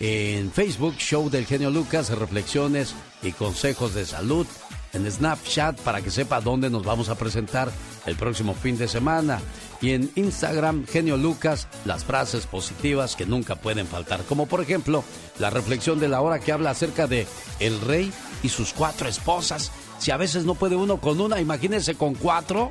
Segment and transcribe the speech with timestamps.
[0.00, 4.48] En Facebook, Show del Genio Lucas, reflexiones y consejos de salud.
[4.92, 7.70] En Snapchat para que sepa dónde nos vamos a presentar
[8.06, 9.40] el próximo fin de semana.
[9.82, 14.22] Y en Instagram, Genio Lucas, las frases positivas que nunca pueden faltar.
[14.22, 15.02] Como por ejemplo,
[15.40, 17.26] la reflexión de la hora que habla acerca de
[17.58, 18.12] el rey
[18.44, 19.72] y sus cuatro esposas.
[19.98, 22.70] Si a veces no puede uno con una, imagínese con cuatro.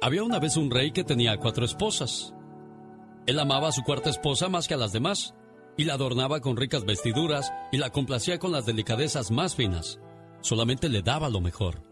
[0.00, 2.32] Había una vez un rey que tenía cuatro esposas.
[3.26, 5.34] Él amaba a su cuarta esposa más que a las demás
[5.76, 9.98] y la adornaba con ricas vestiduras y la complacía con las delicadezas más finas.
[10.42, 11.82] Solamente le daba lo mejor.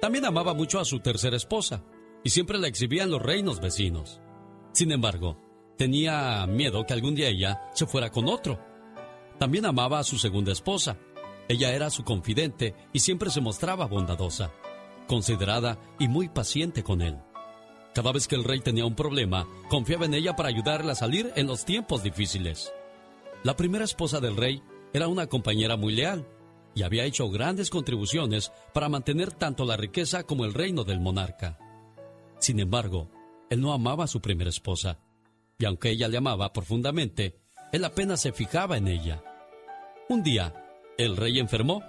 [0.00, 1.84] También amaba mucho a su tercera esposa
[2.24, 4.20] y siempre la exhibía en los reinos vecinos.
[4.72, 5.38] Sin embargo,
[5.76, 8.58] tenía miedo que algún día ella se fuera con otro.
[9.38, 10.96] También amaba a su segunda esposa.
[11.48, 14.52] Ella era su confidente y siempre se mostraba bondadosa,
[15.08, 17.18] considerada y muy paciente con él.
[17.94, 21.30] Cada vez que el rey tenía un problema, confiaba en ella para ayudarle a salir
[21.36, 22.72] en los tiempos difíciles.
[23.42, 24.62] La primera esposa del rey
[24.94, 26.26] era una compañera muy leal
[26.74, 31.58] y había hecho grandes contribuciones para mantener tanto la riqueza como el reino del monarca.
[32.42, 33.08] Sin embargo,
[33.50, 34.98] él no amaba a su primera esposa,
[35.58, 37.38] y aunque ella le amaba profundamente,
[37.70, 39.22] él apenas se fijaba en ella.
[40.08, 40.52] Un día,
[40.98, 41.84] el rey enfermó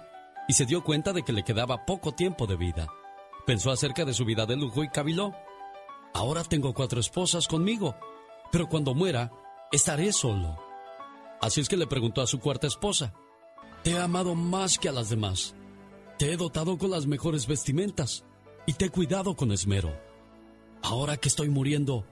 [0.46, 2.86] y se dio cuenta de que le quedaba poco tiempo de vida.
[3.44, 5.34] Pensó acerca de su vida de lujo y caviló.
[6.12, 7.96] Ahora tengo cuatro esposas conmigo,
[8.52, 9.32] pero cuando muera,
[9.72, 10.56] estaré solo.
[11.40, 13.12] Así es que le preguntó a su cuarta esposa,
[13.82, 15.56] Te he amado más que a las demás.
[16.16, 18.24] Te he dotado con las mejores vestimentas
[18.66, 20.03] y te he cuidado con esmero.
[20.84, 22.04] Ahora que estoy muriendo,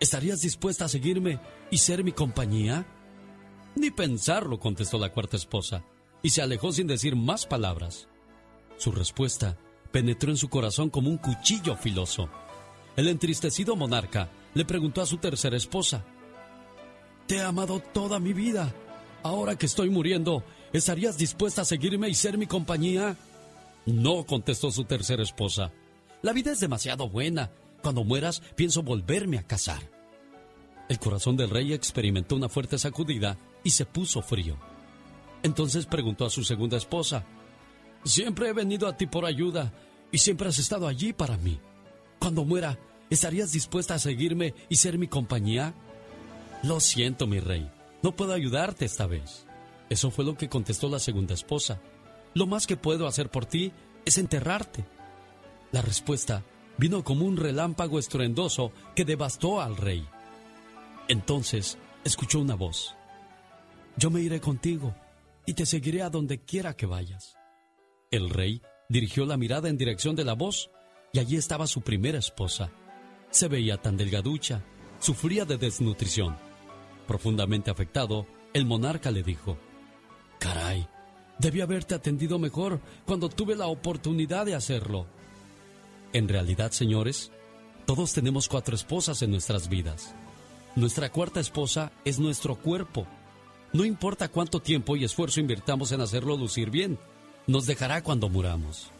[0.00, 1.38] ¿estarías dispuesta a seguirme
[1.70, 2.84] y ser mi compañía?
[3.76, 5.84] Ni pensarlo, contestó la cuarta esposa,
[6.20, 8.08] y se alejó sin decir más palabras.
[8.76, 9.56] Su respuesta
[9.92, 12.28] penetró en su corazón como un cuchillo filoso.
[12.96, 16.04] El entristecido monarca le preguntó a su tercera esposa,
[17.28, 18.74] te he amado toda mi vida.
[19.22, 20.42] Ahora que estoy muriendo,
[20.72, 23.16] ¿estarías dispuesta a seguirme y ser mi compañía?
[23.86, 25.70] No, contestó su tercera esposa.
[26.20, 27.52] La vida es demasiado buena.
[27.82, 29.90] Cuando mueras, pienso volverme a casar.
[30.88, 34.56] El corazón del rey experimentó una fuerte sacudida y se puso frío.
[35.42, 37.24] Entonces preguntó a su segunda esposa,
[38.04, 39.72] Siempre he venido a ti por ayuda
[40.10, 41.60] y siempre has estado allí para mí.
[42.18, 42.78] Cuando muera,
[43.10, 45.74] ¿estarías dispuesta a seguirme y ser mi compañía?
[46.62, 47.70] Lo siento, mi rey,
[48.02, 49.46] no puedo ayudarte esta vez.
[49.90, 51.80] Eso fue lo que contestó la segunda esposa.
[52.34, 53.72] Lo más que puedo hacer por ti
[54.04, 54.84] es enterrarte.
[55.72, 56.44] La respuesta
[56.78, 60.06] vino como un relámpago estruendoso que devastó al rey.
[61.08, 62.94] Entonces escuchó una voz.
[63.96, 64.94] Yo me iré contigo
[65.44, 67.36] y te seguiré a donde quiera que vayas.
[68.10, 70.70] El rey dirigió la mirada en dirección de la voz
[71.12, 72.70] y allí estaba su primera esposa.
[73.30, 74.62] Se veía tan delgaducha,
[75.00, 76.48] sufría de desnutrición
[77.08, 79.56] Profundamente afectado, el monarca le dijo,
[80.38, 80.86] Caray,
[81.38, 85.06] debí haberte atendido mejor cuando tuve la oportunidad de hacerlo.
[86.12, 87.32] En realidad, señores,
[87.86, 90.14] todos tenemos cuatro esposas en nuestras vidas.
[90.76, 93.06] Nuestra cuarta esposa es nuestro cuerpo.
[93.72, 96.98] No importa cuánto tiempo y esfuerzo invirtamos en hacerlo lucir bien,
[97.46, 98.90] nos dejará cuando muramos.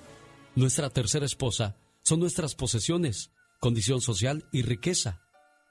[0.54, 3.30] Nuestra tercera esposa son nuestras posesiones,
[3.60, 5.20] condición social y riqueza.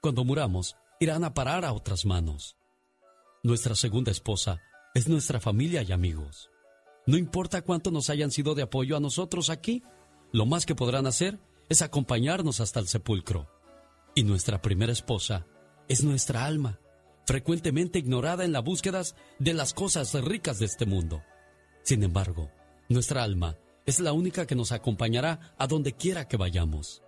[0.00, 2.56] Cuando muramos, irán a parar a otras manos.
[3.42, 4.60] Nuestra segunda esposa
[4.94, 6.50] es nuestra familia y amigos.
[7.06, 9.82] No importa cuánto nos hayan sido de apoyo a nosotros aquí,
[10.32, 11.38] lo más que podrán hacer
[11.68, 13.48] es acompañarnos hasta el sepulcro.
[14.14, 15.46] Y nuestra primera esposa
[15.88, 16.80] es nuestra alma,
[17.26, 21.22] frecuentemente ignorada en las búsquedas de las cosas ricas de este mundo.
[21.82, 22.50] Sin embargo,
[22.88, 27.02] nuestra alma es la única que nos acompañará a donde quiera que vayamos.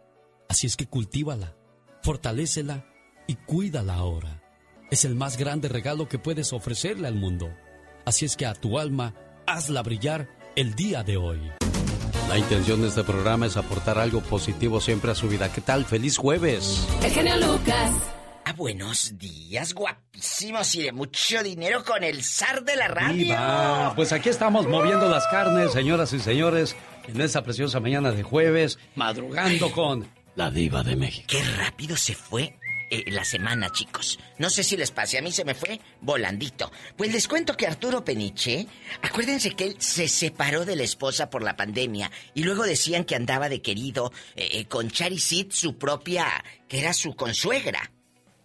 [0.48, 1.56] Así es que cultívala,
[2.02, 2.86] fortalécela
[3.26, 4.42] y cuídala ahora.
[4.90, 7.54] Es el más grande regalo que puedes ofrecerle al mundo.
[8.04, 9.14] Así es que a tu alma,
[9.46, 11.59] hazla brillar el día de hoy.
[12.30, 15.52] La intención de este programa es aportar algo positivo siempre a su vida.
[15.52, 15.84] ¿Qué tal?
[15.84, 16.86] ¡Feliz jueves!
[17.02, 17.90] El genio Lucas.
[18.44, 23.36] Ah, buenos días, guapísimos y de mucho dinero con el zar de la radio.
[23.96, 26.76] pues aquí estamos moviendo las carnes, señoras y señores,
[27.08, 30.06] en esta preciosa mañana de jueves, madrugando con
[30.36, 31.26] la diva de México.
[31.26, 32.56] Qué rápido se fue
[32.90, 34.18] eh, la semana, chicos.
[34.38, 36.72] No sé si les pase, a mí se me fue volandito.
[36.96, 38.66] Pues les cuento que Arturo Peniche,
[39.00, 43.14] acuérdense que él se separó de la esposa por la pandemia y luego decían que
[43.14, 46.26] andaba de querido eh, eh, con Charisit, su propia,
[46.66, 47.92] que era su consuegra.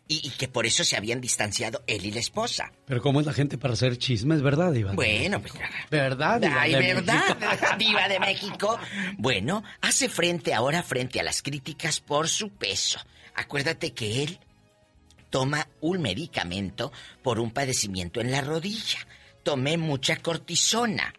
[0.07, 2.71] Y, que por eso se habían distanciado él y la esposa.
[2.85, 4.91] Pero ¿cómo es la gente para hacer chismes, verdad, Diva?
[4.93, 5.53] Bueno, pues...
[5.89, 7.35] ¿Verdad, Diva Ay, ¿verdad,
[7.79, 8.77] Diva de México?
[9.17, 12.99] Bueno, hace frente ahora frente a las críticas por su peso.
[13.35, 14.39] Acuérdate que él
[15.29, 16.91] toma un medicamento
[17.21, 18.99] por un padecimiento en la rodilla.
[19.43, 21.13] Tomé mucha cortisona.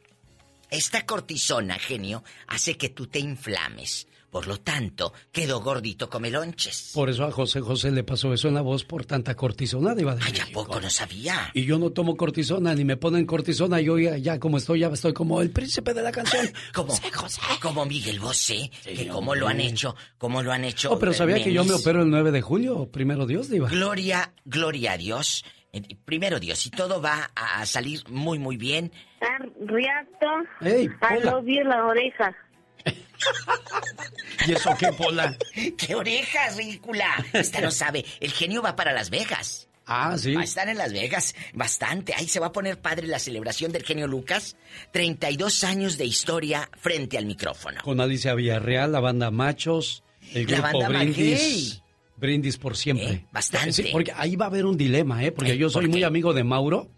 [0.71, 4.09] Esta cortisona, genio, hace que tú te inflames.
[4.37, 6.91] Por lo tanto, quedó gordito come lonches.
[6.93, 10.15] Por eso a José José le pasó eso en la voz por tanta cortisona, Diva
[10.15, 11.51] de Ay, ¿a poco no sabía?
[11.55, 13.81] Y yo no tomo cortisona, ni me ponen cortisona.
[13.81, 16.47] Yo ya, como estoy, ya estoy como el príncipe de la canción.
[16.75, 20.93] como, José, Como Miguel Bosé, que cómo lo han hecho, cómo lo han hecho.
[20.93, 23.71] Oh, pero sabía que yo me opero el 9 de julio, primero Dios, Diva.
[23.71, 25.47] Gloria, gloria a Dios.
[25.73, 28.93] Eh, primero Dios, y todo va a salir muy, muy bien.
[29.67, 30.27] Riato,
[30.61, 32.35] hey, a la oreja.
[34.47, 35.37] ¿Y eso qué, Pola?
[35.77, 37.25] ¡Qué orejas, ridícula!
[37.33, 38.05] Esta no sabe.
[38.21, 39.69] El genio va para Las Vegas.
[39.87, 40.35] Ah, sí.
[40.35, 42.13] Va a estar en Las Vegas bastante.
[42.15, 44.57] Ahí se va a poner padre la celebración del genio Lucas.
[44.93, 47.81] 32 años de historia frente al micrófono.
[47.83, 50.03] Con Alicia Villarreal, la banda Machos,
[50.35, 51.83] el grupo Brindis.
[52.17, 53.11] Brindis por siempre.
[53.11, 53.91] Eh, bastante.
[53.93, 55.33] porque ahí va a haber un dilema, ¿eh?
[55.33, 56.89] Porque yo soy muy amigo de Mauro,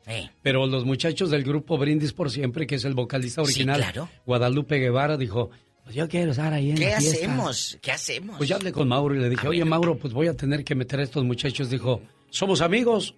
[0.43, 3.85] pero los muchachos del grupo Brindis por siempre, que es el vocalista original,
[4.25, 5.51] Guadalupe Guevara, dijo,
[5.89, 7.17] pues yo quiero estar ahí en ¿Qué la fiesta.
[7.17, 7.79] hacemos?
[7.81, 8.37] ¿Qué hacemos?
[8.37, 10.75] Pues ya hablé con Mauro y le dije, oye Mauro, pues voy a tener que
[10.75, 11.71] meter a estos muchachos.
[11.71, 13.15] Dijo, ¿somos amigos?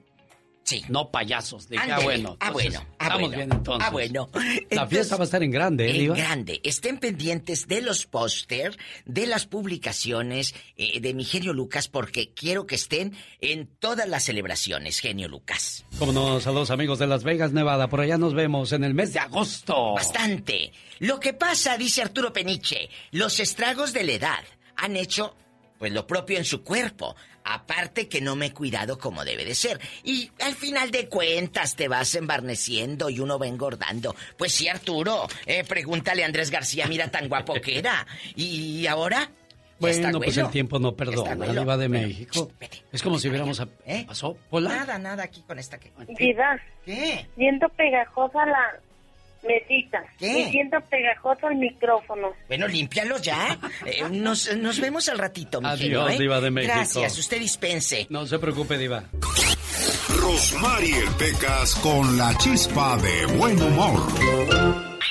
[0.71, 0.85] Sí.
[0.89, 1.69] No payasos.
[1.69, 2.37] Dije, ah, bueno.
[2.39, 2.87] ah, bueno.
[3.01, 3.89] Ah, estamos bien entonces.
[3.89, 4.31] Ah, bueno.
[4.71, 6.61] la fiesta va a estar en grande, ¿eh, En grande.
[6.63, 12.69] Estén pendientes de los póster, de las publicaciones eh, de mi genio Lucas, porque quiero
[12.69, 15.85] que estén en todas las celebraciones, genio Lucas.
[15.99, 17.89] Como nos a los amigos de Las Vegas, Nevada.
[17.89, 19.95] Por allá nos vemos en el mes de agosto.
[19.95, 20.71] Bastante.
[21.01, 24.45] Lo que pasa, dice Arturo Peniche, los estragos de la edad
[24.77, 25.35] han hecho
[25.81, 27.17] pues lo propio en su cuerpo.
[27.45, 29.81] Aparte que no me he cuidado como debe de ser.
[30.05, 34.15] Y al final de cuentas te vas embarneciendo y uno va engordando.
[34.37, 35.27] Pues sí, Arturo.
[35.47, 38.07] Eh, pregúntale a Andrés García, mira tan guapo que era.
[38.37, 39.31] ¿Y ahora?
[39.81, 42.53] Bueno, pues el tiempo no perdona, Diva de México.
[42.93, 43.67] es como si hubiéramos...
[43.87, 44.05] ¿Eh?
[44.07, 44.37] ¿Pasó?
[44.51, 44.69] ¿Hola?
[44.69, 45.91] Nada, nada aquí con esta que...
[46.19, 46.61] Diva.
[46.85, 47.27] ¿Qué?
[47.35, 48.81] Siento pegajosa la,
[49.43, 50.05] Mesita.
[50.19, 50.33] ¿Qué?
[50.33, 52.33] Me siento pegajoso el micrófono.
[52.49, 53.59] Bueno, límpialo ya.
[53.87, 56.19] Eh, nos, nos, vemos al ratito, mi Adiós, ¿eh?
[56.19, 56.75] Diva de México.
[56.75, 58.07] Gracias, usted dispense.
[58.11, 59.05] No se preocupe, Diva.
[60.21, 64.01] Rosmarie Pecas con la chispa de buen humor.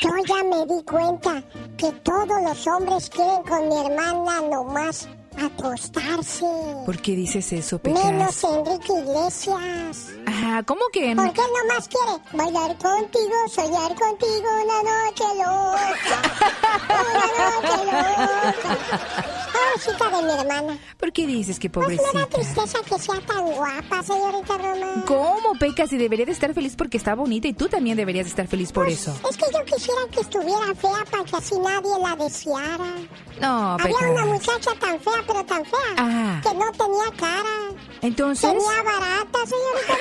[0.02, 1.44] Yo ya me di cuenta
[1.78, 5.10] que todos los hombres quieren con mi hermana nomás
[5.46, 6.46] acostarse.
[6.86, 8.06] ¿Por qué dices eso, Pecas?
[8.06, 10.08] Menos Enrique Iglesias.
[10.26, 11.16] Ajá, ¿cómo que?
[11.16, 16.22] ¿Por qué nomás quiere bailar contigo, soñar contigo una noche loca?
[17.14, 19.39] una noche loca.
[19.60, 20.78] Pobrecita de mi hermana.
[20.98, 22.04] ¿Por qué dices que pobrecita?
[22.12, 25.04] Pues me da tristeza que sea tan guapa, señorita Román.
[25.06, 25.92] ¿Cómo, Pecas?
[25.94, 28.86] Y debería de estar feliz porque está bonita y tú también deberías estar feliz por
[28.86, 29.16] pues, eso.
[29.30, 32.96] Es que yo quisiera que estuviera fea para que así nadie la deseara.
[33.42, 36.42] No, Había una muchacha tan fea pero tan fea ah.
[36.44, 37.50] que no tenía cara.
[38.02, 38.50] Entonces.
[38.50, 39.96] Tenía barata, señorita.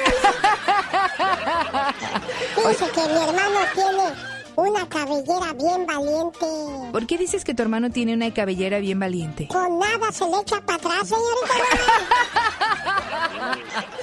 [2.68, 6.46] Dice que mi hermano tiene una cabellera bien valiente.
[6.90, 9.46] ¿Por qué dices que tu hermano tiene una cabellera bien valiente?
[9.48, 11.54] Con nada se le echa para atrás, señorita.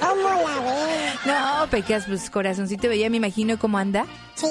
[0.00, 1.12] ¿Cómo la ve?
[1.26, 4.06] No, Pecas, pues corazoncito veía, me imagino cómo anda.
[4.34, 4.46] Sí.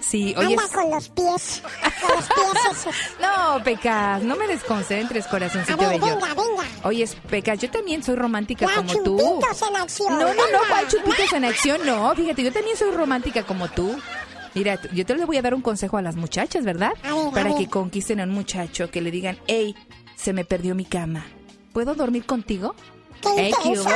[0.00, 0.54] Sí, oye.
[0.54, 1.62] Anda con los pies.
[2.00, 2.94] Con los pies esos.
[3.20, 6.14] No, Pecas, no me desconcentres, corazoncito A ver, bello.
[6.16, 6.64] Venga, venga.
[6.82, 9.16] Oye, Pecas, yo también soy romántica como tú.
[9.16, 10.12] chupitos en acción.
[10.18, 11.80] No, no, no, ¿cuál chupitos en acción?
[11.86, 13.96] No, fíjate, yo también soy romántica como tú.
[14.56, 16.92] Mira, yo te le voy a dar un consejo a las muchachas, ¿verdad?
[17.34, 19.74] Para que conquisten a un muchacho, que le digan, hey,
[20.16, 21.26] se me perdió mi cama.
[21.74, 22.74] ¿Puedo dormir contigo?
[23.20, 23.84] ¿Qué, ¿qué hubo?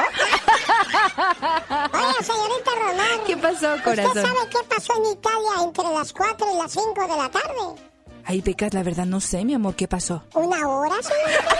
[1.94, 3.20] Oye, señorita Román.
[3.26, 4.18] ¿Qué pasó, corazón?
[4.18, 7.82] ¿Usted sabe qué pasó en Italia entre las 4 y las 5 de la tarde?
[8.26, 10.24] Ay, Pecas, la verdad no sé, mi amor, ¿qué pasó?
[10.34, 11.56] ¿Una hora, señorita?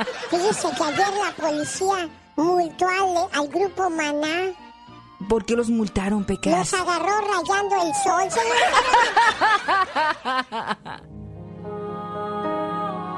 [0.30, 4.52] Fíjese que ayer la policía multó al, al grupo Maná
[5.28, 6.72] ¿Por qué los multaron, Pecas?
[6.72, 8.28] Los agarró rayando el sol.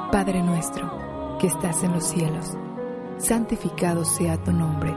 [0.11, 2.55] Padre nuestro, que estás en los cielos
[3.17, 4.95] santificado sea tu nombre.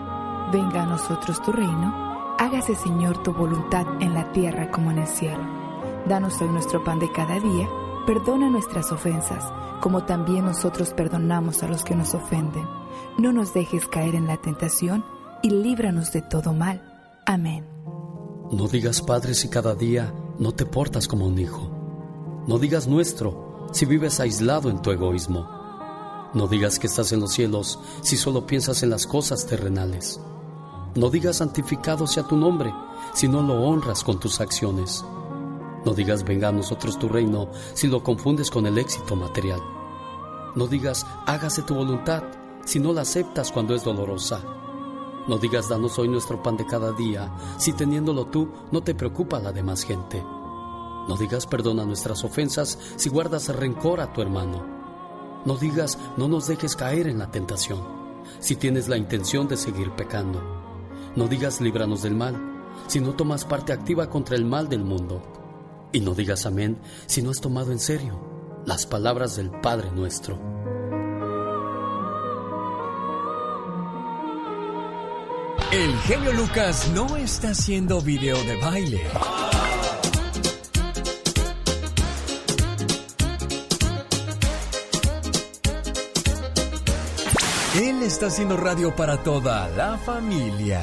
[0.52, 2.36] Venga a nosotros tu reino.
[2.38, 5.44] Hágase, Señor, tu voluntad en la tierra como en el cielo.
[6.06, 7.68] Danos hoy nuestro pan de cada día.
[8.06, 9.44] Perdona nuestras ofensas,
[9.80, 12.66] como también nosotros perdonamos a los que nos ofenden.
[13.18, 15.04] No nos dejes caer en la tentación
[15.42, 16.87] y líbranos de todo mal.
[17.28, 17.62] Amén.
[18.50, 21.70] No digas Padre si cada día no te portas como un hijo.
[22.46, 25.46] No digas nuestro si vives aislado en tu egoísmo.
[26.32, 30.18] No digas que estás en los cielos si solo piensas en las cosas terrenales.
[30.94, 32.72] No digas santificado sea tu nombre
[33.12, 35.04] si no lo honras con tus acciones.
[35.84, 39.60] No digas venga a nosotros tu reino si lo confundes con el éxito material.
[40.56, 42.22] No digas hágase tu voluntad
[42.64, 44.40] si no la aceptas cuando es dolorosa.
[45.28, 49.38] No digas danos hoy nuestro pan de cada día, si teniéndolo tú no te preocupa
[49.38, 50.22] la demás gente.
[50.22, 54.64] No digas perdona nuestras ofensas si guardas rencor a tu hermano.
[55.44, 57.78] No digas no nos dejes caer en la tentación,
[58.40, 60.40] si tienes la intención de seguir pecando.
[61.14, 62.36] No digas líbranos del mal,
[62.86, 65.22] si no tomas parte activa contra el mal del mundo.
[65.92, 68.18] Y no digas amén si no has tomado en serio
[68.64, 70.57] las palabras del Padre nuestro.
[75.70, 79.02] El genio Lucas no está haciendo video de baile.
[87.76, 90.80] Él está haciendo radio para toda la familia.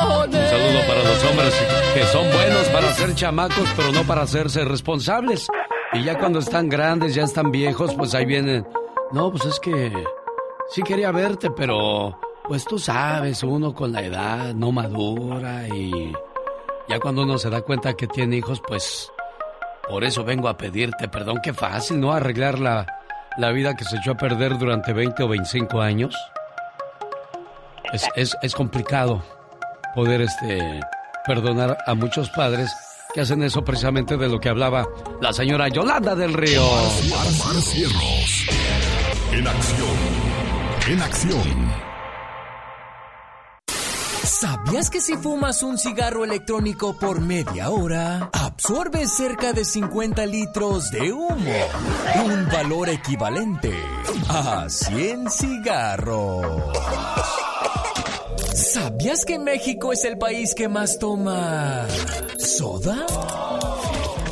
[0.00, 1.54] Un saludo para los hombres
[1.92, 5.46] que son buenos para ser chamacos, pero no para hacerse responsables.
[5.92, 8.66] Y ya cuando están grandes, ya están viejos, pues ahí vienen.
[9.12, 9.92] No, pues es que
[10.70, 16.12] sí quería verte, pero pues tú sabes, uno con la edad no madura y
[16.88, 19.12] ya cuando uno se da cuenta que tiene hijos, pues
[19.88, 21.40] por eso vengo a pedirte perdón.
[21.42, 22.12] Qué fácil, ¿no?
[22.12, 22.86] Arreglar la,
[23.36, 26.16] la vida que se echó a perder durante 20 o 25 años.
[27.92, 29.22] Es, es, es complicado
[29.94, 30.80] poder este,
[31.26, 32.74] perdonar a muchos padres
[33.14, 34.86] que hacen eso precisamente de lo que hablaba
[35.20, 36.62] la señora Yolanda del Río.
[39.32, 39.96] En acción.
[40.88, 41.87] En acción.
[44.40, 50.92] ¿Sabías que si fumas un cigarro electrónico por media hora, absorbes cerca de 50 litros
[50.92, 51.54] de humo?
[52.24, 53.74] Un valor equivalente
[54.28, 56.62] a 100 cigarros.
[58.54, 61.88] ¿Sabías que México es el país que más toma
[62.38, 63.06] soda?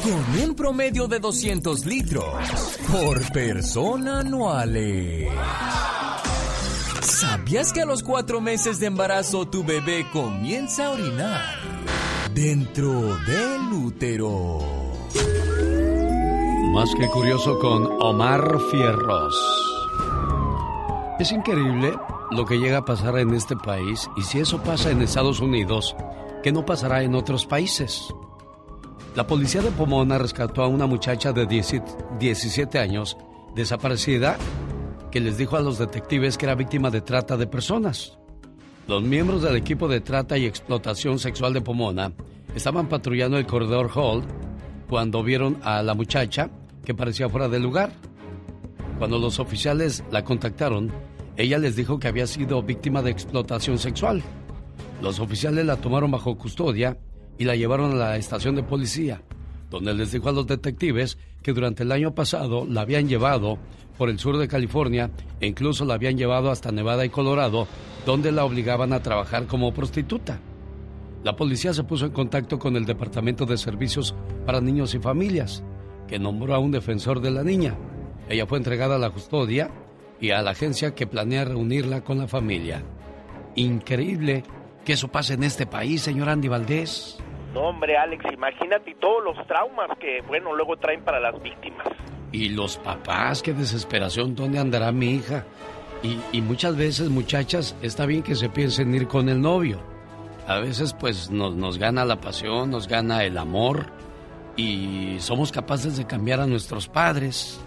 [0.05, 2.27] Con un promedio de 200 litros
[2.93, 5.29] por persona anuales.
[7.07, 11.41] ¿Sabías que a los cuatro meses de embarazo tu bebé comienza a orinar
[12.35, 14.59] dentro del útero?
[16.75, 19.37] Más que curioso con Omar Fierros.
[21.21, 21.97] Es increíble
[22.33, 25.95] lo que llega a pasar en este país y si eso pasa en Estados Unidos,
[26.43, 28.13] ¿qué no pasará en otros países?
[29.15, 33.17] La policía de Pomona rescató a una muchacha de 17 años
[33.55, 34.37] desaparecida
[35.11, 38.19] que les dijo a los detectives que era víctima de trata de personas.
[38.89, 42.13] Los miembros del equipo de trata y explotación sexual de Pomona
[42.55, 44.23] estaban patrullando el corredor Hall
[44.89, 46.51] cuando vieron a la muchacha
[46.85, 47.93] que parecía fuera del lugar.
[48.99, 50.91] Cuando los oficiales la contactaron,
[51.37, 54.23] ella les dijo que había sido víctima de explotación sexual.
[55.03, 56.97] Los oficiales la tomaron bajo custodia
[57.39, 59.23] y la llevaron a la estación de policía,
[59.69, 63.59] donde les dijo a los detectives que durante el año pasado la habían llevado
[63.97, 65.11] por el sur de California
[65.41, 67.67] e incluso la habían llevado hasta Nevada y Colorado,
[68.05, 70.41] donde la obligaban a trabajar como prostituta.
[71.23, 75.65] La policía se puso en contacto con el Departamento de Servicios para Niños y Familias,
[76.07, 77.75] que nombró a un defensor de la niña.
[78.29, 79.71] Ella fue entregada a la custodia
[80.21, 82.83] y a la agencia que planea reunirla con la familia.
[83.57, 84.45] Increíble
[84.85, 87.19] que eso pase en este país, señor Andy Valdés.
[87.55, 91.89] No, hombre, Alex, imagínate todos los traumas que, bueno, luego traen para las víctimas.
[92.33, 95.45] Y los papás, qué desesperación, ¿dónde andará mi hija?
[96.33, 99.81] Y, muchas veces, muchachas, está bien que se piensen ir con el novio.
[100.47, 103.87] A veces, pues, nos, nos gana la pasión, nos gana el amor
[104.57, 107.59] y somos capaces de cambiar a nuestros padres.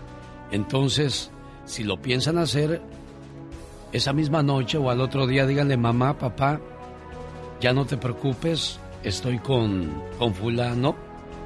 [0.52, 1.32] Entonces,
[1.66, 2.82] si lo piensan hacer,
[3.92, 6.62] esa misma noche o al otro día díganle, mamá, papá,
[7.60, 10.96] ya no te preocupes, estoy con, con fulano.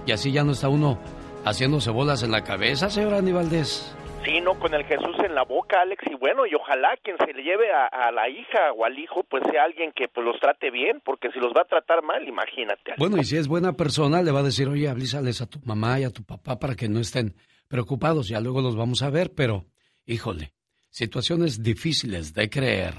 [0.06, 1.00] Y así ya no está uno
[1.46, 3.96] haciéndose bolas en la cabeza, señor Aníbaldez.
[4.26, 7.34] Sí, no, con el Jesús en la boca, Alex, y bueno, y ojalá quien se
[7.34, 10.72] le lleve a, la hija o al hijo, pues sea alguien que pues los trate
[10.72, 12.94] bien, porque si los va a tratar mal, imagínate.
[12.98, 16.00] Bueno, y si es buena persona, le va a decir, oye, avísales a tu mamá
[16.00, 17.36] y a tu papá para que no estén
[17.68, 19.66] preocupados, ya luego los vamos a ver, pero,
[20.06, 20.54] híjole,
[20.90, 22.94] situaciones difíciles de creer.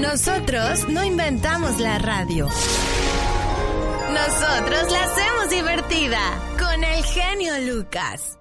[0.00, 2.48] Nosotros no inventamos la radio.
[4.14, 6.20] Nosotros la hacemos divertida
[6.56, 8.38] con el genio Lucas.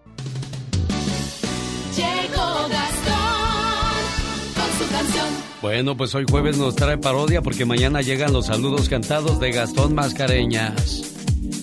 [1.96, 4.04] Llegó Gastón
[4.54, 5.26] con su canción.
[5.64, 9.96] Bueno, pues hoy jueves nos trae parodia porque mañana llegan los saludos cantados de Gastón
[9.96, 11.12] Mascareñas.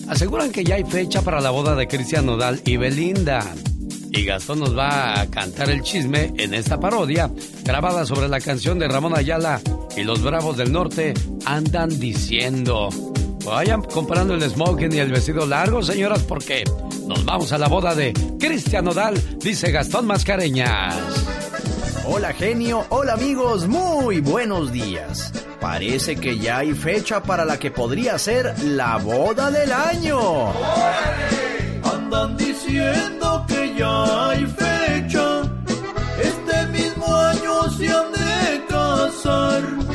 [0.09, 3.55] Aseguran que ya hay fecha para la boda de Cristian Nodal y Belinda.
[4.09, 7.31] Y Gastón nos va a cantar el chisme en esta parodia,
[7.63, 9.61] grabada sobre la canción de Ramón Ayala
[9.95, 11.13] y los Bravos del Norte
[11.45, 12.89] andan diciendo.
[13.45, 16.63] Vayan comprando el smoking y el vestido largo, señoras, porque
[17.07, 20.95] nos vamos a la boda de Cristian Nodal, dice Gastón Mascareñas.
[22.05, 25.31] Hola genio, hola amigos, muy buenos días.
[25.59, 30.51] Parece que ya hay fecha para la que podría ser la boda del año.
[31.83, 35.41] Andan diciendo que ya hay fecha.
[36.21, 39.90] Este mismo año se han de casar.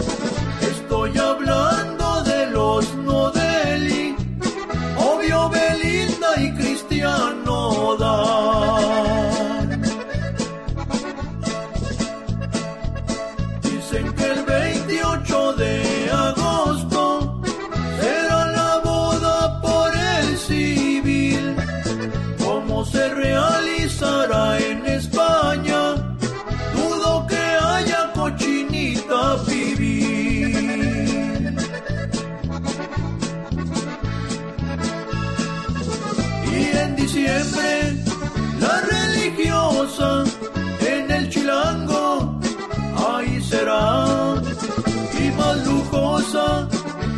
[46.27, 46.69] Lujosa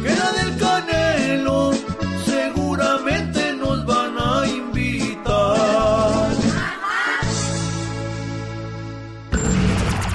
[0.03, 1.73] que la del canelo,
[2.25, 6.31] seguramente nos van a invitar.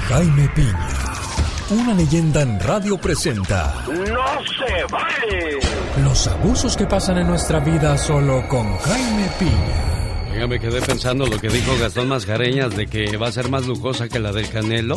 [0.09, 0.87] Jaime Piña,
[1.71, 5.59] una leyenda en radio presenta ¡No se vale!
[6.03, 10.31] los abusos que pasan en nuestra vida solo con Jaime Piña.
[10.33, 13.67] Oiga, me quedé pensando lo que dijo Gastón Mascareñas de que va a ser más
[13.67, 14.95] lujosa que la del Canelo.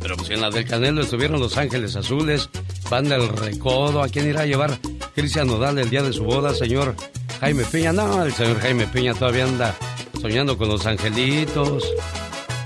[0.00, 2.50] Pero pues en la del Canelo estuvieron Los Ángeles Azules,
[2.90, 4.02] Banda El Recodo.
[4.02, 4.78] ¿A quién irá a llevar
[5.14, 6.94] Cristian Nodal el día de su boda, señor
[7.40, 7.92] Jaime Piña?
[7.92, 9.74] No, el señor Jaime Piña todavía anda
[10.20, 11.84] soñando con los angelitos.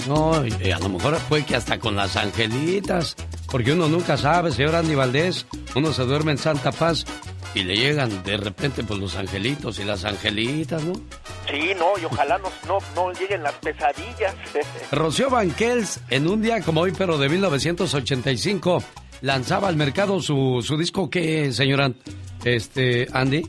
[0.06, 3.16] No, y a lo mejor fue que hasta con las angelitas.
[3.50, 5.46] Porque uno nunca sabe, señor Andy Valdés.
[5.74, 7.04] Uno se duerme en Santa Paz
[7.54, 10.92] y le llegan de repente pues los angelitos y las angelitas, ¿no?
[11.50, 14.34] Sí, no, y ojalá no, no, no lleguen las pesadillas.
[14.92, 18.82] Rocío Banquels, en un día como hoy, pero de 1985,
[19.20, 21.92] lanzaba al mercado su, su disco, ¿qué, señora?
[22.44, 23.46] Este, Andy.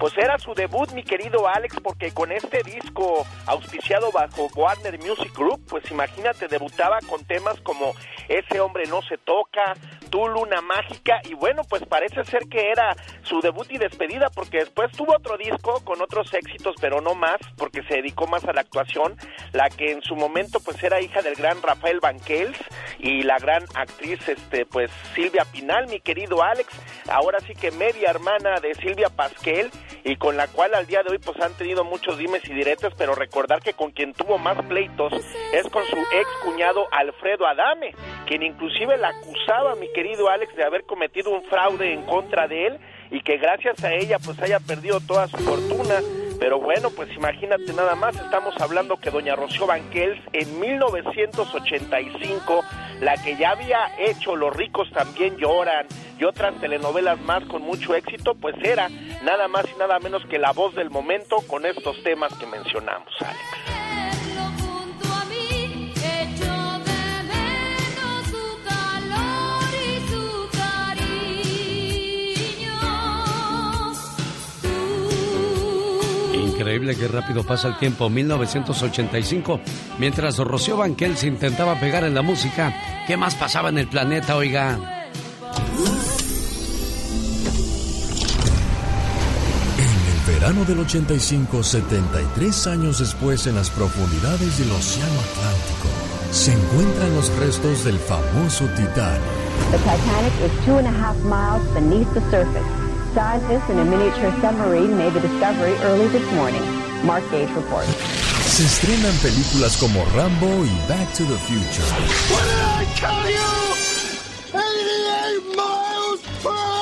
[0.00, 5.30] Pues era su debut, mi querido Alex, porque con este disco auspiciado bajo Warner Music
[5.36, 7.92] Group, pues imagínate, debutaba con temas como
[8.26, 9.74] Ese hombre no se toca,
[10.08, 14.60] Tu luna mágica, y bueno, pues parece ser que era su debut y despedida, porque
[14.60, 18.54] después tuvo otro disco con otros éxitos, pero no más, porque se dedicó más a
[18.54, 19.16] la actuación,
[19.52, 22.58] la que en su momento pues era hija del gran Rafael Banquels
[22.98, 26.72] y la gran actriz, este, pues Silvia Pinal, mi querido Alex,
[27.10, 29.70] ahora sí que media hermana de Silvia Pasquel,
[30.04, 32.92] y con la cual al día de hoy pues han tenido muchos dimes y diretes,
[32.96, 35.12] pero recordar que con quien tuvo más pleitos
[35.52, 37.94] es con su ex cuñado Alfredo Adame,
[38.26, 42.66] quien inclusive la acusaba, mi querido Alex, de haber cometido un fraude en contra de
[42.66, 42.78] él
[43.10, 46.00] y que gracias a ella pues haya perdido toda su fortuna.
[46.40, 52.64] Pero bueno, pues imagínate nada más, estamos hablando que doña Rocío Banquels en 1985,
[53.02, 55.86] la que ya había hecho Los ricos también lloran
[56.18, 58.88] y otras telenovelas más con mucho éxito, pues era
[59.22, 63.12] nada más y nada menos que la voz del momento con estos temas que mencionamos,
[63.20, 63.79] Alex.
[76.80, 79.60] Increíble que rápido pasa el tiempo, 1985.
[79.98, 82.74] Mientras Rocío Banquels intentaba pegar en la música,
[83.06, 84.78] ¿qué más pasaba en el planeta, oiga?
[89.76, 95.88] En el verano del 85, 73 años después, en las profundidades del Océano Atlántico,
[96.30, 99.20] se encuentran los restos del famoso Titanic.
[99.70, 102.79] The Titanic is two and a half miles beneath the surface.
[103.14, 106.62] Scientists in a miniature submarine made the discovery early this morning.
[107.04, 107.90] Mark Gage reports.
[108.46, 111.82] Se estrenan películas como Rambo y Back to the Future.
[112.30, 113.40] What did I tell you?
[114.52, 116.80] 88 miles per hour!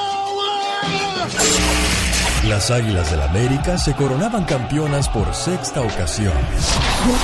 [2.49, 6.35] Las Águilas del América se coronaban campeonas por sexta ocasión.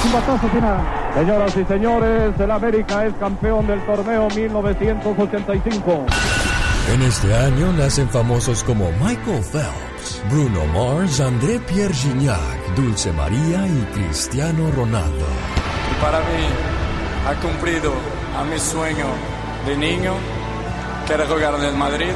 [0.05, 0.81] Un batazo final.
[1.15, 6.07] Señoras y señores, el América es campeón del torneo 1985.
[6.93, 13.67] En este año nacen famosos como Michael Phelps, Bruno Mars, André Pierre Gignac, Dulce María
[13.67, 15.27] y Cristiano Ronaldo.
[15.91, 16.47] Y para mí
[17.27, 17.93] ha cumplido
[18.37, 19.07] a mi sueño
[19.67, 20.15] de niño,
[21.07, 22.13] que era jugar en el Madrid.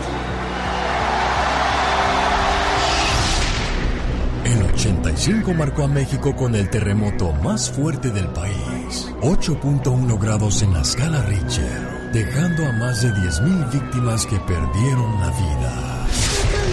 [4.45, 10.75] El 85 marcó a México con el terremoto más fuerte del país, 8.1 grados en
[10.75, 16.07] la escala Richter, dejando a más de 10.000 víctimas que perdieron la vida.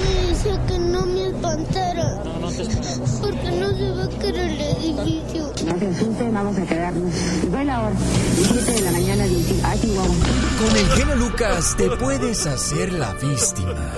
[0.04, 2.22] Me decía que no me espantara.
[3.22, 5.52] Porque no se va a caer el edificio.
[5.66, 7.12] No se asuste, vamos a quedarnos.
[7.50, 7.96] Buena hora.
[8.36, 9.62] 7 de la mañana, 18.
[9.66, 9.80] Ay.
[10.60, 13.92] Con el genio Lucas te puedes hacer la víctima.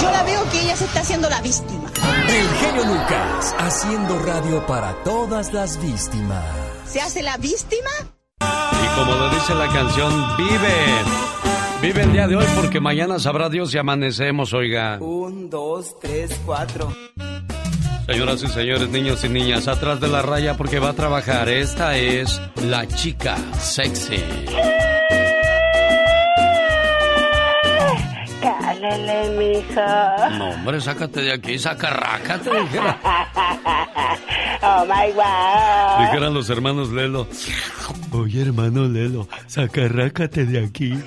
[0.00, 1.90] Yo la veo que ella se está haciendo la víctima.
[2.28, 6.44] El genio Lucas, haciendo radio para todas las víctimas.
[6.86, 7.90] ¿Se hace la víctima?
[8.96, 10.74] Y como lo dice la canción, vive.
[11.82, 14.98] Vive el día de hoy porque mañana sabrá Dios si amanecemos, oiga.
[15.00, 16.92] Un, dos, tres, cuatro.
[18.06, 21.48] Señoras y señores, niños y niñas, atrás de la raya porque va a trabajar.
[21.48, 24.22] Esta es la chica sexy.
[28.90, 30.38] Cálele, mijo.
[30.38, 32.98] No, hombre, sácate de aquí, sacarrácate, dijera.
[34.62, 36.00] oh my god.
[36.06, 37.26] Dijeran los hermanos Lelo.
[38.12, 40.92] Oye, hermano Lelo, sacarrácate de aquí.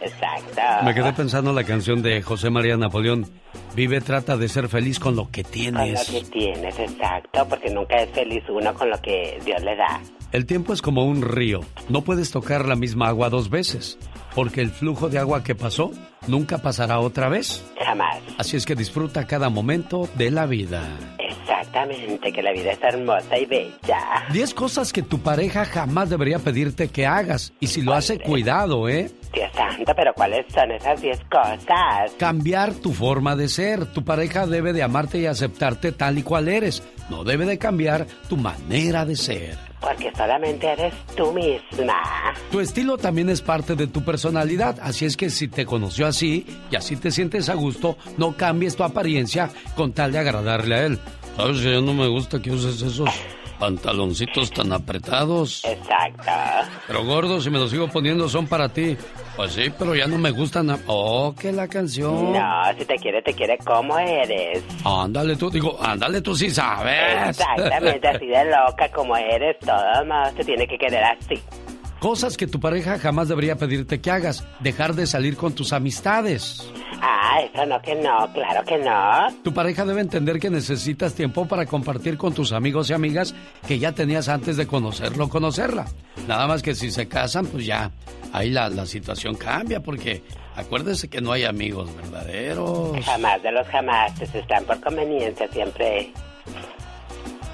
[0.00, 0.84] Exacto.
[0.84, 3.26] Me quedé pensando en la canción de José María Napoleón.
[3.74, 6.12] Vive, trata de ser feliz con lo que Con tienes.
[6.12, 10.00] lo que tienes, exacto, porque nunca es feliz uno con lo que Dios le da.
[10.34, 11.60] El tiempo es como un río.
[11.88, 13.96] No puedes tocar la misma agua dos veces,
[14.34, 15.92] porque el flujo de agua que pasó
[16.26, 17.64] nunca pasará otra vez.
[17.78, 18.18] Jamás.
[18.36, 20.82] Así es que disfruta cada momento de la vida.
[21.20, 24.26] Exactamente, que la vida es hermosa y bella.
[24.32, 27.52] 10 cosas que tu pareja jamás debería pedirte que hagas.
[27.60, 29.12] Y si lo hace, cuidado, ¿eh?
[29.32, 32.12] Dios santo, pero ¿cuáles son esas 10 cosas?
[32.18, 33.86] Cambiar tu forma de ser.
[33.86, 36.82] Tu pareja debe de amarte y aceptarte tal y cual eres.
[37.08, 39.73] No debe de cambiar tu manera de ser.
[39.84, 42.02] Porque solamente eres tú misma.
[42.50, 46.46] Tu estilo también es parte de tu personalidad, así es que si te conoció así
[46.70, 50.86] y así te sientes a gusto, no cambies tu apariencia con tal de agradarle a
[50.86, 50.98] él.
[51.36, 53.10] Sabes que ya no me gusta que uses esos
[53.58, 55.62] pantaloncitos tan apretados.
[55.64, 56.30] Exacto.
[56.86, 58.96] Pero gordo, si me los sigo poniendo son para ti.
[59.36, 60.70] Pues sí, pero ya no me gustan.
[60.70, 62.32] a- Oh, que la canción.
[62.32, 64.62] No, si te quiere, te quiere como eres.
[64.84, 67.30] Ándale tú, digo, ándale tú sí sabes.
[67.30, 71.40] Exactamente, así de loca como eres, todo más te tiene que querer así.
[71.98, 74.46] Cosas que tu pareja jamás debería pedirte que hagas.
[74.60, 76.70] Dejar de salir con tus amistades.
[77.00, 79.26] Ah, eso no que no, claro que no.
[79.42, 83.34] Tu pareja debe entender que necesitas tiempo para compartir con tus amigos y amigas
[83.66, 85.86] que ya tenías antes de conocerlo o conocerla.
[86.28, 87.90] Nada más que si se casan, pues ya,
[88.34, 90.22] ahí la, la situación cambia porque
[90.56, 92.98] acuérdese que no hay amigos verdaderos.
[93.04, 96.12] Jamás de los jamás, están por conveniencia siempre.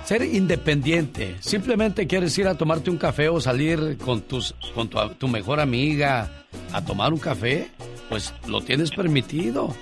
[0.04, 1.36] Ser independiente.
[1.40, 5.60] Simplemente quieres ir a tomarte un café o salir con, tus, con tu, tu mejor
[5.60, 7.70] amiga a tomar un café,
[8.08, 9.74] pues lo tienes permitido.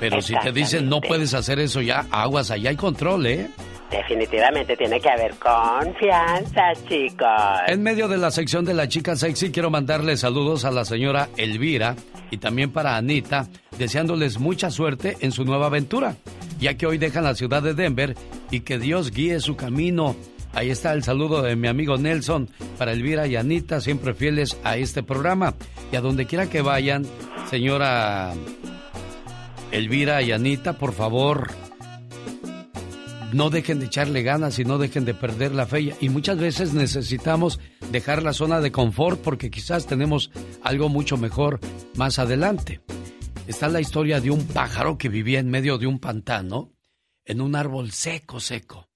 [0.00, 3.50] Pero si te dicen no puedes hacer eso ya, aguas, allá hay control, ¿eh?
[3.94, 7.28] Definitivamente tiene que haber confianza, chicos.
[7.68, 11.28] En medio de la sección de la chica sexy, quiero mandarle saludos a la señora
[11.36, 11.94] Elvira
[12.32, 13.46] y también para Anita,
[13.78, 16.16] deseándoles mucha suerte en su nueva aventura,
[16.58, 18.16] ya que hoy dejan la ciudad de Denver
[18.50, 20.16] y que Dios guíe su camino.
[20.54, 24.76] Ahí está el saludo de mi amigo Nelson para Elvira y Anita, siempre fieles a
[24.76, 25.54] este programa.
[25.92, 27.06] Y a donde quiera que vayan,
[27.48, 28.34] señora
[29.70, 31.52] Elvira y Anita, por favor,
[33.34, 35.96] no dejen de echarle ganas y no dejen de perder la fe.
[36.00, 37.58] Y muchas veces necesitamos
[37.90, 40.30] dejar la zona de confort porque quizás tenemos
[40.62, 41.58] algo mucho mejor
[41.96, 42.80] más adelante.
[43.48, 46.74] Está la historia de un pájaro que vivía en medio de un pantano,
[47.24, 48.88] en un árbol seco, seco.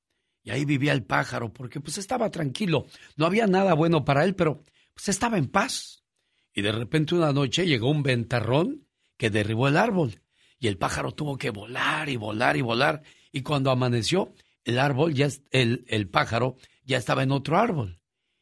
[0.44, 2.87] Y ahí vivía el pájaro porque pues estaba tranquilo.
[3.16, 4.62] No había nada bueno para él, pero
[4.94, 6.05] pues estaba en paz.
[6.55, 10.22] Y de repente una noche llegó un ventarrón que derribó el árbol.
[10.61, 13.03] Y el pájaro tuvo que volar y volar y volar.
[13.33, 18.01] Y cuando amaneció, el árbol, ya, el, el pájaro ya estaba en otro árbol.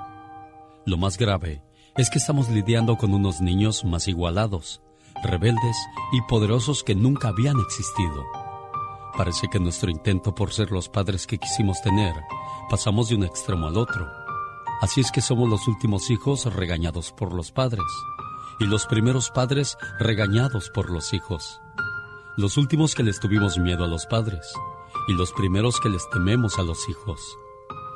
[0.85, 1.61] Lo más grave
[1.97, 4.81] es que estamos lidiando con unos niños más igualados,
[5.23, 5.75] rebeldes
[6.13, 8.25] y poderosos que nunca habían existido.
[9.17, 12.13] Parece que nuestro intento por ser los padres que quisimos tener,
[12.69, 14.07] pasamos de un extremo al otro.
[14.81, 17.83] Así es que somos los últimos hijos regañados por los padres
[18.61, 21.59] y los primeros padres regañados por los hijos.
[22.37, 24.53] Los últimos que les tuvimos miedo a los padres
[25.09, 27.39] y los primeros que les tememos a los hijos.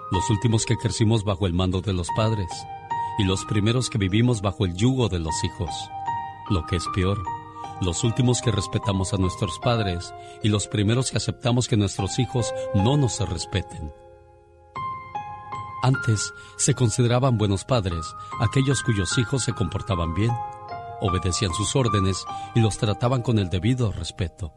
[0.09, 2.49] Los últimos que crecimos bajo el mando de los padres
[3.19, 5.69] y los primeros que vivimos bajo el yugo de los hijos.
[6.49, 7.23] Lo que es peor,
[7.81, 12.51] los últimos que respetamos a nuestros padres y los primeros que aceptamos que nuestros hijos
[12.73, 13.93] no nos respeten.
[15.83, 18.07] Antes se consideraban buenos padres
[18.39, 20.31] aquellos cuyos hijos se comportaban bien,
[20.99, 24.51] obedecían sus órdenes y los trataban con el debido respeto.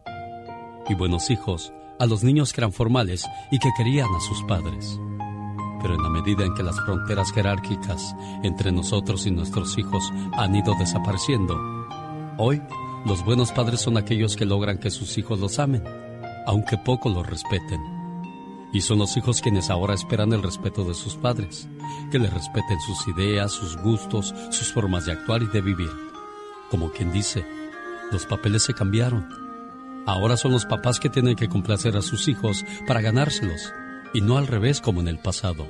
[0.88, 4.98] Y buenos hijos a los niños que eran formales y que querían a sus padres.
[5.82, 10.56] Pero en la medida en que las fronteras jerárquicas entre nosotros y nuestros hijos han
[10.56, 11.56] ido desapareciendo,
[12.38, 12.61] hoy
[13.04, 15.85] los buenos padres son aquellos que logran que sus hijos los amen,
[16.46, 17.80] aunque poco los respeten.
[18.72, 21.68] Y son los hijos quienes ahora esperan el respeto de sus padres,
[22.11, 25.90] que les respeten sus ideas, sus gustos, sus formas de actuar y de vivir.
[26.68, 27.46] Como quien dice,
[28.11, 29.45] los papeles se cambiaron.
[30.07, 33.73] Ahora son los papás que tienen que complacer a sus hijos para ganárselos
[34.14, 35.69] y no al revés como en el pasado.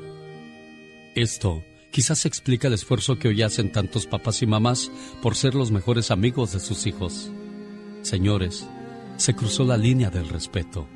[1.14, 4.90] Esto quizás explica el esfuerzo que hoy hacen tantos papás y mamás
[5.22, 7.30] por ser los mejores amigos de sus hijos.
[8.02, 8.68] Señores,
[9.16, 10.86] se cruzó la línea del respeto.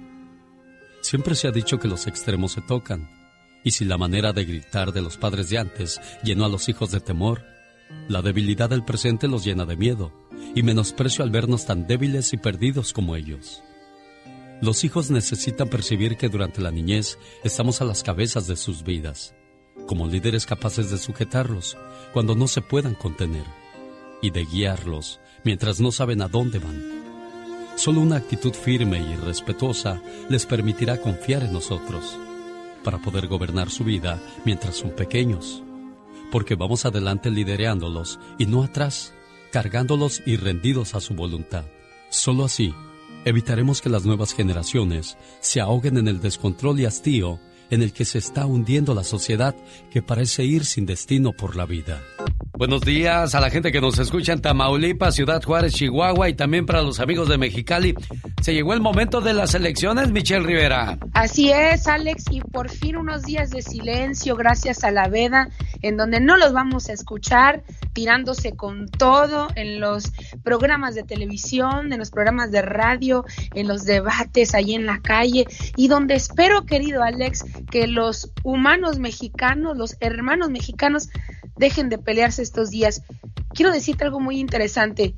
[1.01, 3.09] Siempre se ha dicho que los extremos se tocan,
[3.65, 6.91] y si la manera de gritar de los padres de antes llenó a los hijos
[6.91, 7.43] de temor,
[8.09, 10.13] la debilidad del presente los llena de miedo
[10.55, 13.63] y menosprecio al vernos tan débiles y perdidos como ellos.
[14.61, 19.35] Los hijos necesitan percibir que durante la niñez estamos a las cabezas de sus vidas,
[19.87, 21.79] como líderes capaces de sujetarlos
[22.13, 23.45] cuando no se puedan contener
[24.21, 27.01] y de guiarlos mientras no saben a dónde van.
[27.77, 32.19] Solo una actitud firme y respetuosa les permitirá confiar en nosotros
[32.85, 35.63] para poder gobernar su vida mientras son pequeños,
[36.31, 39.13] porque vamos adelante lidereándolos y no atrás,
[39.53, 41.65] cargándolos y rendidos a su voluntad.
[42.09, 42.75] Solo así
[43.25, 47.39] evitaremos que las nuevas generaciones se ahoguen en el descontrol y hastío
[47.71, 49.55] en el que se está hundiendo la sociedad
[49.91, 52.03] que parece ir sin destino por la vida.
[52.61, 56.67] Buenos días a la gente que nos escucha en Tamaulipas, Ciudad Juárez, Chihuahua y también
[56.67, 57.95] para los amigos de Mexicali.
[58.43, 60.99] Se llegó el momento de las elecciones, Michelle Rivera.
[61.15, 65.49] Así es, Alex, y por fin unos días de silencio gracias a la veda,
[65.81, 71.95] en donde no los vamos a escuchar tirándose con todo en los programas de televisión,
[71.95, 75.47] en los programas de radio, en los debates ahí en la calle,
[75.77, 81.09] y donde espero, querido Alex, que los humanos mexicanos, los hermanos mexicanos,
[81.57, 83.03] dejen de pelearse estos días.
[83.55, 85.15] Quiero decirte algo muy interesante.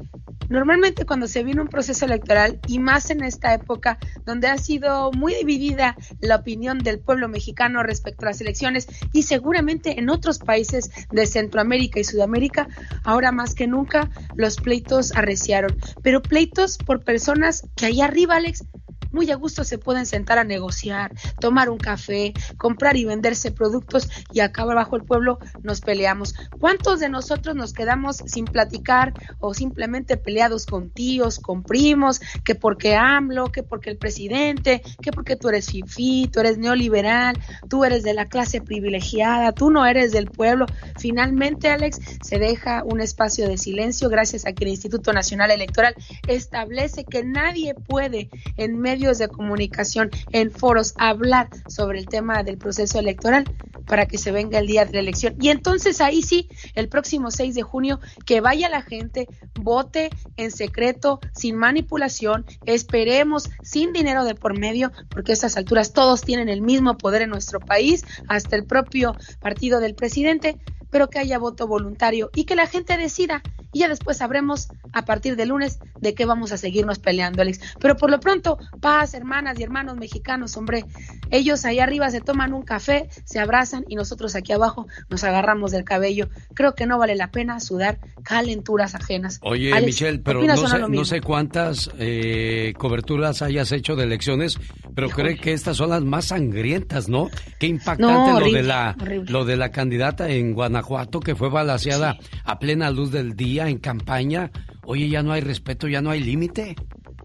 [0.51, 5.11] Normalmente cuando se viene un proceso electoral y más en esta época donde ha sido
[5.13, 10.39] muy dividida la opinión del pueblo mexicano respecto a las elecciones y seguramente en otros
[10.39, 12.69] países de Centroamérica y Sudamérica,
[13.03, 15.75] ahora más que nunca los pleitos arreciaron.
[16.03, 18.65] Pero pleitos por personas que ahí arriba, Alex,
[19.11, 24.09] muy a gusto se pueden sentar a negociar, tomar un café, comprar y venderse productos
[24.33, 26.35] y acá abajo el pueblo nos peleamos.
[26.61, 32.55] ¿Cuántos de nosotros nos quedamos sin platicar o simplemente peleados con tíos, con primos, que
[32.55, 37.39] porque AMLO, que porque el presidente, que porque tú eres fifi, tú eres neoliberal,
[37.69, 40.67] tú eres de la clase privilegiada, tú no eres del pueblo?
[40.99, 45.95] Finalmente, Alex, se deja un espacio de silencio gracias a que el Instituto Nacional Electoral
[46.29, 52.59] establece que nadie puede en medios de comunicación, en foros, hablar sobre el tema del
[52.59, 53.45] proceso electoral
[53.87, 55.35] para que se venga el día de la elección.
[55.41, 59.29] Y entonces ahí sí, el próximo 6 de junio, que vaya la gente,
[59.59, 65.95] vote en secreto, sin manipulación, esperemos, sin dinero de por medio, porque a estas alturas
[65.95, 70.59] todos tienen el mismo poder en nuestro país, hasta el propio partido del presidente,
[70.93, 75.07] pero que haya voto voluntario y que la gente decida y ya después sabremos a
[75.07, 77.59] partir de lunes de qué vamos a seguirnos peleando, Alex.
[77.81, 80.85] Pero por lo pronto, paz, hermanas y hermanos mexicanos, hombre,
[81.31, 85.71] ellos ahí arriba se toman un café, se abrazan y nosotros aquí abajo nos agarramos
[85.71, 86.29] del cabello.
[86.53, 89.41] Creo que no vale la pena sudar calenturas ajenas.
[89.43, 94.59] Oye, Michelle, pero no sé, no sé, cuántas eh, coberturas hayas hecho de elecciones,
[94.95, 97.31] pero creo que estas son las más sangrientas, ¿no?
[97.59, 98.95] Qué impactante lo, de la,
[99.29, 100.82] lo de la candidata en Guanajuato
[101.21, 104.51] que fue balaseada a plena luz del día en campaña.
[104.85, 106.77] Oye, ya no hay respeto, ya no hay límite.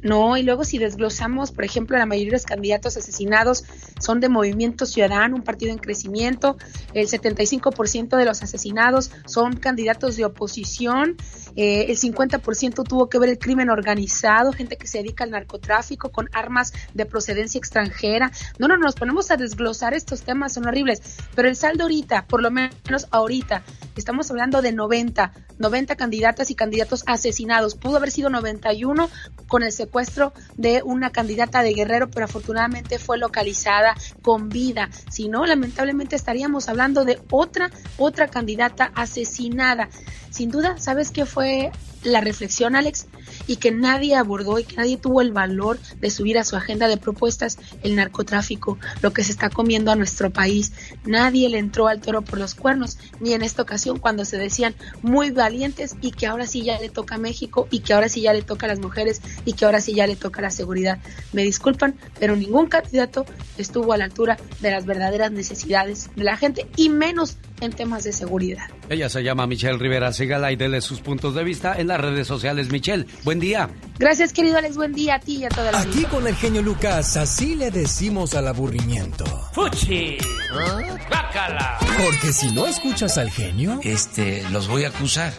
[0.01, 3.65] No, y luego si desglosamos, por ejemplo, la mayoría de los candidatos asesinados
[3.99, 6.55] son de Movimiento Ciudadano, un partido en crecimiento,
[6.93, 11.17] el 75% de los asesinados son candidatos de oposición,
[11.57, 16.11] eh, el 50% tuvo que ver el crimen organizado, gente que se dedica al narcotráfico
[16.11, 18.31] con armas de procedencia extranjera.
[18.59, 21.01] No, no, nos ponemos a desglosar estos temas, son horribles,
[21.35, 23.63] pero el saldo ahorita, por lo menos ahorita,
[23.95, 29.09] estamos hablando de 90, 90 candidatas y candidatos asesinados, pudo haber sido 91
[29.47, 34.89] con el secuestro de una candidata de Guerrero, pero afortunadamente fue localizada con vida.
[35.09, 39.89] Si no, lamentablemente estaríamos hablando de otra, otra candidata asesinada.
[40.37, 41.71] Sin duda, ¿sabes qué fue
[42.03, 43.07] la reflexión, Alex?
[43.47, 46.87] y que nadie abordó y que nadie tuvo el valor de subir a su agenda
[46.87, 50.73] de propuestas el narcotráfico, lo que se está comiendo a nuestro país.
[51.05, 54.75] Nadie le entró al toro por los cuernos, ni en esta ocasión cuando se decían
[55.01, 58.21] muy valientes y que ahora sí ya le toca a México y que ahora sí
[58.21, 60.99] ya le toca a las mujeres y que ahora sí ya le toca la seguridad.
[61.33, 63.25] Me disculpan, pero ningún candidato
[63.57, 68.03] estuvo a la altura de las verdaderas necesidades de la gente y menos en temas
[68.03, 68.67] de seguridad.
[68.89, 70.13] Ella se llama Michelle Rivera.
[70.27, 72.69] Sígala y dele sus puntos de vista en las redes sociales.
[72.69, 73.69] Michelle, buen día.
[73.97, 74.75] Gracias, querido Alex.
[74.75, 77.71] Buen día a ti y a toda la Aquí con el genio Lucas, así le
[77.71, 79.23] decimos al aburrimiento.
[79.53, 80.17] ¡Fuchi!
[80.51, 81.79] ¿Ah?
[82.03, 83.79] Porque si no escuchas al genio...
[83.83, 85.31] Este, los voy a acusar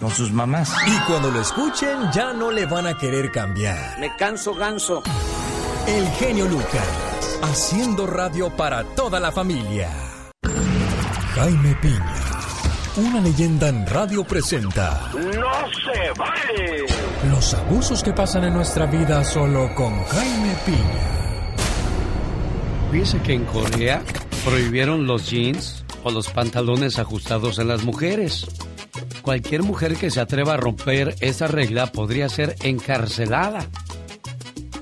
[0.00, 0.72] con sus mamás.
[0.88, 4.00] Y cuando lo escuchen, ya no le van a querer cambiar.
[4.00, 5.04] Me canso ganso.
[5.86, 9.88] El genio Lucas, haciendo radio para toda la familia.
[11.34, 12.41] Jaime Piña,
[12.96, 15.10] una leyenda en radio presenta.
[15.14, 16.86] ¡No se vale!
[17.30, 21.56] Los abusos que pasan en nuestra vida solo con Jaime Piña.
[22.90, 24.02] Fíjese que en Corea
[24.44, 28.46] prohibieron los jeans o los pantalones ajustados en las mujeres.
[29.22, 33.66] Cualquier mujer que se atreva a romper esa regla podría ser encarcelada.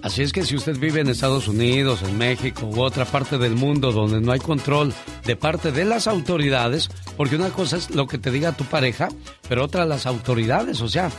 [0.03, 3.55] Así es que si usted vive en Estados Unidos, en México u otra parte del
[3.55, 8.07] mundo donde no hay control de parte de las autoridades, porque una cosa es lo
[8.07, 9.09] que te diga tu pareja,
[9.49, 11.11] pero otra las autoridades, o sea,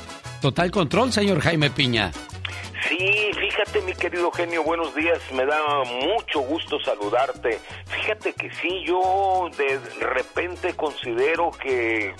[0.41, 2.11] total control, señor Jaime Piña.
[2.89, 7.59] Sí, fíjate mi querido genio, buenos días, me da mucho gusto saludarte.
[7.85, 12.15] Fíjate que sí, yo de repente considero que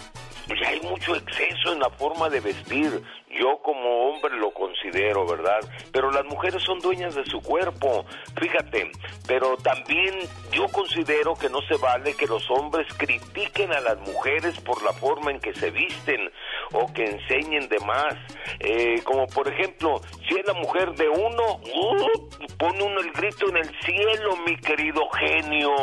[0.47, 3.01] ya hay mucho exceso en la forma de vestir.
[3.39, 5.59] Yo como hombre lo considero, ¿verdad?
[5.91, 8.05] Pero las mujeres son dueñas de su cuerpo,
[8.39, 8.91] fíjate.
[9.27, 10.19] Pero también
[10.51, 14.93] yo considero que no se vale que los hombres critiquen a las mujeres por la
[14.93, 16.31] forma en que se visten
[16.73, 18.15] o que enseñen de más.
[18.59, 23.49] Eh, como por ejemplo, si es la mujer de uno, uh, pone uno el grito
[23.49, 25.75] en el cielo, mi querido genio.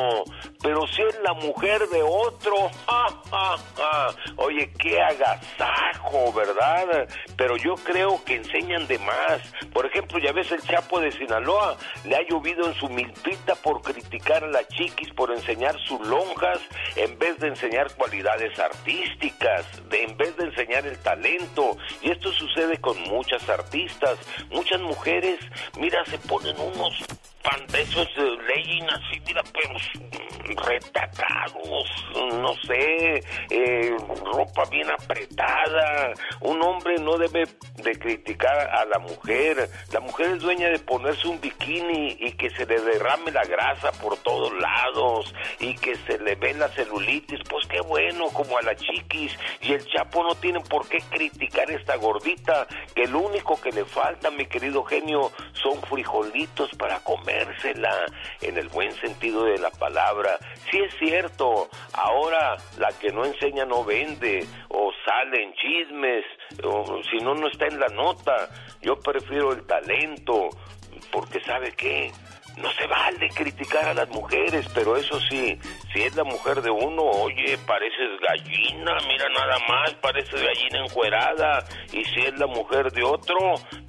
[0.63, 2.71] Pero si es la mujer de otro,
[4.37, 7.07] oye, qué agasajo, ¿verdad?
[7.37, 9.43] Pero yo creo que enseñan de más.
[9.73, 13.83] Por ejemplo, ya ves el Chapo de Sinaloa, le ha llovido en su milpita por
[13.83, 16.61] criticar a las chiquis, por enseñar sus lonjas,
[16.97, 21.77] en vez de enseñar cualidades artísticas, en vez de enseñar el talento.
[22.03, 24.19] Y esto sucede con muchas artistas,
[24.51, 25.39] muchas mujeres,
[25.79, 27.05] mira, se ponen unos
[27.75, 29.79] esos leggings así, mira, pero
[30.67, 36.13] retacados, no sé, eh, ropa bien apretada.
[36.41, 37.47] Un hombre no debe
[37.77, 39.69] de criticar a la mujer.
[39.93, 43.93] La mujer es dueña de ponerse un bikini y que se le derrame la grasa
[43.93, 47.41] por todos lados y que se le ve la celulitis.
[47.49, 49.37] Pues qué bueno, como a la chiquis.
[49.61, 53.85] Y el chapo no tiene por qué criticar esta gordita, que lo único que le
[53.85, 57.01] falta, mi querido genio, son frijolitos para
[58.43, 60.39] en el buen sentido de la palabra.
[60.71, 66.25] Sí es cierto, ahora la que no enseña no vende, o salen chismes,
[66.65, 68.49] o si no, no está en la nota.
[68.83, 70.51] Yo prefiero el talento,
[71.11, 72.13] porque ¿sabe qué?
[72.61, 75.59] No se vale criticar a las mujeres, pero eso sí,
[75.93, 81.65] si es la mujer de uno, oye, pareces gallina, mira nada más, pareces gallina encuerada,
[81.93, 83.37] y si es la mujer de otro,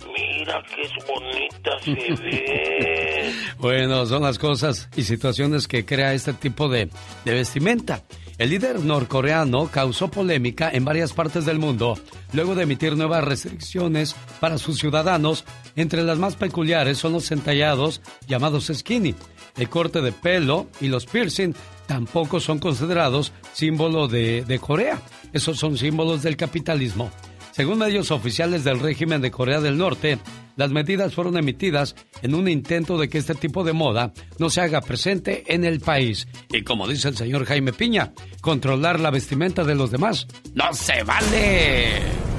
[0.07, 1.91] mira qué bonita se
[2.23, 3.33] ve.
[3.57, 6.89] bueno, son las cosas y situaciones que crea este tipo de,
[7.25, 8.03] de vestimenta.
[8.37, 11.95] El líder norcoreano causó polémica en varias partes del mundo
[12.31, 15.43] luego de emitir nuevas restricciones para sus ciudadanos.
[15.79, 19.15] Entre las más peculiares son los entallados llamados skinny.
[19.55, 21.53] El corte de pelo y los piercing
[21.87, 25.01] tampoco son considerados símbolo de, de Corea.
[25.31, 27.09] Esos son símbolos del capitalismo.
[27.53, 30.19] Según medios oficiales del régimen de Corea del Norte,
[30.57, 34.59] las medidas fueron emitidas en un intento de que este tipo de moda no se
[34.59, 36.27] haga presente en el país.
[36.51, 38.11] Y como dice el señor Jaime Piña,
[38.41, 42.38] controlar la vestimenta de los demás no se vale.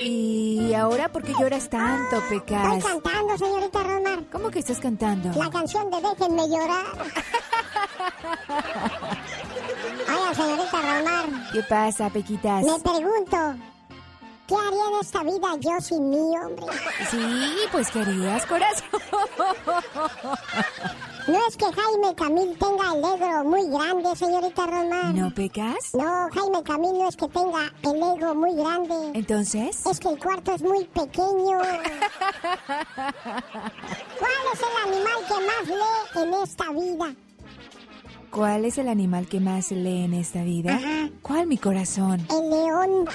[0.00, 2.76] ¿Y ahora por qué lloras tanto, Pecas?
[2.78, 4.24] Estoy cantando, señorita Rosmar.
[4.30, 5.30] ¿Cómo que estás cantando?
[5.38, 6.86] La canción de Déjenme llorar.
[10.08, 11.26] Oiga, señorita Rosmar.
[11.52, 12.64] ¿Qué pasa, Pequitas?
[12.64, 13.54] Me pregunto,
[14.52, 16.66] ¿qué haría en esta vida yo sin mí, hombre?
[17.10, 17.18] Sí,
[17.70, 18.86] pues querías, corazón.
[21.28, 25.14] No es que Jaime Camil tenga el ego muy grande, señorita Rosmar.
[25.14, 25.94] ¿No pecas?
[25.94, 29.12] No, Jaime Camil no es que tenga el ego muy grande.
[29.14, 29.86] ¿Entonces?
[29.86, 31.58] Es que el cuarto es muy pequeño.
[34.18, 37.14] ¿Cuál es el animal que más lee en esta vida?
[38.30, 40.74] ¿Cuál es el animal que más lee en esta vida?
[40.74, 41.10] Ajá.
[41.22, 42.26] ¿Cuál, mi corazón?
[42.30, 43.06] El león.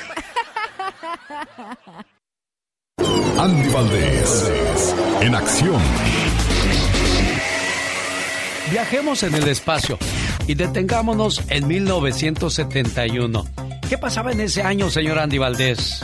[3.39, 5.81] Andy Valdés, en acción.
[8.71, 9.97] Viajemos en el espacio
[10.47, 13.45] y detengámonos en 1971.
[13.88, 16.03] ¿Qué pasaba en ese año, señor Andy Valdés?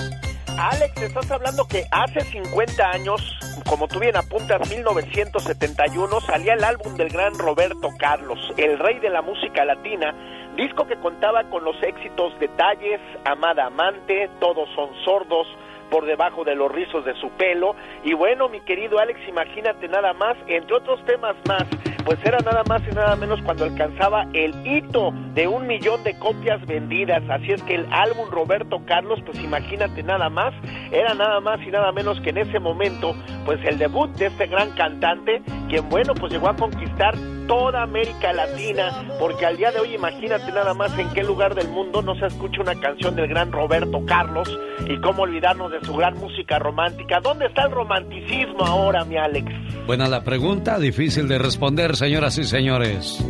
[0.58, 3.22] Alex, estás hablando que hace 50 años,
[3.68, 9.10] como tú bien apuntas, 1971, salía el álbum del gran Roberto Carlos, el rey de
[9.10, 10.14] la música latina,
[10.56, 15.48] disco que contaba con los éxitos Detalles, Amada Amante, Todos son sordos,
[15.94, 17.76] por debajo de los rizos de su pelo.
[18.04, 21.66] Y bueno, mi querido Alex, imagínate nada más, entre otros temas más,
[22.04, 26.18] pues era nada más y nada menos cuando alcanzaba el hito de un millón de
[26.18, 27.22] copias vendidas.
[27.30, 30.56] Así es que el álbum Roberto Carlos, pues imagínate nada más,
[30.92, 33.14] era nada más y nada menos que en ese momento,
[33.46, 37.14] pues el debut de este gran cantante, quien bueno, pues llegó a conquistar
[37.48, 41.70] toda América Latina, porque al día de hoy imagínate nada más en qué lugar del
[41.70, 44.50] mundo no se escucha una canción del gran Roberto Carlos
[44.88, 47.20] y cómo olvidarnos de su gran música romántica.
[47.22, 49.52] ¿Dónde está el romanticismo ahora, mi Alex?
[49.86, 53.24] Buena la pregunta, difícil de responder, señoras y señores.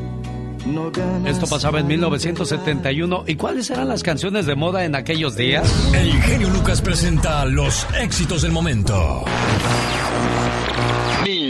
[1.25, 3.25] Esto pasaba en 1971.
[3.27, 5.91] ¿Y cuáles eran las canciones de moda en aquellos días?
[5.93, 9.25] El genio Lucas presenta los éxitos del momento.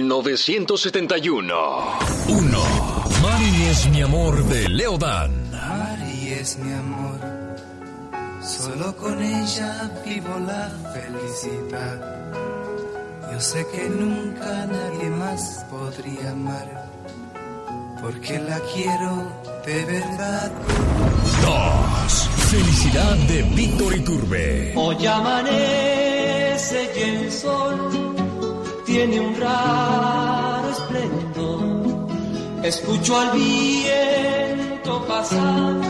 [0.03, 1.53] 1971.
[2.27, 2.63] 1.
[3.21, 5.31] Mari es mi amor de Leodan.
[5.51, 7.19] Mari es mi amor.
[8.41, 11.97] Solo con ella vivo la felicidad.
[13.31, 16.89] Yo sé que nunca nadie más podría amar.
[18.01, 19.31] Porque la quiero
[19.65, 20.51] de verdad.
[21.45, 22.29] 2.
[22.51, 24.73] Felicidad de Víctor Iturbe.
[24.75, 28.32] Hoy amanece y el sol
[28.93, 32.07] tiene un raro esplendor.
[32.63, 35.81] Escucho al viento pasar,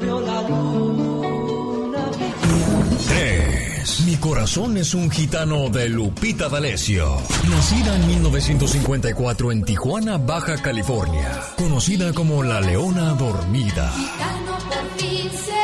[0.00, 2.98] veo la luna brillar.
[3.08, 4.00] 3.
[4.06, 7.16] Mi corazón es un gitano de Lupita D'Alessio.
[7.50, 11.32] Nacida en 1954 en Tijuana, Baja California.
[11.56, 13.90] Conocida como la Leona Dormida.
[13.90, 15.63] Gitano por fin se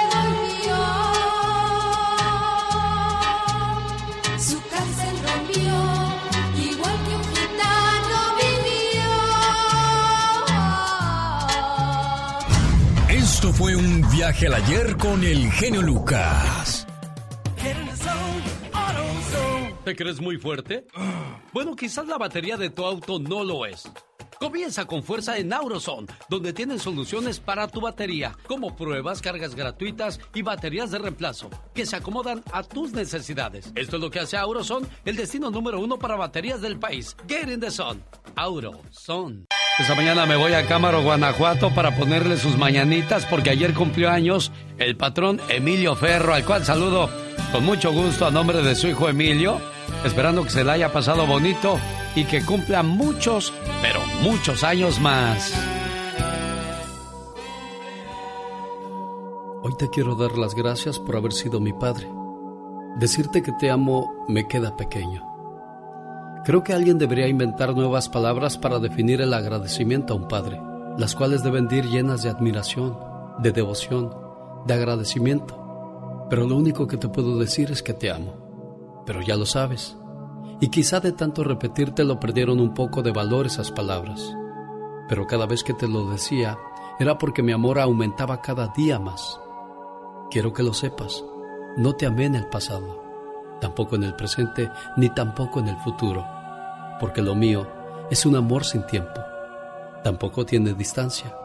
[13.61, 16.87] fue un viaje al ayer con el genio Lucas.
[19.85, 20.87] ¿Te crees muy fuerte?
[21.53, 23.87] Bueno, quizás la batería de tu auto no lo es.
[24.41, 30.19] Comienza con fuerza en Auroson, donde tienen soluciones para tu batería, como pruebas, cargas gratuitas
[30.33, 33.71] y baterías de reemplazo, que se acomodan a tus necesidades.
[33.75, 37.15] Esto es lo que hace Auroson el destino número uno para baterías del país.
[37.29, 38.03] Get in the sun.
[38.35, 39.45] Auroson.
[39.79, 44.53] Esta mañana me voy a Cámaro, Guanajuato, para ponerle sus mañanitas, porque ayer cumplió años
[44.79, 47.11] el patrón Emilio Ferro, al cual saludo
[47.53, 49.61] con mucho gusto a nombre de su hijo Emilio,
[50.05, 51.79] esperando que se le haya pasado bonito
[52.15, 55.53] y que cumpla muchos, pero muchos años más.
[59.63, 62.09] Hoy te quiero dar las gracias por haber sido mi padre.
[62.97, 65.27] Decirte que te amo me queda pequeño.
[66.45, 70.59] Creo que alguien debería inventar nuevas palabras para definir el agradecimiento a un padre,
[70.97, 72.99] las cuales deben ir llenas de admiración,
[73.39, 74.15] de devoción,
[74.67, 76.27] de agradecimiento.
[76.31, 78.40] Pero lo único que te puedo decir es que te amo.
[79.11, 79.99] Pero ya lo sabes.
[80.61, 84.37] Y quizá de tanto repetírtelo perdieron un poco de valor esas palabras.
[85.09, 86.57] Pero cada vez que te lo decía
[87.01, 89.41] era porque mi amor aumentaba cada día más.
[90.31, 91.25] Quiero que lo sepas.
[91.77, 93.03] No te amé en el pasado,
[93.61, 96.25] tampoco en el presente, ni tampoco en el futuro,
[97.01, 97.67] porque lo mío
[98.13, 99.21] es un amor sin tiempo.
[100.05, 101.37] Tampoco tiene distancia.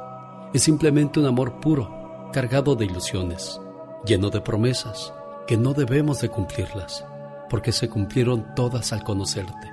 [0.53, 3.59] Es simplemente un amor puro, cargado de ilusiones,
[4.05, 5.11] lleno de promesas
[5.47, 7.03] que no debemos de cumplirlas,
[7.49, 9.71] porque se cumplieron todas al conocerte.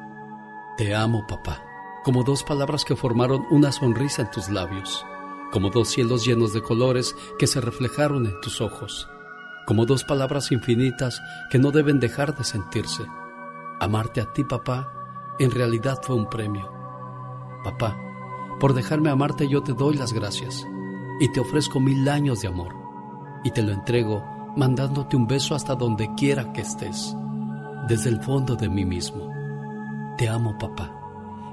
[0.76, 1.62] Te amo, papá,
[2.04, 5.04] como dos palabras que formaron una sonrisa en tus labios,
[5.52, 9.08] como dos cielos llenos de colores que se reflejaron en tus ojos
[9.66, 13.04] como dos palabras infinitas que no deben dejar de sentirse.
[13.80, 14.92] Amarte a ti, papá,
[15.38, 16.70] en realidad fue un premio.
[17.64, 17.96] Papá,
[18.60, 20.66] por dejarme amarte yo te doy las gracias
[21.20, 22.74] y te ofrezco mil años de amor
[23.44, 24.24] y te lo entrego
[24.56, 27.16] mandándote un beso hasta donde quiera que estés,
[27.88, 29.32] desde el fondo de mí mismo.
[30.16, 30.90] Te amo, papá,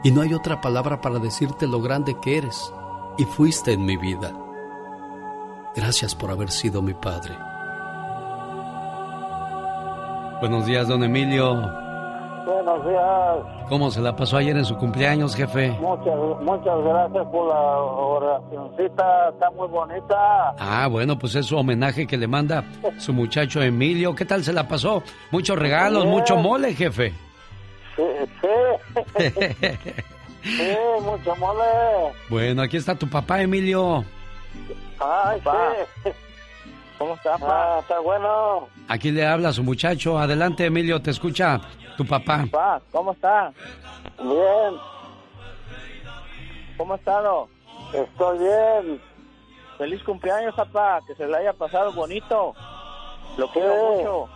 [0.03, 2.73] y no hay otra palabra para decirte lo grande que eres
[3.17, 4.33] y fuiste en mi vida.
[5.75, 7.37] Gracias por haber sido mi padre.
[10.39, 11.88] Buenos días, don Emilio.
[12.49, 13.67] Buenos días.
[13.69, 15.69] ¿Cómo se la pasó ayer en su cumpleaños, jefe?
[15.69, 20.55] Muchas, muchas gracias por la oracioncita, está muy bonita.
[20.57, 22.63] Ah, bueno, pues es su homenaje que le manda
[22.97, 24.15] su muchacho Emilio.
[24.15, 25.03] ¿Qué tal se la pasó?
[25.29, 27.13] Muchos regalos, mucho mole, jefe.
[27.95, 28.03] Sí,
[28.41, 29.17] sí.
[30.43, 32.13] sí, mucho mole.
[32.29, 34.03] Bueno, aquí está tu papá, Emilio.
[34.99, 35.39] Ay,
[36.03, 36.09] sí.
[36.99, 37.47] ¿Cómo está, pa?
[37.77, 38.67] Ah, está bueno.
[38.89, 40.19] Aquí le habla su muchacho.
[40.19, 41.59] Adelante, Emilio, te escucha
[41.97, 42.45] tu papá.
[42.51, 43.51] Pa, ¿cómo está?
[44.21, 44.75] Bien.
[46.77, 47.47] ¿Cómo ha estado?
[47.93, 49.01] Estoy bien.
[49.77, 50.99] Feliz cumpleaños, papá.
[51.07, 52.53] Que se le haya pasado bonito.
[53.37, 54.29] Lo quiero mucho.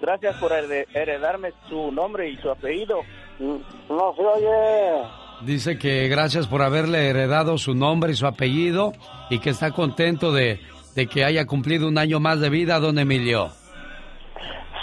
[0.00, 3.00] Gracias por hered- heredarme su nombre y su apellido.
[3.38, 5.02] No se oye.
[5.42, 8.92] Dice que gracias por haberle heredado su nombre y su apellido
[9.30, 10.60] y que está contento de,
[10.98, 13.52] de que haya cumplido un año más de vida, don Emilio.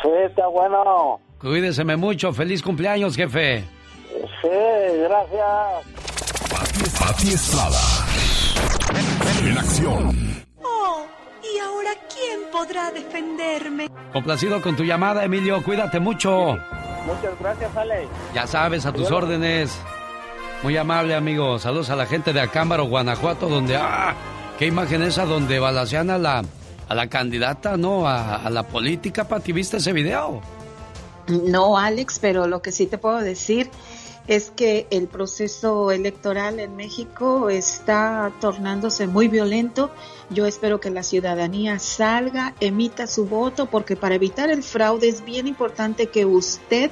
[0.02, 1.20] Sí, está bueno.
[1.42, 2.32] Cuídeseme mucho.
[2.32, 3.66] Feliz cumpleaños, jefe.
[4.42, 4.48] Sí,
[5.04, 5.44] gracias.
[6.98, 7.82] Pati Estrada.
[9.44, 10.46] En acción.
[10.64, 11.06] Oh,
[11.44, 13.90] ¿y ahora quién podrá defenderme?
[14.14, 15.62] Complacido con tu llamada, Emilio.
[15.64, 16.58] Cuídate mucho.
[17.06, 18.08] Muchas gracias, Ale.
[18.34, 19.78] Ya sabes, a tus órdenes.
[20.64, 21.60] Muy amable, amigo.
[21.60, 23.76] Saludos a la gente de Acámbaro, Guanajuato, donde...
[23.76, 24.16] ¡Ah!
[24.58, 26.42] ¿Qué imagen esa donde balacean a la,
[26.88, 28.08] a la candidata, no?
[28.08, 29.52] A, la política, Pati.
[29.52, 30.42] ¿Viste ese video?
[31.28, 33.70] No, Alex, pero lo que sí te puedo decir
[34.28, 39.92] es que el proceso electoral en México está tornándose muy violento.
[40.30, 45.26] Yo espero que la ciudadanía salga, emita su voto, porque para evitar el fraude es
[45.26, 46.92] bien importante que usted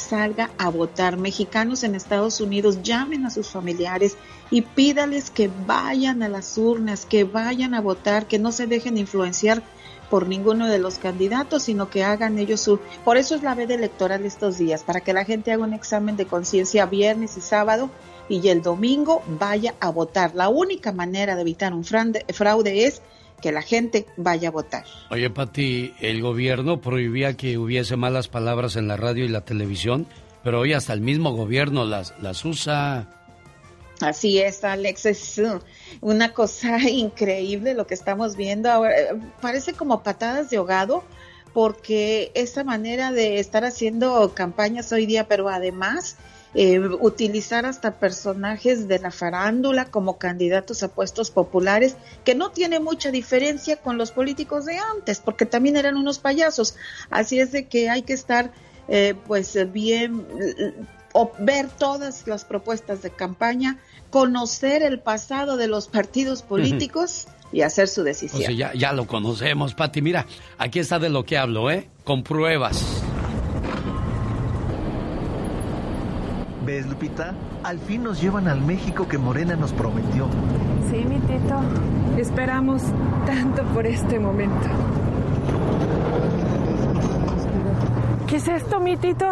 [0.00, 1.16] salga a votar.
[1.16, 4.16] Mexicanos en Estados Unidos llamen a sus familiares
[4.50, 8.96] y pídales que vayan a las urnas, que vayan a votar, que no se dejen
[8.96, 9.62] influenciar
[10.10, 12.80] por ninguno de los candidatos, sino que hagan ellos su...
[13.04, 16.16] Por eso es la veda electoral estos días, para que la gente haga un examen
[16.16, 17.90] de conciencia viernes y sábado
[18.28, 20.34] y el domingo vaya a votar.
[20.34, 23.02] La única manera de evitar un fraude, es
[23.40, 24.84] que la gente vaya a votar.
[25.10, 30.06] Oye, Pati, el gobierno prohibía que hubiese malas palabras en la radio y la televisión,
[30.42, 33.08] pero hoy hasta el mismo gobierno las, las usa.
[34.00, 35.60] Así es, Alex, es uh,
[36.00, 38.98] una cosa increíble lo que estamos viendo ahora.
[38.98, 39.08] Eh,
[39.40, 41.04] parece como patadas de ahogado
[41.52, 46.16] porque esa manera de estar haciendo campañas hoy día, pero además
[46.54, 52.80] eh, utilizar hasta personajes de la farándula como candidatos a puestos populares, que no tiene
[52.80, 56.76] mucha diferencia con los políticos de antes, porque también eran unos payasos.
[57.10, 58.52] Así es de que hay que estar
[58.88, 60.26] eh, pues bien,
[61.12, 63.78] o ver todas las propuestas de campaña,
[64.10, 67.26] conocer el pasado de los partidos políticos.
[67.52, 68.42] y hacer su decisión.
[68.42, 70.00] O sea, ya, ya lo conocemos, Pati.
[70.02, 70.24] Mira,
[70.56, 71.88] aquí está de lo que hablo, ¿eh?
[72.04, 73.02] Con pruebas.
[76.70, 77.34] ¿Ves, Lupita?
[77.64, 80.28] Al fin nos llevan al México que Morena nos prometió.
[80.88, 81.60] Sí, mi tito.
[82.16, 82.82] Esperamos
[83.26, 84.68] tanto por este momento.
[88.28, 89.26] ¿Qué es esto, mi tito?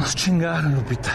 [0.00, 1.12] Nos chingaron, Lupita.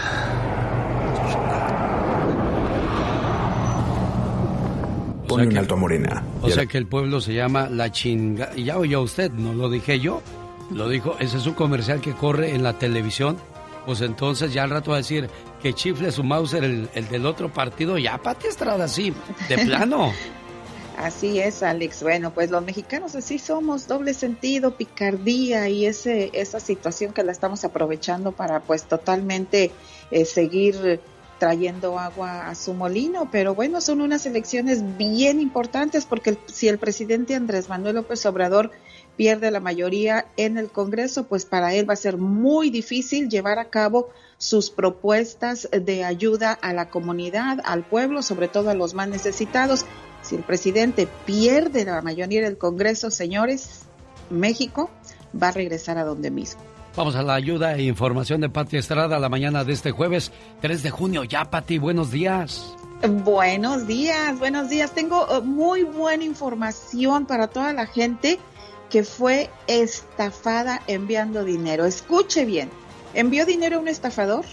[5.28, 6.22] Pon en alto a Morena.
[6.40, 8.52] O sea que el pueblo se llama La Chinga.
[8.56, 10.22] Y ya oyó usted, no lo dije yo.
[10.70, 13.36] Lo dijo, ese es un comercial que corre en la televisión.
[13.86, 15.28] Pues entonces ya al rato va a decir
[15.60, 17.98] que chifle su Mauser el, el del otro partido.
[17.98, 19.12] Ya, Pati Estrada, así,
[19.48, 20.12] de plano.
[20.96, 22.02] Así es, Alex.
[22.02, 27.32] Bueno, pues los mexicanos así somos, doble sentido, picardía y ese, esa situación que la
[27.32, 29.72] estamos aprovechando para pues totalmente
[30.10, 31.00] eh, seguir
[31.38, 36.78] trayendo agua a su molino, pero bueno, son unas elecciones bien importantes porque si el
[36.78, 38.70] presidente Andrés Manuel López Obrador
[39.16, 43.58] pierde la mayoría en el Congreso, pues para él va a ser muy difícil llevar
[43.58, 48.94] a cabo sus propuestas de ayuda a la comunidad, al pueblo, sobre todo a los
[48.94, 49.84] más necesitados.
[50.22, 53.82] Si el presidente pierde la mayoría del Congreso, señores,
[54.30, 54.90] México
[55.40, 56.60] va a regresar a donde mismo.
[56.96, 60.82] Vamos a la ayuda e información de Pati Estrada la mañana de este jueves 3
[60.82, 61.24] de junio.
[61.24, 62.74] Ya, Pati, buenos días.
[63.24, 64.92] Buenos días, buenos días.
[64.92, 68.38] Tengo eh, muy buena información para toda la gente
[68.92, 71.84] que fue estafada enviando dinero.
[71.86, 72.70] Escuche bien,
[73.14, 74.44] envió dinero a un estafador,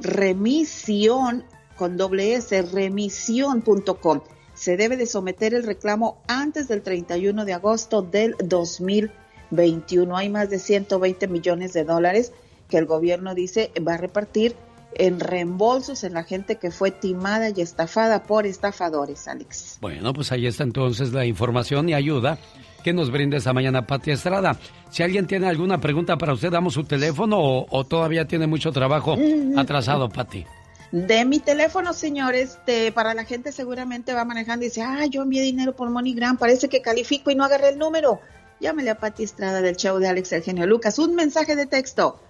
[0.00, 1.44] remisión
[1.76, 4.20] con doble s remisión.com.
[4.54, 10.16] Se debe de someter el reclamo antes del 31 de agosto del 2021.
[10.16, 12.32] Hay más de 120 millones de dólares
[12.68, 14.54] que el gobierno dice va a repartir
[14.96, 19.78] en reembolsos en la gente que fue timada y estafada por estafadores, Alex.
[19.80, 22.38] Bueno, pues ahí está entonces la información y ayuda
[22.82, 24.58] que nos brinda esta mañana Pati Estrada.
[24.90, 29.16] Si alguien tiene alguna pregunta para usted, damos su teléfono o, todavía tiene mucho trabajo
[29.56, 30.44] atrasado, Pati.
[30.90, 35.22] De mi teléfono, señores, este, para la gente seguramente va manejando y dice, ah, yo
[35.22, 38.20] envié dinero por MoneyGram, parece que califico y no agarré el número.
[38.60, 40.98] Llámele a Pati Estrada del show de Alex Eugenio Lucas.
[40.98, 42.20] Un mensaje de texto,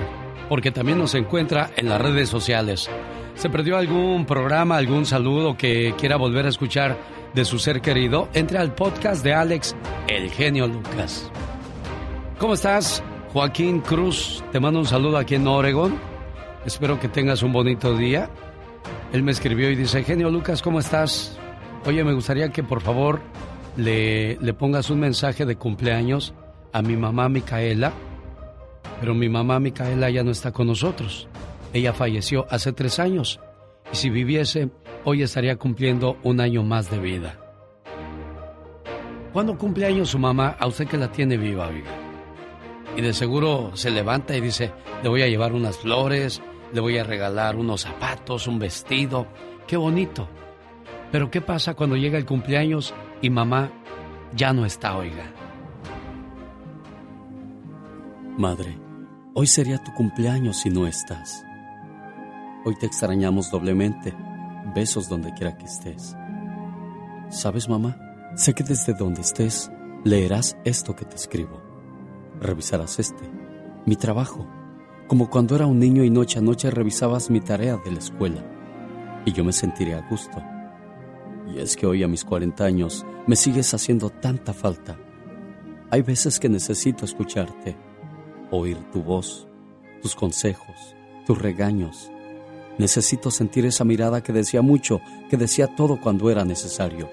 [0.49, 2.89] porque también nos encuentra en las redes sociales.
[3.35, 6.97] ¿Se perdió algún programa, algún saludo que quiera volver a escuchar
[7.35, 8.29] de su ser querido?
[8.33, 9.75] Entre al podcast de Alex
[10.07, 11.31] El Genio Lucas.
[12.45, 13.03] ¿Cómo estás?
[13.33, 15.99] Joaquín Cruz, te mando un saludo aquí en Oregon.
[16.67, 18.29] Espero que tengas un bonito día.
[19.15, 21.39] Él me escribió y dice, genio Lucas, ¿cómo estás?
[21.87, 23.23] Oye, me gustaría que por favor
[23.79, 26.35] le, le pongas un mensaje de cumpleaños
[26.75, 27.95] a mi mamá Micaela,
[29.01, 31.27] pero mi mamá Micaela ya no está con nosotros.
[31.73, 33.41] Ella falleció hace tres años
[33.91, 34.69] y si viviese,
[35.05, 37.39] hoy estaría cumpliendo un año más de vida.
[39.33, 40.55] ¿Cuándo cumple años su mamá?
[40.61, 42.04] A usted que la tiene viva, oiga
[42.97, 44.73] y de seguro se levanta y dice,
[45.03, 46.41] le voy a llevar unas flores,
[46.73, 49.27] le voy a regalar unos zapatos, un vestido,
[49.67, 50.29] qué bonito.
[51.11, 53.71] Pero ¿qué pasa cuando llega el cumpleaños y mamá
[54.35, 55.33] ya no está, oiga?
[58.37, 58.77] Madre,
[59.35, 61.45] hoy sería tu cumpleaños si no estás.
[62.65, 64.15] Hoy te extrañamos doblemente.
[64.75, 66.17] Besos donde quiera que estés.
[67.29, 67.97] ¿Sabes, mamá?
[68.35, 69.71] Sé que desde donde estés
[70.03, 71.64] leerás esto que te escribo.
[72.45, 73.31] Revisarás este,
[73.87, 74.47] mi trabajo,
[75.09, 78.45] como cuando era un niño y noche a noche revisabas mi tarea de la escuela.
[79.25, 80.43] Y yo me sentiré a gusto.
[81.51, 84.99] Y es que hoy a mis 40 años me sigues haciendo tanta falta.
[85.91, 87.79] Hay veces que necesito escucharte
[88.51, 89.49] oír tu voz,
[90.03, 92.11] tus consejos, tus regaños.
[92.77, 97.09] Necesito sentir esa mirada que decía mucho, que decía todo cuando era necesario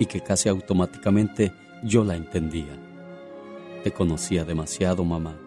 [0.00, 1.52] y que casi automáticamente
[1.84, 2.83] yo la entendía.
[3.84, 5.38] Te conocía demasiado, mamá.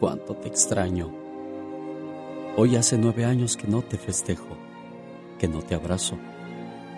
[0.00, 1.12] Cuánto te extraño.
[2.56, 4.56] Hoy hace nueve años que no te festejo,
[5.38, 6.16] que no te abrazo,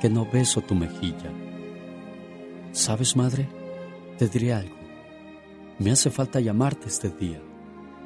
[0.00, 1.32] que no beso tu mejilla.
[2.70, 3.48] ¿Sabes, madre?
[4.16, 4.76] Te diré algo.
[5.80, 7.42] Me hace falta llamarte este día.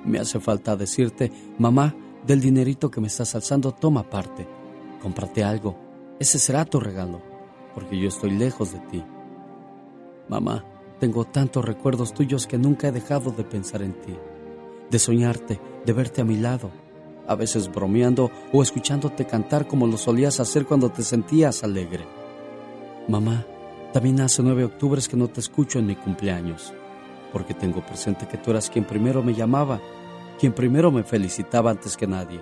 [0.07, 1.95] Me hace falta decirte, mamá,
[2.27, 4.49] del dinerito que me estás alzando, toma parte.
[5.03, 5.77] Cómprate algo.
[6.19, 7.21] Ese será tu regalo,
[7.75, 9.05] porque yo estoy lejos de ti.
[10.31, 10.65] Mamá,
[10.99, 14.15] tengo tantos recuerdos tuyos que nunca he dejado de pensar en ti,
[14.91, 16.71] de soñarte, de verte a mi lado,
[17.27, 22.07] a veces bromeando o escuchándote cantar como lo solías hacer cuando te sentías alegre.
[23.09, 23.47] Mamá,
[23.93, 26.73] también hace nueve octubres que no te escucho en mi cumpleaños
[27.33, 29.81] porque tengo presente que tú eras quien primero me llamaba,
[30.39, 32.41] quien primero me felicitaba antes que nadie.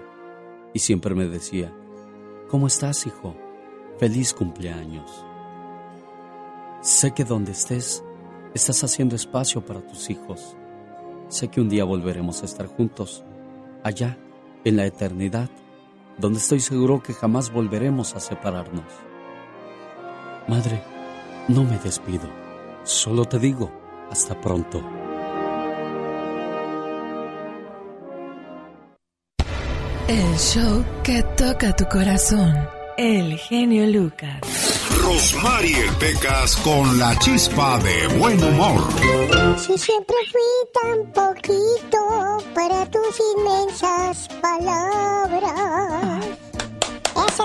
[0.73, 1.73] Y siempre me decía,
[2.49, 3.35] ¿cómo estás, hijo?
[3.99, 5.25] Feliz cumpleaños.
[6.83, 8.05] Sé que donde estés,
[8.57, 10.57] estás haciendo espacio para tus hijos.
[11.29, 13.25] Sé que un día volveremos a estar juntos,
[13.83, 14.19] allá,
[14.65, 15.49] en la eternidad,
[16.19, 18.85] donde estoy seguro que jamás volveremos a separarnos.
[20.49, 20.83] Madre,
[21.49, 22.29] no me despido,
[22.85, 23.71] solo te digo,
[24.11, 24.83] hasta pronto.
[30.09, 32.55] El show que toca tu corazón.
[32.97, 34.56] El genio Lucas.
[34.91, 38.83] Rosmarie Pecas con la chispa de buen humor.
[39.59, 40.41] Si siempre fui
[40.73, 41.99] tan poquito
[42.55, 46.27] para tus inmensas palabras.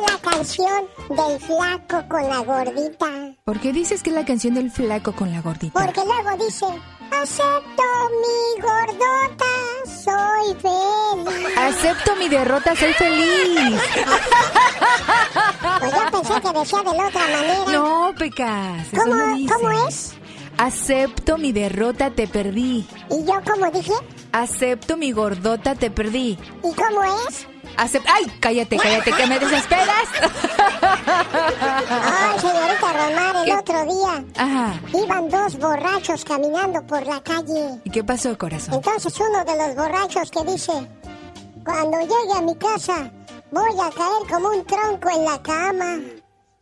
[0.08, 3.06] La canción del flaco con la gordita.
[3.44, 5.80] ¿Por qué dices que es la canción del flaco con la gordita?
[5.80, 6.66] Porque luego dice,
[7.12, 7.84] acepto
[8.22, 9.46] mi gordota,
[9.86, 11.58] soy feliz.
[11.58, 13.82] Acepto mi derrota, soy feliz.
[15.80, 17.72] Pues yo pensé que decía de la otra manera.
[17.72, 18.88] No, Pecas.
[18.96, 19.54] ¿Cómo, no dice.
[19.54, 20.14] ¿Cómo es?
[20.58, 22.88] Acepto mi derrota, te perdí.
[23.10, 23.94] ¿Y yo cómo dije?
[24.32, 26.38] Acepto mi gordota, te perdí.
[26.64, 27.48] ¿Y cómo es?
[27.78, 28.26] Acep- ¡Ay!
[28.40, 30.08] Cállate, cállate, que me desesperas.
[31.90, 33.56] Ay, señorita Romar, el ¿Qué?
[33.56, 34.74] otro día Ajá.
[34.94, 37.80] iban dos borrachos caminando por la calle.
[37.84, 38.76] ¿Y qué pasó, corazón?
[38.76, 40.74] Entonces uno de los borrachos que dice,
[41.66, 43.12] cuando llegue a mi casa
[43.52, 45.98] voy a caer como un tronco en la cama.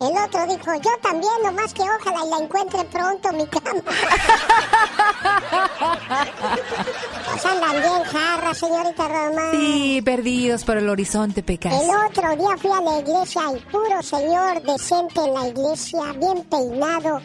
[0.01, 3.81] El otro dijo, yo también, nomás que ojalá y la encuentre pronto mi cama.
[7.29, 9.51] pues andan bien jarras, señorita Román.
[9.51, 11.73] Sí, perdidos por el horizonte, Pecas.
[11.73, 16.45] El otro día fui a la iglesia y puro señor decente en la iglesia, bien
[16.45, 17.19] peinado,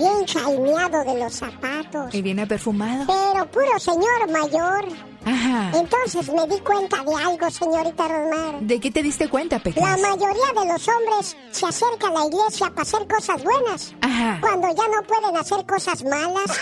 [0.00, 2.14] bien chaineado de los zapatos.
[2.14, 3.04] Y viene perfumado.
[3.06, 4.84] Pero puro señor mayor.
[5.24, 5.70] Ajá.
[5.74, 8.60] Entonces me di cuenta de algo, señorita Rosmar.
[8.60, 10.00] ¿De qué te diste cuenta, La Pecas?
[10.00, 13.94] mayoría de los hombres se acercan a la iglesia para hacer cosas buenas.
[14.00, 14.38] Ajá.
[14.40, 16.58] Cuando ya no pueden hacer cosas malas.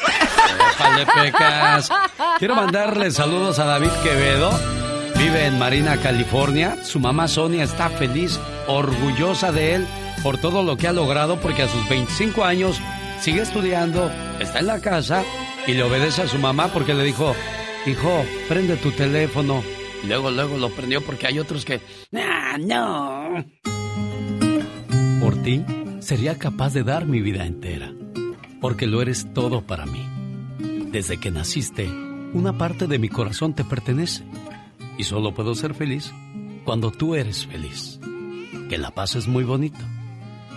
[0.58, 1.88] Déjale, Pecas.
[2.38, 4.50] Quiero mandarle saludos a David Quevedo.
[5.16, 6.78] Vive en Marina, California.
[6.84, 9.86] Su mamá Sonia está feliz, orgullosa de él
[10.22, 12.80] por todo lo que ha logrado porque a sus 25 años
[13.20, 14.10] sigue estudiando,
[14.40, 15.22] está en la casa
[15.66, 17.34] y le obedece a su mamá porque le dijo,
[17.86, 19.62] hijo, prende tu teléfono.
[20.06, 21.80] Luego, luego lo prendió porque hay otros que,
[22.14, 23.44] ah, no.
[25.20, 25.64] Por ti,
[26.00, 27.92] sería capaz de dar mi vida entera,
[28.60, 30.06] porque lo eres todo para mí.
[30.92, 31.90] Desde que naciste,
[32.32, 34.22] una parte de mi corazón te pertenece,
[34.96, 36.12] y solo puedo ser feliz
[36.64, 38.00] cuando tú eres feliz.
[38.68, 39.78] Que la paz es muy bonito.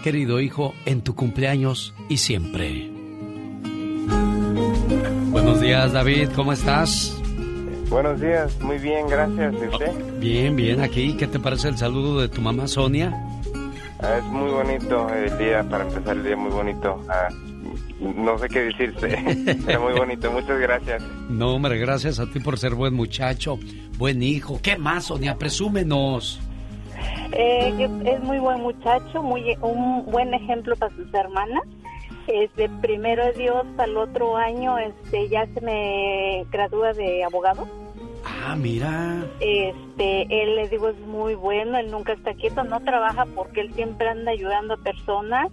[0.04, 2.90] Querido hijo, en tu cumpleaños y siempre.
[5.30, 7.16] Buenos días, David, ¿cómo estás?
[7.88, 9.54] Buenos días, muy bien, gracias.
[9.54, 10.20] ¿Y usted?
[10.20, 11.16] Bien, bien, aquí.
[11.18, 13.14] ¿Qué te parece el saludo de tu mamá Sonia?
[14.00, 17.00] Ah, es muy bonito el día, para empezar el día muy bonito.
[17.08, 17.28] Ah,
[18.00, 21.04] no sé qué decirte, pero muy bonito, muchas gracias.
[21.30, 23.60] No, hombre, gracias a ti por ser buen muchacho,
[24.00, 24.60] buen hijo.
[24.64, 25.38] ¿Qué más, Sonia?
[25.38, 26.40] Presúmenos.
[27.34, 31.64] Eh, es muy buen muchacho, muy un buen ejemplo para sus hermanas
[32.28, 37.68] Este, primero Dios, al otro año este, ya se me gradúa de abogado.
[38.26, 39.26] Ah, mira.
[39.40, 43.74] Este, él le digo es muy bueno, él nunca está quieto, no trabaja porque él
[43.74, 45.52] siempre anda ayudando a personas,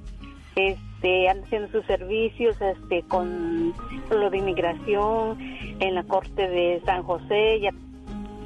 [0.57, 3.73] este, anda haciendo sus servicios, este, con
[4.11, 5.39] lo de inmigración
[5.81, 7.71] en la corte de San José, ya,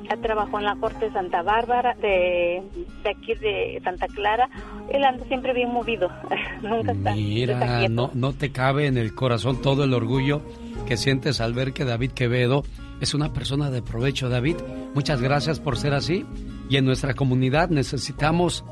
[0.09, 2.63] ya trabajó en la corte de Santa Bárbara, de,
[3.03, 4.49] de aquí de Santa Clara,
[4.91, 6.11] él anda siempre bien movido,
[6.63, 10.43] nunca está, Mira, está no, no te cabe en el corazón todo el orgullo
[10.87, 12.65] que sientes al ver que David Quevedo
[13.03, 14.57] es una persona de provecho, David.
[14.95, 16.25] Muchas gracias por ser así.
[16.69, 18.65] Y en nuestra comunidad necesitamos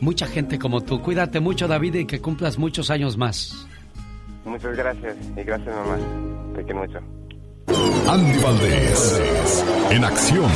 [0.00, 1.00] mucha gente como tú.
[1.00, 3.66] Cuídate mucho, David, y que cumplas muchos años más.
[4.44, 5.98] Muchas gracias y gracias mamá.
[6.54, 7.25] Te quiero mucho.
[7.66, 10.50] Andy Valdés, en acción.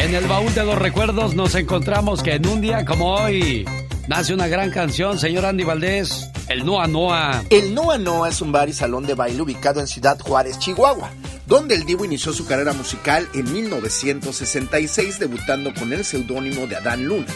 [0.00, 3.64] En el baúl de los recuerdos nos encontramos que en un día como hoy
[4.08, 7.44] nace una gran canción, señor Andy Valdés, el Noa Noa.
[7.50, 11.10] El Noa Noa es un bar y salón de baile ubicado en Ciudad Juárez, Chihuahua,
[11.46, 17.04] donde el Divo inició su carrera musical en 1966 debutando con el seudónimo de Adán
[17.04, 17.32] Luna,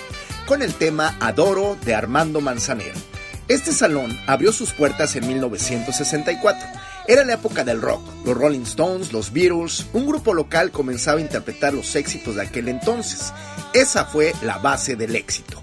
[0.47, 3.16] con el tema Adoro de Armando Manzanero.
[3.49, 6.69] Este salón abrió sus puertas en 1964.
[7.07, 8.03] Era la época del rock.
[8.25, 12.69] Los Rolling Stones, los Beatles, un grupo local comenzaba a interpretar los éxitos de aquel
[12.69, 13.33] entonces.
[13.73, 15.63] Esa fue la base del éxito.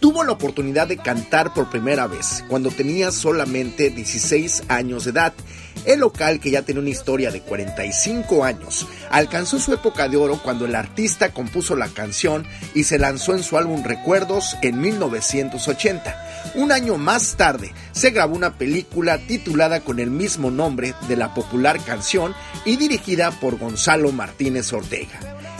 [0.00, 5.32] Tuvo la oportunidad de cantar por primera vez cuando tenía solamente 16 años de edad.
[5.84, 10.40] El local, que ya tiene una historia de 45 años, alcanzó su época de oro
[10.42, 16.52] cuando el artista compuso la canción y se lanzó en su álbum Recuerdos en 1980.
[16.54, 21.34] Un año más tarde se grabó una película titulada con el mismo nombre de la
[21.34, 25.18] popular canción y dirigida por Gonzalo Martínez Ortega.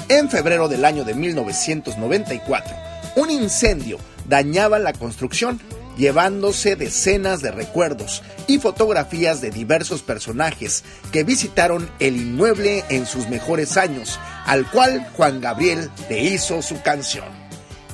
[0.09, 2.77] En febrero del año de 1994,
[3.17, 3.99] un incendio
[4.29, 5.61] dañaba la construcción,
[5.97, 13.29] llevándose decenas de recuerdos y fotografías de diversos personajes que visitaron el inmueble en sus
[13.29, 17.27] mejores años, al cual Juan Gabriel le hizo su canción.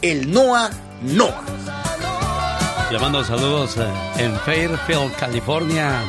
[0.03, 0.71] El Noa
[1.03, 1.45] Noa.
[2.91, 3.87] Le mando saludos eh,
[4.19, 6.03] en Fairfield, California,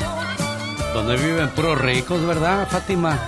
[0.94, 3.20] donde viven puros ricos, ¿verdad, Fátima?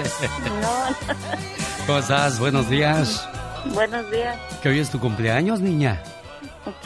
[1.86, 2.38] ¿Cómo estás?
[2.38, 3.28] Buenos días.
[3.74, 4.38] Buenos días.
[4.62, 6.02] ¿Que hoy es tu cumpleaños, niña?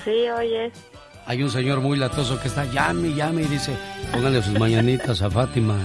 [0.04, 0.72] Sí, oye.
[1.26, 3.76] Hay un señor muy latoso que está llame, llame y dice,
[4.12, 5.76] póngale sus mañanitas a Fátima.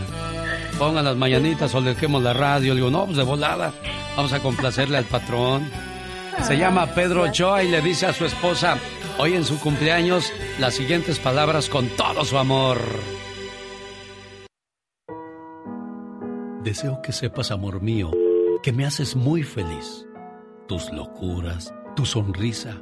[0.77, 2.73] Pongan las mañanitas o le quemo la radio.
[2.73, 3.73] Le digo, no, pues de volada.
[4.15, 5.69] Vamos a complacerle al patrón.
[6.41, 8.77] Se llama Pedro Ochoa y le dice a su esposa,
[9.17, 12.79] hoy en su cumpleaños, las siguientes palabras con todo su amor.
[16.63, 18.11] Deseo que sepas, amor mío,
[18.63, 20.05] que me haces muy feliz.
[20.67, 22.81] Tus locuras, tu sonrisa,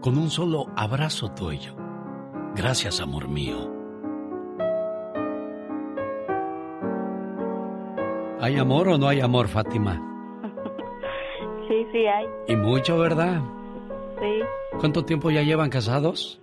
[0.00, 1.74] con un solo abrazo tuyo.
[2.54, 3.56] Gracias, amor mío.
[8.40, 10.04] ¿Hay amor o no hay amor, Fátima?
[11.68, 12.26] Sí, sí hay.
[12.46, 13.42] Y mucho, ¿verdad?
[14.18, 14.40] Sí.
[14.80, 16.40] ¿Cuánto tiempo ya llevan casados?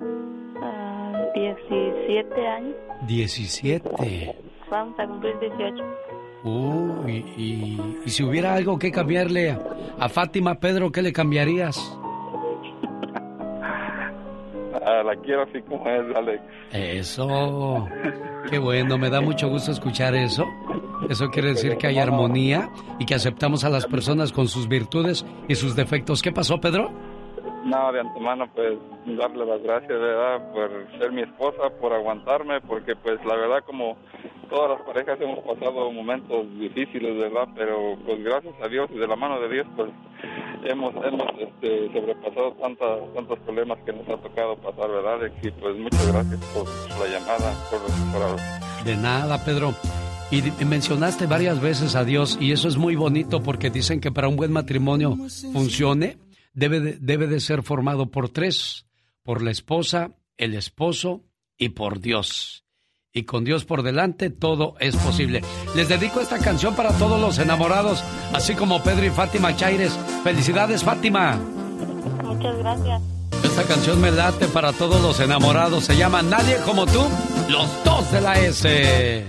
[0.62, 2.76] Ah, 17 años.
[3.08, 4.36] 17.
[4.70, 5.84] Vamos a cumplir 18.
[6.43, 9.60] Uy, y, y si hubiera algo que cambiarle a,
[9.99, 11.97] a Fátima, Pedro, ¿qué le cambiarías?
[14.86, 16.44] La quiero así como es, Alex.
[16.72, 17.88] Eso.
[18.50, 20.46] Qué bueno, me da mucho gusto escuchar eso.
[21.10, 22.70] Eso quiere decir que hay armonía
[23.00, 26.22] y que aceptamos a las personas con sus virtudes y sus defectos.
[26.22, 26.92] ¿Qué pasó, Pedro?
[27.66, 28.78] No, de antemano, pues,
[29.18, 30.53] darle las gracias, ¿verdad?
[30.53, 33.97] Por ser mi esposa, por aguantarme, porque, pues, la verdad, como
[34.51, 37.47] todas las parejas hemos pasado momentos difíciles, ¿verdad?
[37.55, 39.89] Pero, pues, gracias a Dios y de la mano de Dios, pues,
[40.63, 45.32] hemos, hemos este, sobrepasado tantas, tantos problemas que nos ha tocado pasar, ¿verdad?
[45.41, 49.74] Y, pues, muchas gracias por la llamada, por, De nada, Pedro.
[50.30, 54.28] Y mencionaste varias veces a Dios y eso es muy bonito porque dicen que para
[54.28, 55.16] un buen matrimonio
[55.53, 56.18] funcione
[56.56, 58.88] debe de, debe de ser formado por tres,
[59.22, 61.24] por la esposa, el esposo
[61.58, 62.64] y por Dios.
[63.14, 65.41] Y con Dios por delante todo es posible.
[65.76, 68.03] Les dedico esta canción para todos los enamorados,
[68.34, 69.97] así como Pedro y Fátima Chaires.
[70.24, 71.38] Felicidades, Fátima.
[72.24, 73.01] Muchas gracias.
[73.41, 75.86] Esta canción me late para todos los enamorados.
[75.86, 77.06] Se llama Nadie como tú,
[77.47, 79.26] los dos de la S.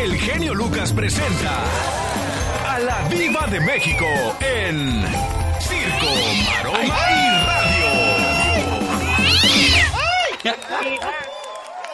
[0.00, 1.64] El genio Lucas presenta
[2.68, 4.06] a la Viva de México
[4.40, 5.45] en
[5.86, 6.10] Circo,
[6.50, 6.88] Maroma y
[7.46, 7.90] Radio.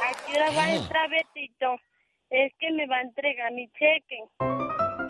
[0.09, 1.75] Aquí la va a entrar Betito.
[2.31, 4.25] Es que me va a entregar mi cheque.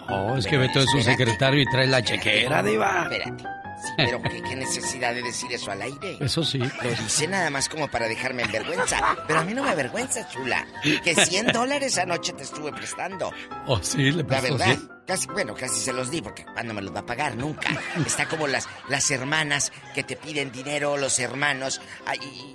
[0.08, 3.08] Oh, es que Beto es su secretario y trae la chequera, Diva.
[3.08, 3.61] Espérate.
[3.82, 6.16] Sí, pero ¿qué, qué necesidad de decir eso al aire?
[6.20, 6.58] Eso sí.
[6.58, 9.16] Lo dice nada más como para dejarme en vergüenza.
[9.26, 10.64] Pero a mí no me avergüenza, chula.
[11.02, 13.32] Que 100 dólares anoche te estuve prestando.
[13.66, 14.90] Oh, sí, le La prestó verdad, cien.
[15.06, 17.68] casi, bueno, casi se los di porque cuando me los va a pagar, nunca.
[18.06, 21.80] Está como las, las hermanas que te piden dinero, los hermanos,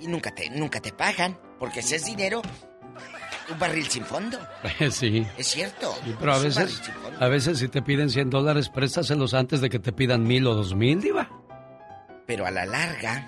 [0.00, 1.38] y nunca te, nunca te pagan.
[1.58, 2.40] Porque ese es dinero,
[3.50, 4.38] un barril sin fondo.
[4.90, 5.26] Sí.
[5.36, 5.94] Es cierto.
[6.04, 6.82] Sí, pero a veces,
[7.18, 10.54] a veces si te piden 100 dólares, préstaselos antes de que te pidan mil o
[10.54, 11.28] dos mil, Diva.
[12.26, 13.26] Pero a la larga,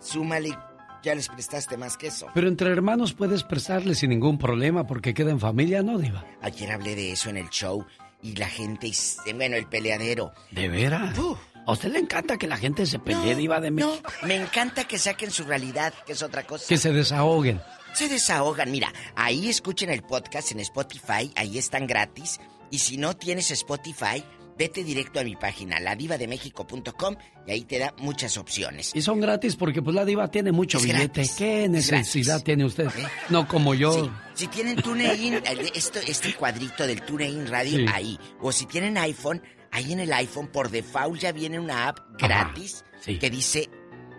[0.00, 0.56] súmale,
[1.02, 2.26] ya les prestaste más que eso.
[2.34, 6.24] Pero entre hermanos puedes prestarle sin ningún problema porque queda en familia, ¿no, Diva?
[6.42, 7.84] Ayer hablé de eso en el show
[8.22, 8.90] y la gente,
[9.34, 10.32] bueno, el peleadero.
[10.50, 11.16] ¿De veras?
[11.64, 14.12] ¿A usted le encanta que la gente se pelee, Diva de No, México?
[14.24, 16.66] me encanta que saquen su realidad, que es otra cosa.
[16.68, 17.60] Que se desahoguen.
[17.94, 18.70] Se desahogan.
[18.70, 22.40] Mira, ahí escuchen el podcast en Spotify, ahí están gratis.
[22.70, 24.24] Y si no tienes Spotify,
[24.58, 27.16] vete directo a mi página, ladivademexico.com,
[27.46, 28.92] y ahí te da muchas opciones.
[28.94, 31.04] Y son gratis porque pues la diva tiene mucho Es billete.
[31.22, 32.88] gratis, ¿Qué es necesidad tiene usted?
[33.28, 33.92] No como yo.
[34.04, 35.42] Sí, si tienen TuneIn,
[35.74, 37.86] esto, este cuadrito del TuneIn Radio, Sí.
[37.92, 38.18] ahí.
[38.40, 42.84] O si tienen iPhone, ahí en el iPhone por default ya viene una app gratis
[43.00, 43.18] sí.
[43.18, 43.68] que dice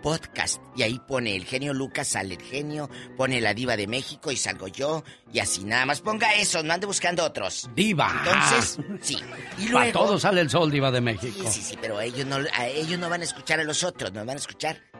[0.04, 0.60] podcast.
[0.76, 4.36] Y ahí pone el genio Lucas, sale el genio, pone la diva de México y
[4.36, 5.02] salgo yo.
[5.32, 7.70] Y así nada más ponga eso, no ande buscando otros.
[7.74, 8.12] Diva.
[8.18, 9.16] Entonces, sí.
[9.58, 9.92] Y luego...
[9.92, 11.44] todos sale el sol, Diva de México.
[11.44, 14.12] Sí, sí, sí, pero ellos no, a ellos no van a escuchar a los otros,
[14.12, 14.93] nos van a escuchar a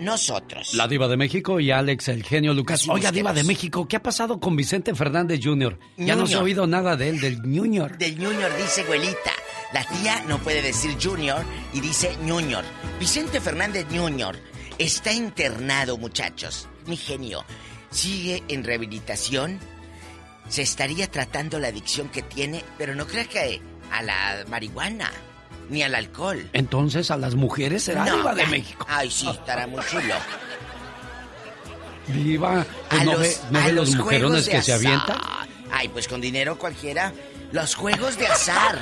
[0.00, 0.74] nosotros.
[0.74, 2.82] La Diva de México y Alex, el genio Lucas.
[2.82, 3.14] Oiga, busquemos.
[3.14, 5.78] Diva de México, ¿qué ha pasado con Vicente Fernández Jr.?
[5.96, 7.96] Ya no se ha oído nada de él, del Junior.
[7.98, 9.32] Del Junior dice güelita.
[9.72, 12.64] La tía no puede decir Junior y dice Junior.
[12.98, 14.36] Vicente Fernández Junior
[14.78, 16.68] está internado, muchachos.
[16.86, 17.44] Mi genio.
[17.90, 19.60] Sigue en rehabilitación.
[20.48, 23.60] Se estaría tratando la adicción que tiene, pero no crea que
[23.92, 25.10] a la marihuana
[25.70, 26.48] ni al alcohol.
[26.52, 28.46] Entonces, a las mujeres será No, Diva de.
[28.46, 28.84] México.
[28.88, 30.14] Ay, sí, estará muy chulo.
[32.08, 34.86] Diva, pues A no los- ve, no a ve los los mujerones que se azar.
[34.86, 35.18] avientan.
[35.72, 37.12] Ay, pues con dinero cualquiera.
[37.52, 38.78] Los juegos de azar.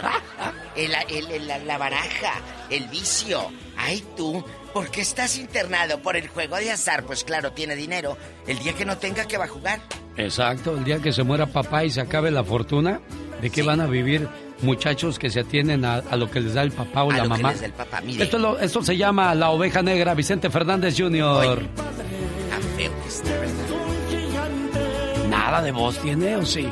[0.75, 2.33] El- el- el- la, la baraja.
[2.71, 3.51] El vicio.
[3.77, 4.45] Ay, tú.
[4.73, 7.05] ¿Por qué estás internado por el juego de azar?
[7.05, 8.17] Pues claro, tiene dinero.
[8.47, 9.81] El día que no tenga, que va a jugar?
[10.17, 13.01] Exacto, el día que se muera papá y se acabe la fortuna,
[13.41, 14.29] ¿de qué van a vivir
[14.63, 17.19] muchachos que se atienen a, a lo que les da el papá o A la
[17.19, 17.51] lo que mamá?
[17.53, 18.25] les da el papá, mire.
[18.25, 21.63] Esto, es lo- esto se llama La Oveja Negra, Vicente Fernández Jr.
[25.31, 26.69] Nada de voz tiene, ¿o sí?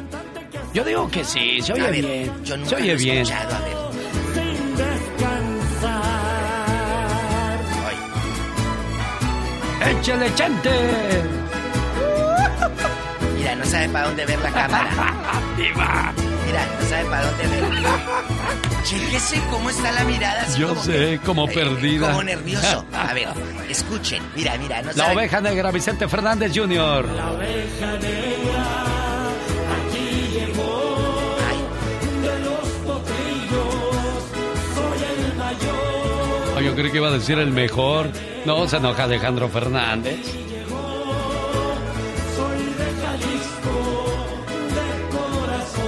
[0.74, 2.32] Yo digo que sí, se oye ver, bien.
[2.44, 3.16] yo nunca se oye lo he bien.
[3.18, 3.76] escuchado, a ver.
[10.00, 10.70] ¡Échale, chante!
[13.66, 14.90] No sabe para dónde ver la cámara.
[15.56, 16.12] Diva.
[16.46, 17.64] Mira, no sabe para dónde ver.
[18.84, 20.42] Chéquese cómo está la mirada.
[20.42, 22.06] así Yo como sé, como que- perdida.
[22.10, 22.84] Como nervioso.
[22.92, 23.28] A ver,
[23.68, 24.22] escuchen.
[24.36, 25.14] Mira, mira, no La sabe.
[25.16, 27.04] Oveja Negra, Vicente Fernández Jr.
[27.08, 28.64] La oveja negra
[29.82, 31.36] aquí llegó.
[32.22, 33.74] De los potrillos
[34.76, 36.54] soy el mayor.
[36.56, 38.06] Oh, yo creí que iba a decir el mejor.
[38.44, 40.20] No, se enoja Alejandro Fernández.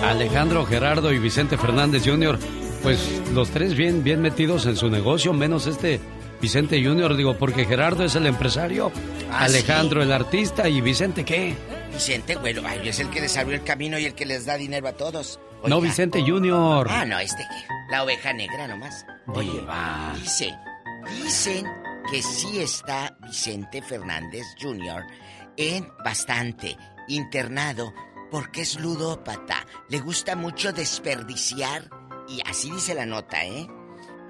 [0.03, 2.39] Alejandro, Gerardo y Vicente Fernández Jr.,
[2.83, 3.01] pues
[3.33, 6.01] los tres bien, bien metidos en su negocio, menos este
[6.41, 8.93] Vicente Jr., digo, porque Gerardo es el empresario,
[9.31, 11.55] Ah, Alejandro el artista y Vicente qué?
[11.93, 14.57] Vicente, bueno, ay, es el que les abrió el camino y el que les da
[14.57, 15.39] dinero a todos.
[15.67, 15.81] No.
[15.81, 16.87] Vicente Jr.
[16.89, 17.67] Ah, no, este qué.
[17.91, 19.05] La oveja negra nomás.
[19.27, 20.15] Oye, Diva.
[20.21, 20.55] dice,
[21.23, 21.67] dicen
[22.11, 25.05] que sí está Vicente Fernández Jr.
[25.57, 26.77] en bastante
[27.09, 27.93] internado
[28.31, 29.66] porque es ludópata.
[29.89, 31.91] Le gusta mucho desperdiciar,
[32.29, 33.68] y así dice la nota, ¿eh?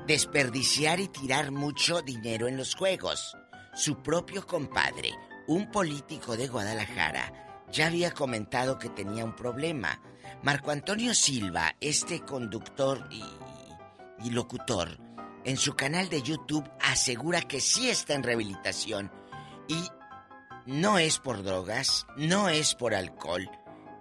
[0.06, 3.36] Desperdiciar y tirar mucho dinero en los juegos.
[3.74, 5.12] Su propio compadre,
[5.46, 10.00] un político de Guadalajara, ya había comentado que tenía un problema.
[10.42, 13.24] Marco Antonio Silva, este conductor y,
[14.24, 14.98] y locutor,
[15.44, 19.10] en su canal de YouTube asegura que sí está en rehabilitación
[19.68, 19.88] y
[20.66, 23.50] no es por drogas, no es por alcohol,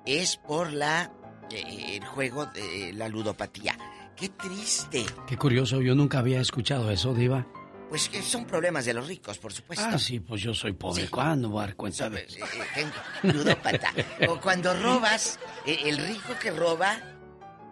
[0.07, 1.11] es por la
[1.51, 3.77] eh, el juego de la ludopatía.
[4.15, 5.05] Qué triste.
[5.27, 7.45] Qué curioso, yo nunca había escuchado eso, Diva.
[7.89, 9.85] Pues que son problemas de los ricos, por supuesto.
[9.87, 11.07] Ah, sí, pues yo soy pobre.
[11.09, 12.39] ¿Cuándo voy a dar cuenta de eso?
[12.39, 12.87] Eh, eh,
[13.23, 13.93] tengo- ludópata.
[14.27, 16.97] O cuando robas, eh, el rico que roba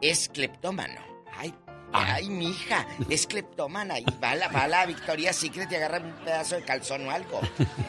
[0.02, 1.02] es cleptómano.
[1.38, 1.54] Ay,
[1.92, 4.00] ay, mi hija, es cleptómana.
[4.00, 7.06] Y va a la, va a la Victoria's Secret y agarra un pedazo de calzón
[7.08, 7.42] o algo.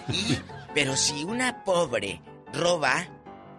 [0.09, 0.37] Y,
[0.75, 2.21] pero si una pobre
[2.53, 3.07] roba,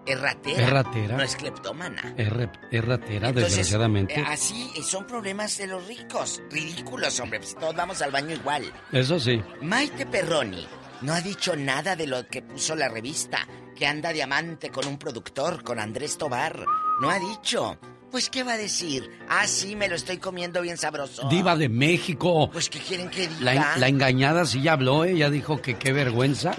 [0.08, 0.64] es ratera.
[0.64, 1.18] Es ratera.
[1.18, 2.14] No es cleptómana.
[2.18, 4.20] Es, re- es ratera, Entonces, desgraciadamente.
[4.20, 6.42] eh, así eh, son problemas de los ricos.
[6.50, 7.40] Ridículos, hombre.
[7.40, 8.72] Pues todos vamos al baño igual.
[8.92, 9.42] Eso sí.
[9.62, 10.66] Maite Perroni
[11.02, 14.98] no ha dicho nada de lo que puso la revista, que anda diamante con un
[14.98, 16.66] productor, con Andrés Tobar.
[17.02, 17.78] No ha dicho.
[18.10, 19.08] Pues, ¿qué va a decir?
[19.28, 21.28] Ah, sí, me lo estoy comiendo bien sabroso.
[21.30, 22.50] Diva de México.
[22.50, 23.54] Pues, ¿qué quieren que diga?
[23.54, 25.18] La, la engañada sí ya habló, ¿eh?
[25.18, 26.56] Ya dijo que qué vergüenza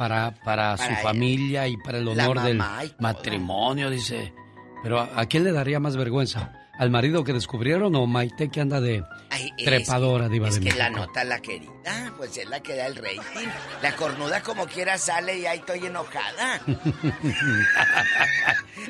[0.00, 1.02] para, para, Para su ella.
[1.02, 2.62] familia y para el honor del
[2.98, 4.32] matrimonio, dice.
[4.82, 6.52] Pero ¿a, a quién le daría más vergüenza?
[6.78, 10.60] ¿Al marido que descubrieron o Maite que anda de Ay, es- trepadora, Diva Es de
[10.60, 10.82] que México?
[10.82, 13.48] la nota la querida, pues es la que da el rating.
[13.82, 16.60] La cornuda como quiera sale y ahí estoy enojada.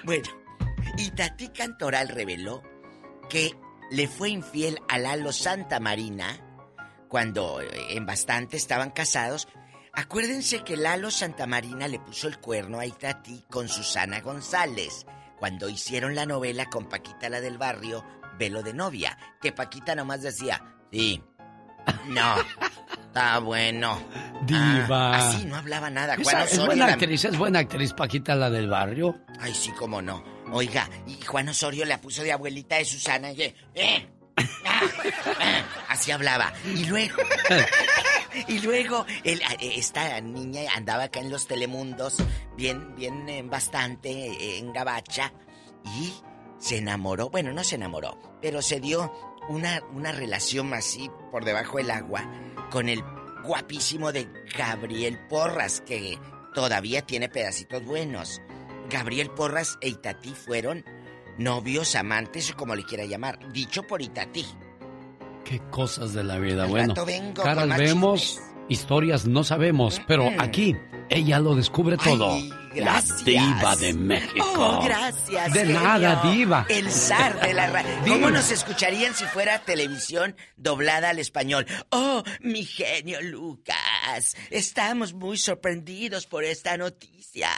[0.04, 0.28] Bueno,
[0.96, 2.62] y Tati Cantoral reveló
[3.28, 3.54] que
[3.90, 6.38] le fue infiel a Lalo Santa Marina
[7.08, 9.48] cuando eh, en bastante estaban casados.
[9.92, 15.04] Acuérdense que Lalo Santa Marina le puso el cuerno a Itati con Susana González
[15.38, 18.04] cuando hicieron la novela con Paquita la del barrio,
[18.38, 20.62] Velo de novia, que Paquita nomás decía,
[20.92, 21.22] sí,
[22.06, 22.34] no,
[23.06, 24.00] está bueno.
[24.42, 25.14] Diva.
[25.16, 26.14] Ah, así no hablaba nada.
[26.14, 29.18] Juan Esa- es buena la- actriz, es buena actriz Paquita, la del barrio.
[29.40, 30.22] Ay, sí, cómo no.
[30.52, 33.42] Oiga, y Juan Osorio la puso de abuelita de Susana y...
[33.74, 34.80] eh, ah,
[35.40, 36.52] ah, así hablaba.
[36.74, 37.16] Y luego...
[38.48, 42.16] y luego, el- eh, esta niña andaba acá en los Telemundos,
[42.56, 45.32] bien, bien, eh, bastante eh, en Gabacha,
[45.84, 46.12] y
[46.58, 47.30] se enamoró.
[47.30, 49.12] Bueno, no se enamoró, pero se dio
[49.48, 52.24] una, una relación así por debajo del agua
[52.70, 53.02] con el
[53.44, 56.18] guapísimo de Gabriel Porras, que
[56.54, 58.40] todavía tiene pedacitos buenos.
[58.90, 60.84] Gabriel Porras e Itatí fueron
[61.38, 64.44] novios, amantes o como le quiera llamar, dicho por Itatí.
[65.44, 66.64] Qué cosas de la vida.
[66.64, 66.94] Al Bueno,
[67.34, 70.76] caras vemos, historias no sabemos, pero aquí
[71.08, 72.38] ella lo descubre todo.
[72.38, 73.24] la gracias.
[73.24, 74.46] diva de México.
[74.56, 75.52] Oh, gracias.
[75.52, 75.80] De genio.
[75.80, 76.66] nada, diva.
[76.68, 77.90] El zar de la radio.
[78.06, 81.66] ¿Cómo nos escucharían si fuera televisión doblada al español?
[81.90, 84.36] Oh, mi genio Lucas.
[84.50, 87.48] Estamos muy sorprendidos por esta noticia.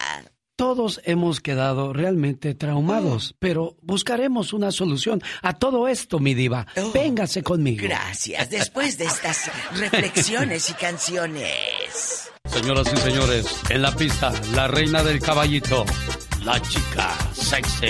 [0.62, 6.68] Todos hemos quedado realmente traumados, pero buscaremos una solución a todo esto, mi diva.
[6.94, 7.82] Véngase conmigo.
[7.82, 8.48] Gracias.
[8.48, 12.30] Después de estas reflexiones y canciones.
[12.44, 15.84] Señoras y señores, en la pista, la reina del caballito,
[16.44, 17.86] la chica sexy.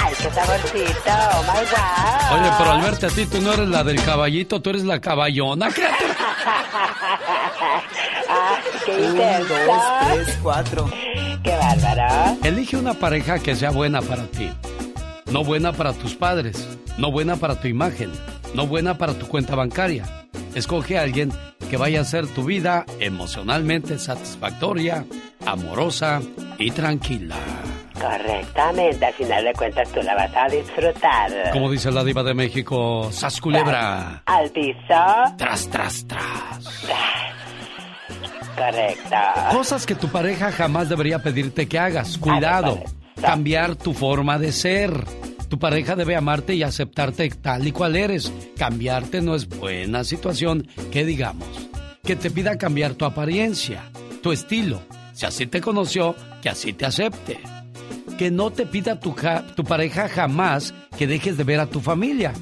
[0.00, 2.40] Ay, qué saborcito, oh my God.
[2.40, 4.98] Oye, pero al verte a ti, tú no eres la del caballito, tú eres la
[4.98, 6.16] caballona, criatura.
[8.88, 9.82] Qué Un, dos,
[10.12, 10.90] tres, cuatro.
[11.42, 12.38] Qué bárbaro.
[12.42, 14.50] Elige una pareja que sea buena para ti.
[15.30, 16.66] No buena para tus padres,
[16.96, 18.10] no buena para tu imagen,
[18.54, 20.04] no buena para tu cuenta bancaria.
[20.54, 21.30] Escoge a alguien
[21.68, 25.04] que vaya a hacer tu vida emocionalmente satisfactoria,
[25.44, 26.22] amorosa
[26.56, 27.36] y tranquila.
[28.00, 31.50] Correctamente, al final de cuentas tú la vas a disfrutar.
[31.52, 34.22] Como dice la diva de México, Sas Culebra.
[34.24, 34.78] Al piso.
[35.36, 36.72] Tras, tras, tras.
[39.52, 42.18] Cosas que tu pareja jamás debería pedirte que hagas.
[42.18, 42.82] Cuidado.
[43.20, 44.92] Cambiar tu forma de ser.
[45.48, 48.32] Tu pareja debe amarte y aceptarte tal y cual eres.
[48.56, 51.48] Cambiarte no es buena situación que digamos.
[52.04, 53.82] Que te pida cambiar tu apariencia,
[54.22, 54.80] tu estilo.
[55.14, 57.38] Si así te conoció, que así te acepte.
[58.18, 61.80] Que no te pida tu, ja- tu pareja jamás que dejes de ver a tu
[61.80, 62.32] familia.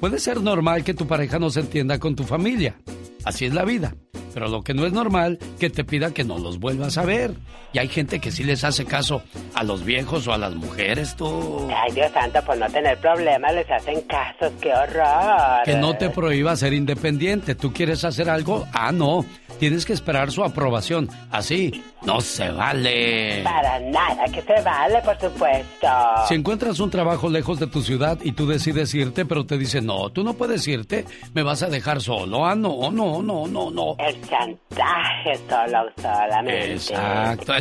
[0.00, 2.76] Puede ser normal que tu pareja no se entienda con tu familia.
[3.24, 3.94] Así es la vida.
[4.36, 7.32] Pero lo que no es normal, que te pida que no los vuelvas a ver.
[7.72, 9.22] Y hay gente que sí les hace caso
[9.54, 11.66] a los viejos o a las mujeres, tú.
[11.74, 15.64] Ay, Dios santo, por no tener problemas les hacen casos, qué horror.
[15.64, 17.54] Que no te prohíba ser independiente.
[17.54, 18.66] ¿Tú quieres hacer algo?
[18.74, 19.24] Ah, no.
[19.58, 21.08] Tienes que esperar su aprobación.
[21.30, 23.40] Así, no se vale.
[23.42, 25.88] Para nada, que se vale, por supuesto.
[26.28, 29.86] Si encuentras un trabajo lejos de tu ciudad y tú decides irte, pero te dicen,
[29.86, 32.44] no, tú no puedes irte, me vas a dejar solo.
[32.44, 33.96] Ah, no, no, no, no, no.
[33.98, 36.72] El chantaje solo, solamente.
[36.72, 37.52] Exacto.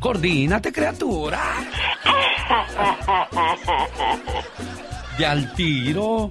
[0.00, 1.40] Coordínate, criatura.
[5.18, 6.30] De al tiro.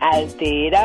[0.00, 0.78] Al tiro.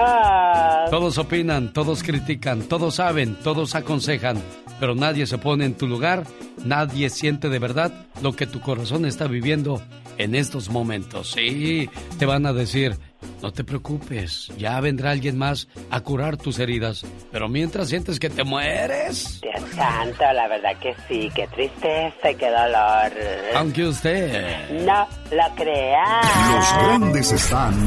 [0.90, 4.42] Todos opinan, todos critican, todos saben, todos aconsejan.
[4.82, 6.26] pero nadie se pone en tu lugar,
[6.66, 9.82] nadie siente de verdad lo que tu corazón está viviendo
[10.18, 11.32] en estos momentos.
[11.32, 11.90] Sí,
[12.20, 12.98] te van a decir,
[13.42, 18.30] no te preocupes, ya vendrá alguien más a curar tus heridas, pero mientras sientes que
[18.30, 19.42] te mueres.
[19.42, 23.12] Dios santo, la verdad que sí, qué tristeza y qué dolor.
[23.56, 24.70] Aunque usted...
[24.86, 26.22] No lo crea.
[26.54, 27.86] Los grandes están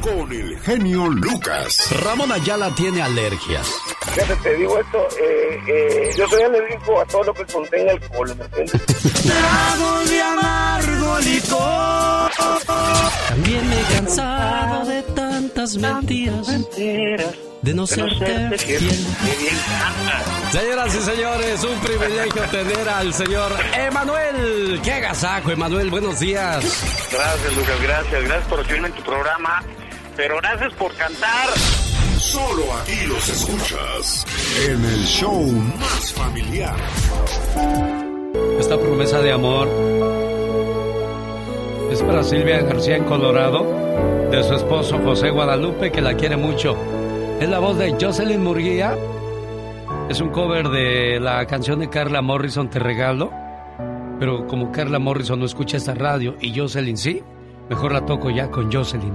[0.00, 1.76] con el genio Lucas.
[2.02, 3.74] Ramón Ayala tiene alergias.
[4.14, 8.36] Fíjate, te digo esto, eh, eh, yo soy alérgico a todo lo que contenga alcohol,
[8.36, 8.82] ¿me entiendes?
[9.22, 12.30] Trago de amargo licor.
[13.28, 16.46] También me he cansado de tantas mentiras.
[17.60, 19.06] De no serte fiel.
[20.50, 24.80] Señoras y señores, un privilegio tener al señor Emanuel.
[24.82, 25.90] ¡Qué agasajo, Emanuel!
[25.90, 26.64] Buenos días.
[27.12, 28.24] Gracias, Lucas, gracias.
[28.24, 29.62] Gracias por recibirme en tu programa.
[30.16, 31.50] Pero gracias por cantar.
[32.18, 34.24] Solo aquí los escuchas
[34.66, 36.76] en el show más familiar.
[38.58, 39.68] Esta promesa de amor
[41.90, 43.64] es para Silvia García en Colorado,
[44.30, 46.76] de su esposo José Guadalupe, que la quiere mucho.
[47.40, 48.96] Es la voz de Jocelyn Murguía.
[50.10, 53.30] Es un cover de la canción de Carla Morrison, Te Regalo.
[54.18, 57.22] Pero como Carla Morrison no escucha esta radio y Jocelyn sí,
[57.70, 59.14] mejor la toco ya con Jocelyn.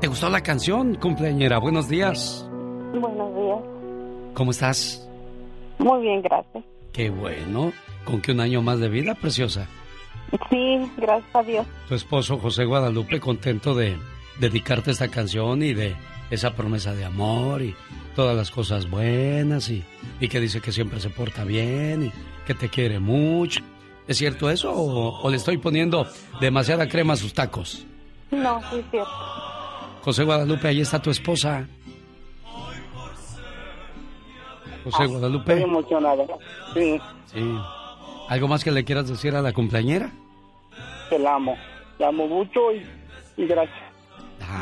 [0.00, 1.58] ¿Te gustó la canción, cumpleañera?
[1.58, 2.48] Buenos días.
[2.92, 3.58] Buenos días.
[4.34, 5.08] ¿Cómo estás?
[5.78, 6.64] Muy bien, gracias.
[6.92, 7.72] Qué bueno.
[8.04, 9.66] ¿Con qué un año más de vida, preciosa?
[10.50, 11.66] Sí, gracias a Dios.
[11.88, 13.96] Tu esposo José Guadalupe contento de
[14.38, 15.94] dedicarte esta canción y de
[16.30, 17.74] esa promesa de amor y
[18.16, 19.84] todas las cosas buenas y,
[20.20, 22.12] y que dice que siempre se porta bien y
[22.46, 23.60] que te quiere mucho.
[24.08, 26.06] ¿Es cierto eso o, o le estoy poniendo
[26.40, 27.84] demasiada crema a sus tacos?
[28.30, 29.10] No, sí es cierto.
[30.02, 31.68] José Guadalupe, ahí está tu esposa.
[34.84, 35.52] José Guadalupe.
[35.52, 36.26] Estoy emocionado.
[36.74, 36.98] Sí,
[37.32, 37.56] Sí.
[38.28, 40.10] ¿Algo más que le quieras decir a la cumpleañera?
[41.12, 41.58] Te la amo.
[41.98, 42.86] Te amo mucho y,
[43.36, 43.78] y gracias.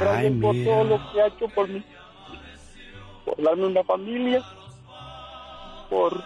[0.00, 1.84] Gracias por todo lo que ha hecho por mí.
[3.24, 4.42] Por darme una familia.
[5.88, 6.24] Por...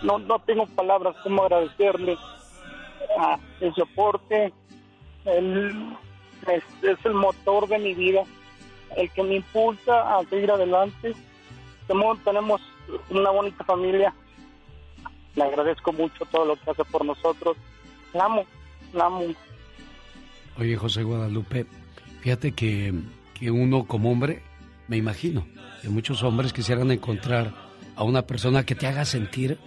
[0.00, 2.16] No, no tengo palabras como agradecerle
[3.18, 4.54] a el soporte.
[5.26, 5.98] El,
[6.48, 8.22] es, es el motor de mi vida.
[8.96, 11.14] El que me impulsa a seguir adelante.
[11.86, 12.62] Tenemos, tenemos
[13.10, 14.14] una bonita familia.
[15.34, 17.58] Le agradezco mucho todo lo que hace por nosotros.
[18.14, 18.46] La amo,
[18.92, 19.22] la amo.
[20.58, 21.66] Oye, José Guadalupe,
[22.20, 22.92] fíjate que,
[23.34, 24.42] que uno como hombre,
[24.88, 25.46] me imagino,
[25.80, 27.52] que muchos hombres quisieran encontrar
[27.96, 29.58] a una persona que te haga sentir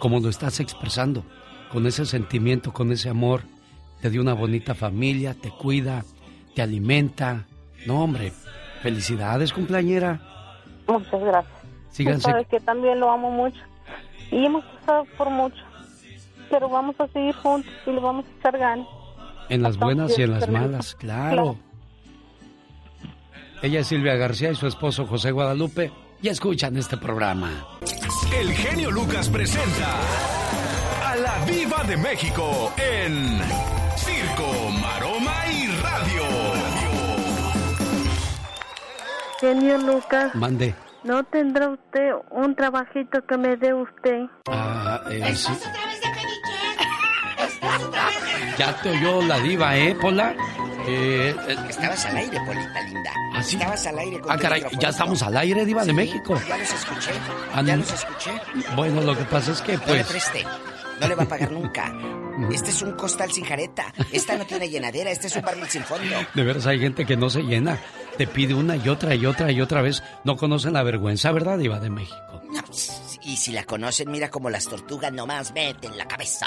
[0.00, 1.24] como lo estás expresando,
[1.72, 3.42] con ese sentimiento, con ese amor,
[4.00, 6.04] te dio una bonita familia, te cuida,
[6.54, 7.46] te alimenta.
[7.86, 8.32] No, hombre,
[8.82, 10.20] felicidades, cumpleañera.
[10.86, 11.54] Muchas gracias.
[11.90, 12.24] Síganse.
[12.24, 13.60] Tú sabes que también lo amo mucho.
[14.30, 15.56] Y hemos pasado por mucho.
[16.54, 18.86] Pero vamos a seguir juntos y le vamos a echar ganas.
[19.48, 21.56] En las buenas y en las malas, claro.
[23.60, 25.90] Ella es Silvia García y su esposo José Guadalupe.
[26.22, 27.50] Y escuchan este programa.
[28.38, 29.98] El genio Lucas presenta
[31.04, 33.40] a la Viva de México en
[33.96, 36.22] Circo, Maroma y Radio.
[39.40, 40.72] Genio Lucas, Mande.
[41.02, 44.26] ¿no tendrá usted un trabajito que me dé usted?
[44.48, 45.52] Ah, eh, sí.
[48.58, 50.34] Ya te oyó la diva, ¿eh, Pola?
[50.86, 53.10] Eh, eh, Estabas al aire, Polita linda.
[53.34, 53.56] ¿Ah, sí?
[53.56, 56.40] Estabas al aire con Ah, caray, ya estamos al aire, diva de México.
[56.48, 57.10] Ya los escuché.
[57.52, 58.30] Ah, ya los escuché.
[58.76, 60.06] Bueno, lo que pasa es que, No le pues...
[60.06, 60.44] preste.
[61.00, 61.92] No le va a pagar nunca.
[62.52, 63.94] Este es un costal sin jareta.
[64.10, 65.08] Esta no tiene llenadera.
[65.10, 66.16] Este es un barril sin fondo.
[66.34, 67.78] De veras hay gente que no se llena.
[68.18, 70.02] Te pide una y otra y otra y otra vez.
[70.24, 72.42] No conocen la vergüenza, ¿verdad, diva de México?
[72.52, 72.60] No,
[73.22, 76.46] y si la conocen, mira como las tortugas nomás meten la cabeza.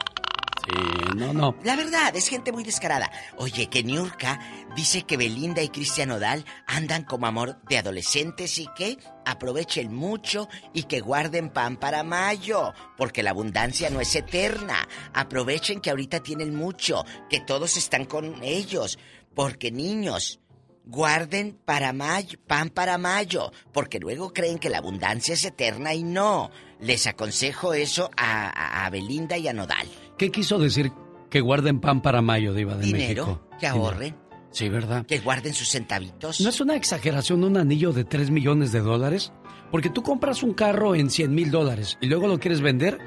[0.68, 0.74] Sí,
[1.16, 1.56] no, no.
[1.64, 3.10] La verdad, es gente muy descarada.
[3.38, 4.40] Oye, que Niurka
[4.76, 10.50] dice que Belinda y Cristian Odal andan como amor de adolescentes y que aprovechen mucho
[10.74, 14.88] y que guarden pan para mayo, porque la abundancia no es eterna.
[15.14, 19.00] Aprovechen que ahorita tienen mucho, que todos están con ellos,
[19.34, 20.42] porque niños,
[20.84, 26.04] guarden para mayo, pan para mayo, porque luego creen que la abundancia es eterna y
[26.04, 26.52] no.
[26.82, 29.88] Les aconsejo eso a- a Belinda y a Nodal.
[30.18, 30.92] ¿Qué quiso decir
[31.30, 33.48] que guarden pan para mayo, diva de Dinero, México?
[33.60, 34.16] que ahorren.
[34.52, 35.06] Sí, ¿verdad?
[35.06, 36.42] Que guarden sus centavitos.
[36.42, 39.32] ¿No es una exageración un anillo de 3 millones de dólares?
[39.72, 42.98] Porque tú compras un carro en 100 mil dólares y luego lo quieres vender,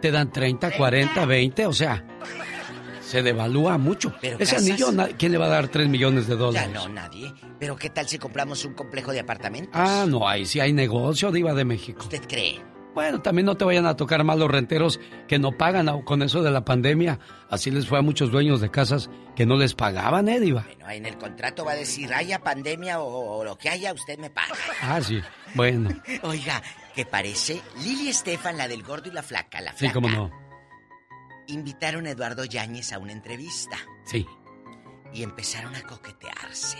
[0.00, 2.04] te dan 30, 40, 20, o sea,
[3.00, 4.14] se devalúa mucho.
[4.20, 6.72] Pero Ese casas- anillo, ¿quién le va a dar 3 millones de Ya dólares?
[6.74, 7.32] no, nadie.
[7.58, 9.72] Pero ¿qué tal si compramos un complejo de apartamentos?
[9.74, 12.02] Ah, no, ahí sí hay negocio, diva de México.
[12.02, 12.60] ¿Usted cree?
[12.94, 14.98] Bueno, también no te vayan a tocar mal los renteros
[15.28, 17.18] que no pagan con eso de la pandemia.
[17.48, 20.64] Así les fue a muchos dueños de casas que no les pagaban, ¿eh, Diva?
[20.66, 24.18] Bueno, en el contrato va a decir, haya pandemia o, o lo que haya, usted
[24.18, 24.54] me paga.
[24.82, 25.20] Ah, sí.
[25.54, 25.90] Bueno.
[26.22, 26.62] Oiga,
[26.94, 27.60] ¿qué parece?
[27.82, 29.94] Lili Estefan, la del gordo y la flaca, la Sí, flaca.
[29.94, 30.30] cómo no.
[31.46, 34.26] Invitaron a Eduardo Yáñez a una entrevista Sí.
[35.12, 36.78] y empezaron a coquetearse.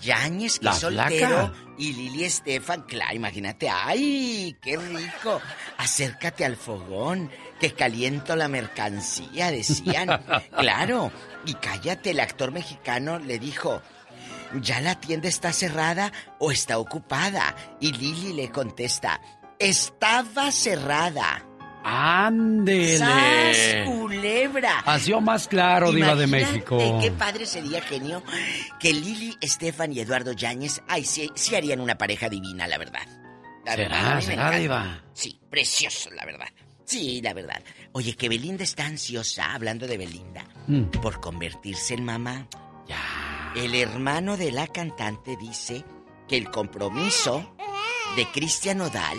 [0.00, 1.52] Yáñez, que La soltero, flaca.
[1.76, 5.40] y Lili Estefan, claro, imagínate, ¡ay, qué rico!
[5.76, 7.30] Acércate al fogón,
[7.60, 10.08] que caliento la mercancía, decían.
[10.56, 11.12] claro,
[11.44, 13.82] y cállate, el actor mexicano le dijo,
[14.60, 17.54] ¿ya la tienda está cerrada o está ocupada?
[17.80, 19.20] Y Lili le contesta,
[19.58, 21.44] estaba cerrada.
[21.84, 22.98] ¡Ándele!
[22.98, 24.84] ¡Sas, culebra!
[25.14, 26.78] O más claro, Diva de México.
[27.00, 28.22] Qué padre sería, genio,
[28.78, 33.06] que Lili, Estefan y Eduardo Yáñez, ay, sí, sí harían una pareja divina, la verdad.
[33.64, 33.88] La ¿Será?
[33.88, 34.50] verdad, ¿Será.
[34.58, 35.02] Diva?
[35.12, 36.48] Sí, precioso, la verdad.
[36.84, 37.62] Sí, la verdad.
[37.92, 40.84] Oye, que Belinda está ansiosa, hablando de Belinda, Mm.
[41.02, 42.46] por convertirse en mamá.
[42.86, 43.52] Ya.
[43.56, 45.84] El hermano de la cantante dice
[46.26, 47.54] que el compromiso
[48.16, 49.18] de Cristian Odal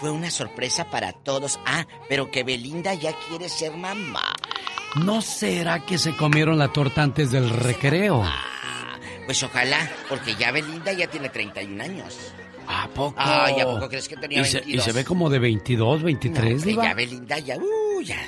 [0.00, 1.60] fue una sorpresa para todos.
[1.66, 4.34] Ah, pero que Belinda ya quiere ser mamá.
[5.04, 8.24] ¿No será que se comieron la torta antes del recreo?
[9.26, 12.16] Pues ojalá, porque ya Belinda ya tiene 31 años.
[12.66, 13.14] ¿A poco?
[13.18, 14.74] Ay, ¿a poco crees que tenía y se, 22?
[14.82, 16.84] y se ve como de 22, 23, No, Diva.
[16.84, 18.18] ya Belinda ya, uh, ya.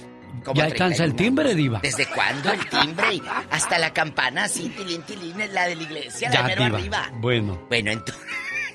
[0.45, 1.55] como Ya alcanza el 31 timbre.
[1.55, 1.81] Diva.
[1.83, 3.15] ¿Desde cuándo el timbre?
[3.15, 6.77] Y Hasta la campana así, tilín, tilín, es la de la iglesia, Ya, mero Diva.
[6.79, 7.11] arriba.
[7.15, 7.61] Bueno.
[7.69, 8.25] Bueno, entonces,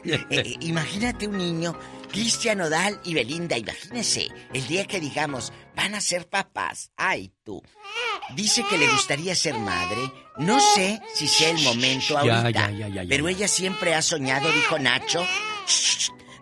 [0.30, 1.78] eh, imagínate un niño,
[2.12, 7.62] Cristian Odal y Belinda, imagínese, el día que digamos, van a ser papás, ay tú.
[8.36, 12.88] Dice que le gustaría ser madre, no sé si sea el momento ahorita, ya, ya,
[12.88, 13.04] ya.
[13.08, 15.26] pero ella siempre ha soñado, dijo Nacho,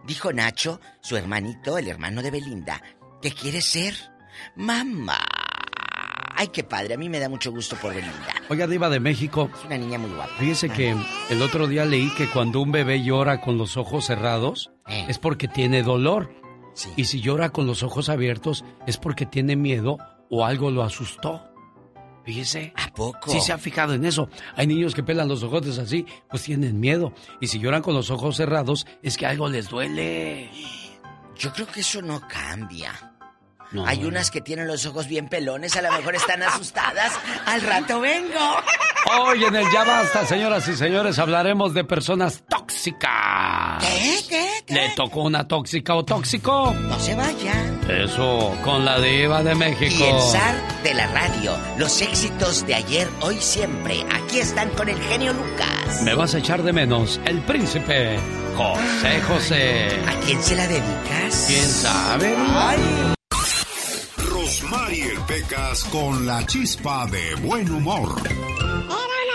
[0.06, 2.82] dijo Nacho, su hermanito, el hermano de Belinda,
[3.22, 3.96] que quiere ser
[4.56, 5.20] mamá.
[6.38, 8.36] Ay, qué padre, a mí me da mucho gusto por Belinda.
[8.50, 9.50] Oiga, Diva de México.
[9.58, 10.34] Es una niña muy guapa.
[10.38, 10.96] Fíjese que
[11.30, 15.06] el otro día leí que cuando un bebé llora con los ojos cerrados Eh.
[15.10, 16.32] es porque tiene dolor.
[16.98, 19.98] Y si llora con los ojos abiertos es porque tiene miedo
[20.30, 21.42] o algo lo asustó.
[22.26, 22.74] Fíjese.
[22.76, 23.32] ¿A poco?
[23.32, 24.30] Sí se ha fijado en eso.
[24.56, 27.14] Hay niños que pelan los ojotes así, pues tienen miedo.
[27.40, 30.50] Y si lloran con los ojos cerrados es que algo les duele.
[31.38, 33.14] Yo creo que eso no cambia.
[33.72, 33.86] No.
[33.86, 37.14] Hay unas que tienen los ojos bien pelones, a lo mejor están asustadas.
[37.46, 38.40] Al rato vengo.
[39.08, 43.84] Hoy en el Ya Basta, señoras y señores, hablaremos de personas tóxicas.
[43.84, 44.20] ¿Qué?
[44.28, 44.74] ¿Qué?
[44.74, 46.74] ¿Le tocó una tóxica o tóxico?
[46.74, 47.54] No se vaya.
[47.88, 49.96] Eso, con la diva de México.
[50.00, 51.56] Y el zar de la radio.
[51.78, 54.04] Los éxitos de ayer, hoy, siempre.
[54.12, 56.02] Aquí están con el genio Lucas.
[56.02, 58.18] Me vas a echar de menos, el príncipe
[58.58, 59.88] José José.
[60.08, 61.46] ¿A quién se la dedicas?
[61.48, 62.36] ¿Quién sabe?
[64.18, 68.16] Rosmarie Pecas con la chispa de buen humor.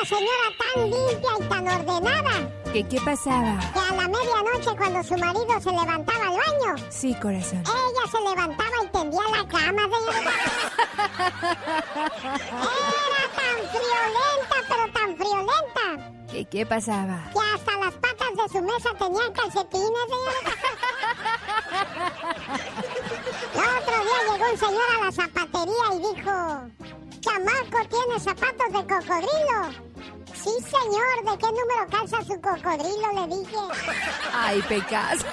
[0.00, 3.58] Una señora tan limpia y tan ordenada ¿Qué, qué pasaba?
[3.74, 7.62] que a la medianoche cuando su marido se levantaba al baño, Sí, corazón.
[7.66, 10.32] ella se levantaba y tendía la cama, señorita.
[12.60, 17.18] Era tan friolenta, pero tan friolenta, ¿Qué, qué pasaba?
[17.32, 20.52] que hasta las patas de su mesa tenían calcetines, señorita.
[23.54, 26.32] El otro día llegó un señor a la zapatería y dijo,
[27.20, 29.90] chamaco, ¿tiene zapatos de cocodrilo?
[30.34, 33.12] Sí, señor, ¿de qué número calza su cocodrilo?
[33.14, 33.56] Le dije.
[34.32, 35.24] Ay, pecas.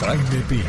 [0.00, 0.64] Jaime Piña,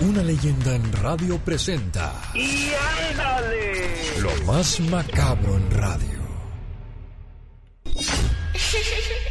[0.00, 2.72] una leyenda en radio presenta ¡Y
[3.10, 4.20] ándale!
[4.20, 6.20] lo más macabro en radio.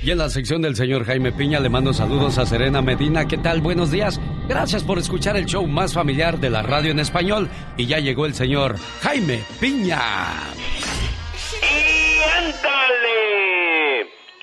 [0.02, 3.28] Y en la sección del señor Jaime Piña le mando saludos a Serena Medina.
[3.28, 3.62] ¿Qué tal?
[3.62, 4.20] Buenos días.
[4.48, 7.50] Gracias por escuchar el show más familiar de la radio en español.
[7.78, 10.00] Y ya llegó el señor Jaime Piña.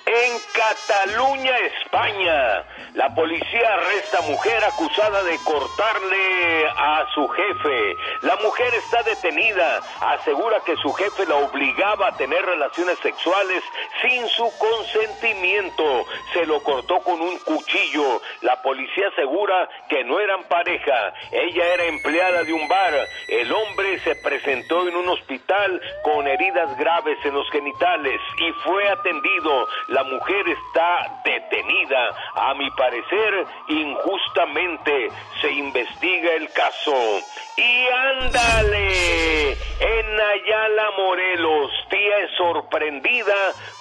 [0.07, 2.65] En Cataluña, España,
[2.95, 7.97] la policía arresta mujer acusada de cortarle a su jefe.
[8.23, 9.81] La mujer está detenida.
[10.01, 13.65] Asegura que su jefe la obligaba a tener relaciones sexuales
[14.01, 16.07] sin su consentimiento.
[16.33, 18.23] Se lo cortó con un cuchillo.
[18.43, 21.15] La policía asegura que no eran pareja.
[21.33, 22.95] Ella era empleada de un bar.
[23.27, 28.89] El hombre se presentó en un hospital con heridas graves en los genitales y fue
[28.89, 29.67] atendido.
[29.97, 32.11] La mujer está detenida.
[32.35, 35.09] A mi parecer, injustamente
[35.41, 36.93] se investiga el caso.
[37.57, 37.87] Y
[38.21, 41.71] ándale, en Ayala, Morelos,
[42.07, 43.35] ella es sorprendida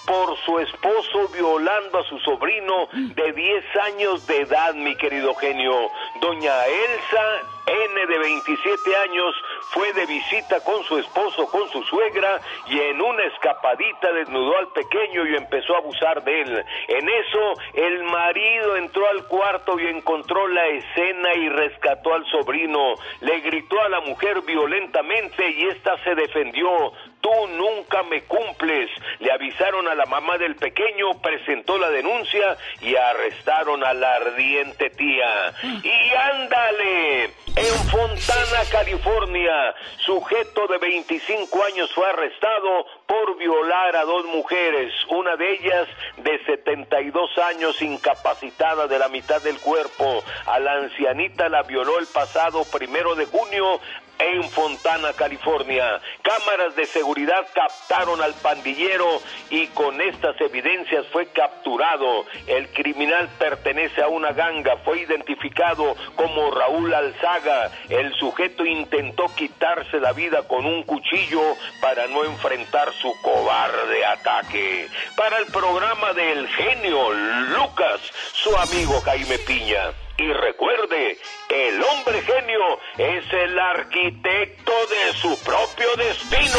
[0.06, 5.90] por su esposo violando a su sobrino de 10 años de edad, mi querido genio.
[6.20, 9.34] Doña Elsa N de 27 años
[9.70, 14.68] fue de visita con su esposo, con su suegra, y en una escapadita desnudó al
[14.68, 16.64] pequeño y empezó a abusar de él.
[16.88, 22.94] En eso, el marido entró al cuarto y encontró la escena y rescató al sobrino.
[23.20, 26.92] Le gritó a la mujer violentamente y ésta se defendió.
[27.20, 28.90] Tú nunca me cumples.
[29.18, 34.90] Le avisaron a la mamá del pequeño, presentó la denuncia y arrestaron a la ardiente
[34.90, 35.52] tía.
[35.82, 37.24] Y ándale,
[37.56, 39.74] en Fontana, California,
[40.04, 45.88] sujeto de 25 años fue arrestado por violar a dos mujeres, una de ellas
[46.18, 50.22] de 72 años incapacitada de la mitad del cuerpo.
[50.46, 53.80] A la ancianita la violó el pasado primero de junio
[54.18, 56.00] en Fontana, California.
[56.22, 59.20] Cámaras de seguridad captaron al pandillero
[59.50, 62.24] y con estas evidencias fue capturado.
[62.46, 67.70] El criminal pertenece a una ganga, fue identificado como Raúl Alzaga.
[67.88, 71.42] El sujeto intentó quitarse la vida con un cuchillo
[71.80, 74.88] para no enfrentar su cobarde ataque.
[75.16, 78.00] Para el programa del genio Lucas,
[78.32, 80.05] su amigo Jaime Piña.
[80.18, 81.18] Y recuerde,
[81.50, 86.58] el hombre genio es el arquitecto de su propio destino.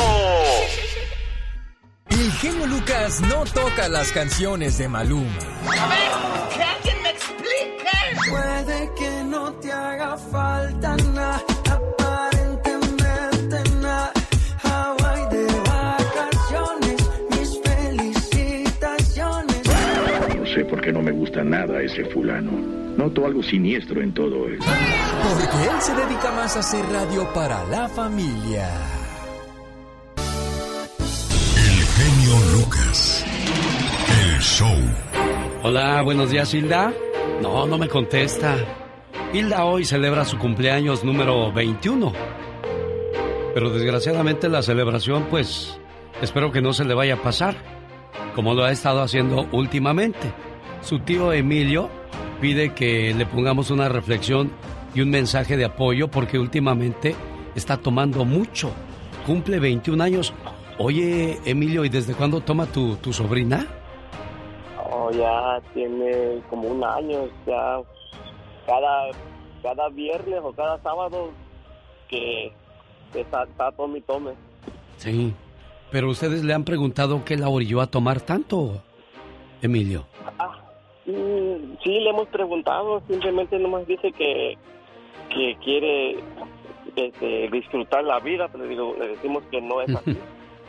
[2.09, 5.39] El genio Lucas no toca las canciones de Maluma.
[5.65, 6.11] A ver,
[6.55, 7.89] que alguien me explique.
[8.29, 14.13] Puede que no te haga falta nada, aparentemente nada.
[14.63, 19.63] Hawaii de vacaciones, mis felicitaciones.
[20.37, 22.85] No sé por qué no me gusta nada ese fulano.
[22.97, 24.65] Noto algo siniestro en todo esto.
[24.65, 28.67] Porque él se dedica más a hacer radio para la familia.
[31.55, 33.23] El genio Lucas.
[34.09, 34.75] El show.
[35.61, 36.91] Hola, buenos días, Hilda.
[37.39, 38.55] No, no me contesta.
[39.31, 42.11] Hilda hoy celebra su cumpleaños número 21.
[43.53, 45.79] Pero desgraciadamente la celebración, pues,
[46.19, 47.57] espero que no se le vaya a pasar,
[48.33, 50.33] como lo ha estado haciendo últimamente.
[50.81, 51.91] Su tío Emilio
[52.41, 54.51] pide que le pongamos una reflexión
[54.93, 57.15] y un mensaje de apoyo porque últimamente
[57.55, 58.71] está tomando mucho.
[59.25, 60.33] Cumple 21 años.
[60.79, 63.67] Oye, Emilio, ¿y desde cuándo toma tu, tu sobrina?
[64.89, 67.81] Oh, ya tiene como un año, ya
[68.65, 69.11] cada,
[69.63, 71.31] cada viernes o cada sábado
[72.07, 72.53] que
[73.13, 74.31] está, está tome y tome.
[74.97, 75.33] Sí.
[75.91, 78.81] Pero ustedes le han preguntado qué la orilló a tomar tanto,
[79.61, 80.05] Emilio.
[80.37, 80.56] Ah,
[81.13, 84.57] sí, le hemos preguntado, simplemente nomás dice que,
[85.29, 86.17] que quiere
[86.95, 90.17] este, disfrutar la vida, pero le, digo, le decimos que no es así.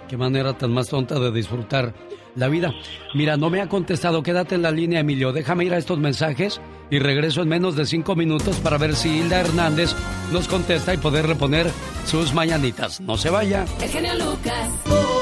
[0.08, 1.92] Qué manera tan más tonta de disfrutar
[2.34, 2.72] la vida.
[3.14, 4.22] Mira, no me ha contestado.
[4.22, 5.32] Quédate en la línea, Emilio.
[5.32, 9.18] Déjame ir a estos mensajes y regreso en menos de cinco minutos para ver si
[9.18, 9.94] Hilda Hernández
[10.32, 11.66] nos contesta y poder reponer
[12.06, 13.02] sus mañanitas.
[13.02, 13.66] No se vaya.
[13.82, 15.17] El genio Lucas.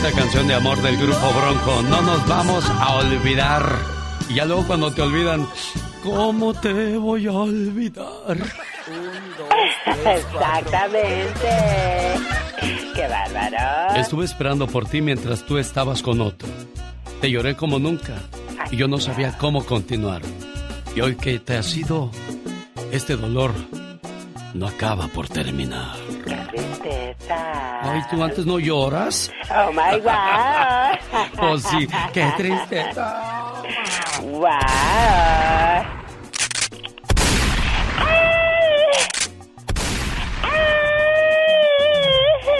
[0.00, 1.82] Bonita canción de amor del grupo Bronco.
[1.82, 3.68] No nos vamos a olvidar.
[4.28, 5.44] Y ya luego cuando te olvidan,
[6.04, 8.38] ¿cómo te voy a olvidar?
[10.06, 11.48] Exactamente.
[12.94, 13.96] Qué bárbaro.
[13.96, 16.48] Estuve esperando por ti mientras tú estabas con otro.
[17.20, 18.22] Te lloré como nunca
[18.70, 20.22] y yo no sabía cómo continuar.
[20.94, 22.12] Y hoy que te has ido,
[22.92, 23.52] este dolor
[24.58, 25.96] no acaba por terminar.
[26.26, 27.80] Qué tristeza.
[27.80, 29.30] Ay, ¿tú antes no lloras?
[29.50, 30.98] Oh my God.
[31.40, 33.62] Oh, sí, qué tristeza.
[34.22, 34.48] Wow.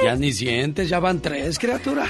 [0.04, 2.04] Ya ni sientes, ya van tres, criatura.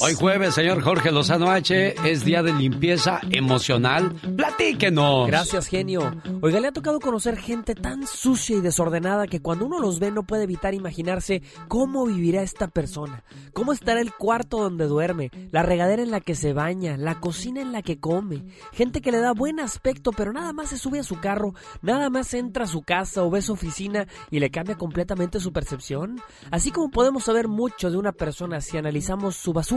[0.00, 4.14] Hoy jueves, señor Jorge Lozano H, es día de limpieza emocional.
[4.36, 5.26] Platíquenos.
[5.26, 6.14] Gracias, genio.
[6.40, 10.10] Oiga, le ha tocado conocer gente tan sucia y desordenada que cuando uno los ve
[10.10, 13.24] no puede evitar imaginarse cómo vivirá esta persona.
[13.52, 17.60] Cómo estará el cuarto donde duerme, la regadera en la que se baña, la cocina
[17.60, 18.44] en la que come.
[18.72, 21.52] Gente que le da buen aspecto, pero nada más se sube a su carro,
[21.82, 25.52] nada más entra a su casa o ve su oficina y le cambia completamente su
[25.52, 26.20] percepción.
[26.50, 29.73] Así como podemos saber mucho de una persona si analizamos su basura,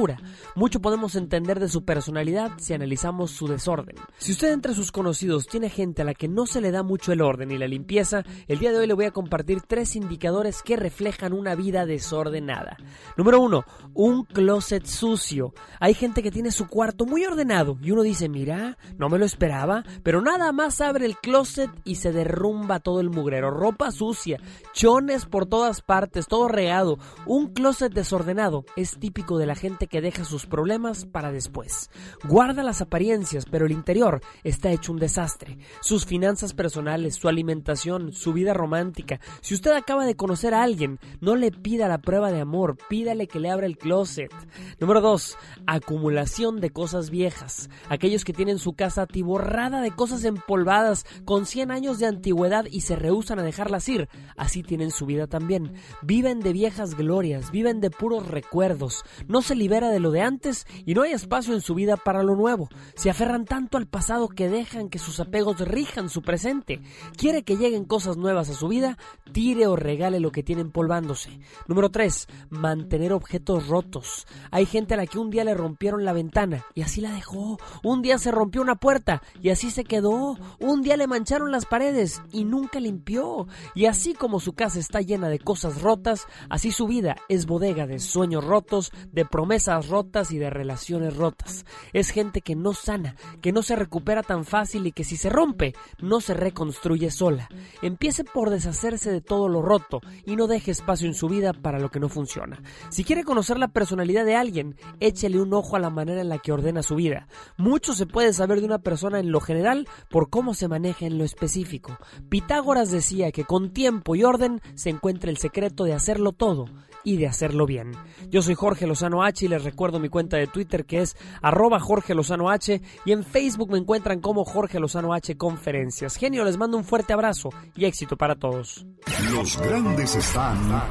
[0.55, 3.95] mucho podemos entender de su personalidad si analizamos su desorden.
[4.17, 7.11] Si usted entre sus conocidos tiene gente a la que no se le da mucho
[7.11, 10.61] el orden y la limpieza, el día de hoy le voy a compartir tres indicadores
[10.61, 12.77] que reflejan una vida desordenada.
[13.15, 15.53] Número uno, un closet sucio.
[15.79, 19.25] Hay gente que tiene su cuarto muy ordenado y uno dice, mira, no me lo
[19.25, 23.49] esperaba, pero nada más abre el closet y se derrumba todo el mugrero.
[23.49, 24.39] Ropa sucia,
[24.73, 26.99] chones por todas partes, todo regado.
[27.25, 31.89] Un closet desordenado es típico de la gente que deja sus problemas para después.
[32.23, 35.57] Guarda las apariencias, pero el interior está hecho un desastre.
[35.81, 39.19] Sus finanzas personales, su alimentación, su vida romántica.
[39.41, 43.27] Si usted acaba de conocer a alguien, no le pida la prueba de amor, pídale
[43.27, 44.31] que le abra el closet.
[44.79, 45.37] Número 2.
[45.65, 47.69] Acumulación de cosas viejas.
[47.89, 52.81] Aquellos que tienen su casa atiborrada de cosas empolvadas con 100 años de antigüedad y
[52.81, 55.73] se rehusan a dejarlas ir, así tienen su vida también.
[56.01, 59.03] Viven de viejas glorias, viven de puros recuerdos.
[59.27, 59.55] No se
[59.85, 62.69] de lo de antes y no hay espacio en su vida para lo nuevo.
[62.95, 66.81] Se aferran tanto al pasado que dejan que sus apegos rijan su presente.
[67.15, 68.97] Quiere que lleguen cosas nuevas a su vida,
[69.31, 71.39] tire o regale lo que tiene empolvándose.
[71.67, 72.27] Número 3.
[72.49, 74.25] Mantener objetos rotos.
[74.49, 77.57] Hay gente a la que un día le rompieron la ventana y así la dejó.
[77.83, 80.37] Un día se rompió una puerta y así se quedó.
[80.59, 83.47] Un día le mancharon las paredes y nunca limpió.
[83.75, 87.85] Y así como su casa está llena de cosas rotas, así su vida es bodega
[87.85, 91.65] de sueños rotos, de promesas rotas y de relaciones rotas.
[91.93, 95.29] Es gente que no sana, que no se recupera tan fácil y que si se
[95.29, 97.49] rompe, no se reconstruye sola.
[97.81, 101.79] Empiece por deshacerse de todo lo roto y no deje espacio en su vida para
[101.79, 102.61] lo que no funciona.
[102.89, 106.39] Si quiere conocer la personalidad de alguien, échele un ojo a la manera en la
[106.39, 107.27] que ordena su vida.
[107.57, 111.17] Mucho se puede saber de una persona en lo general por cómo se maneja en
[111.17, 111.97] lo específico.
[112.29, 116.65] Pitágoras decía que con tiempo y orden se encuentra el secreto de hacerlo todo
[117.07, 117.93] y de hacerlo bien.
[118.29, 121.79] Yo soy Jorge Lozano H y les recuerdo mi cuenta de Twitter que es arroba
[121.79, 126.17] Jorge Lozano H y en Facebook me encuentran como Jorge Lozano H Conferencias.
[126.17, 127.47] Genio, les mando un fuerte abrazo
[127.77, 128.85] y éxito para todos.
[129.31, 130.83] Los grandes están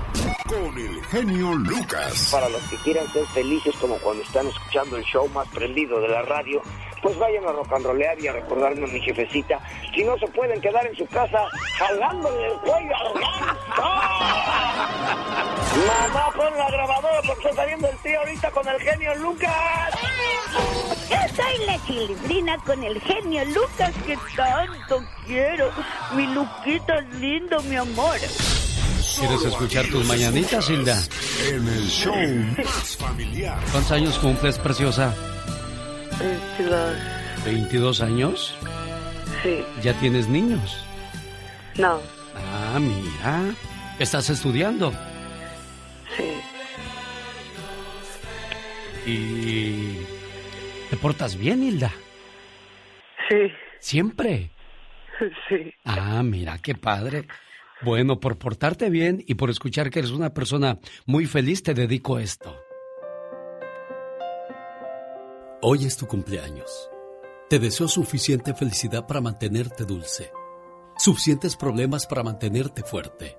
[0.48, 2.30] con el genio Lucas.
[2.32, 6.08] Para los que quieran ser felices como cuando están escuchando el show más prendido de
[6.08, 6.62] la radio,
[7.02, 9.60] pues vayan a rock and rollear y a recordarme a mi jefecita.
[9.94, 11.44] Si no se pueden quedar en su casa
[11.76, 14.95] jalándole el cuello al ganso.
[15.84, 19.94] Mamá, pon la grabadora porque está saliendo el tío ahorita con el genio Lucas.
[21.10, 25.70] Yo soy la chilindrina con el genio Lucas que tanto quiero.
[26.14, 28.16] Mi Luquita es lindo, mi amor.
[29.18, 30.98] ¿Quieres escuchar tus mañanitas, Hilda?
[31.48, 32.14] En el show
[32.56, 33.58] más familiar.
[33.70, 35.14] ¿Cuántos años cumples, preciosa?
[36.18, 36.96] 22.
[37.44, 38.54] ¿22 años?
[39.42, 39.64] Sí.
[39.82, 40.84] ¿Ya tienes niños?
[41.76, 42.00] No.
[42.34, 43.42] Ah, mira.
[43.98, 44.92] ¿Estás estudiando?
[46.16, 46.24] Sí.
[49.10, 49.96] ¿Y
[50.90, 51.92] te portas bien, Hilda?
[53.28, 53.36] Sí.
[53.78, 54.50] ¿Siempre?
[55.48, 55.72] Sí.
[55.86, 57.26] Ah, mira, qué padre.
[57.80, 62.18] Bueno, por portarte bien y por escuchar que eres una persona muy feliz, te dedico
[62.18, 62.54] esto.
[65.62, 66.90] Hoy es tu cumpleaños.
[67.48, 70.30] Te deseo suficiente felicidad para mantenerte dulce,
[70.98, 73.38] suficientes problemas para mantenerte fuerte,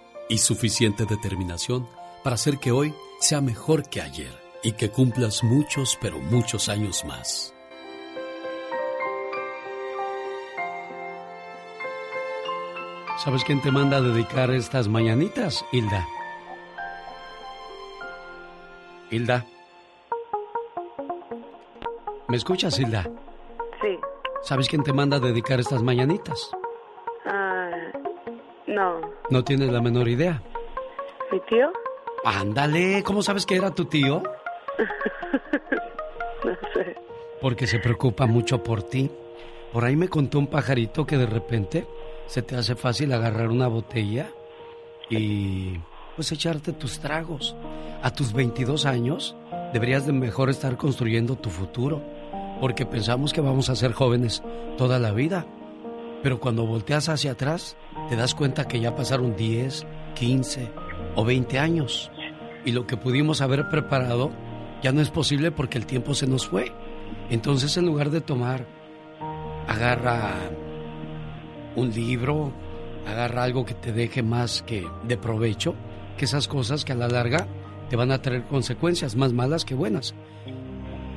[0.31, 1.89] y suficiente determinación
[2.23, 4.31] para hacer que hoy sea mejor que ayer
[4.63, 7.53] y que cumplas muchos, pero muchos años más.
[13.21, 16.07] ¿Sabes quién te manda a dedicar estas mañanitas, Hilda?
[19.11, 19.45] Hilda.
[22.29, 23.03] ¿Me escuchas, Hilda?
[23.81, 23.99] Sí.
[24.43, 26.51] ¿Sabes quién te manda a dedicar estas mañanitas?
[28.81, 29.01] No.
[29.29, 30.41] No tienes la menor idea.
[31.31, 31.71] ¿Mi tío?
[32.25, 34.23] Ándale, ¿cómo sabes que era tu tío?
[36.43, 36.95] no sé.
[37.39, 39.11] Porque se preocupa mucho por ti.
[39.71, 41.87] Por ahí me contó un pajarito que de repente
[42.25, 44.29] se te hace fácil agarrar una botella
[45.09, 45.79] y
[46.15, 47.55] pues echarte tus tragos.
[48.01, 49.35] A tus 22 años
[49.73, 52.01] deberías de mejor estar construyendo tu futuro,
[52.59, 54.41] porque pensamos que vamos a ser jóvenes
[54.77, 55.45] toda la vida.
[56.23, 57.75] Pero cuando volteas hacia atrás,
[58.09, 59.85] te das cuenta que ya pasaron 10,
[60.15, 60.71] 15
[61.15, 62.11] o 20 años.
[62.63, 64.31] Y lo que pudimos haber preparado
[64.81, 66.71] ya no es posible porque el tiempo se nos fue.
[67.29, 68.65] Entonces, en lugar de tomar,
[69.67, 70.33] agarra
[71.75, 72.51] un libro,
[73.07, 75.75] agarra algo que te deje más que de provecho,
[76.17, 77.47] que esas cosas que a la larga
[77.89, 80.13] te van a traer consecuencias más malas que buenas.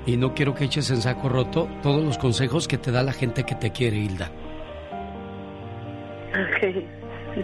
[0.06, 3.12] Y no quiero que eches en saco roto todos los consejos que te da la
[3.12, 4.30] gente que te quiere, Hilda.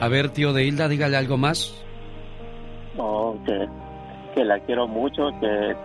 [0.01, 1.85] A ver, tío de Hilda, dígale algo más.
[2.97, 3.39] No,
[4.35, 5.77] que, la quiero mucho, que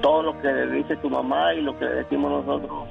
[0.00, 2.88] todo lo que dice tu mamá y lo que decimos nosotros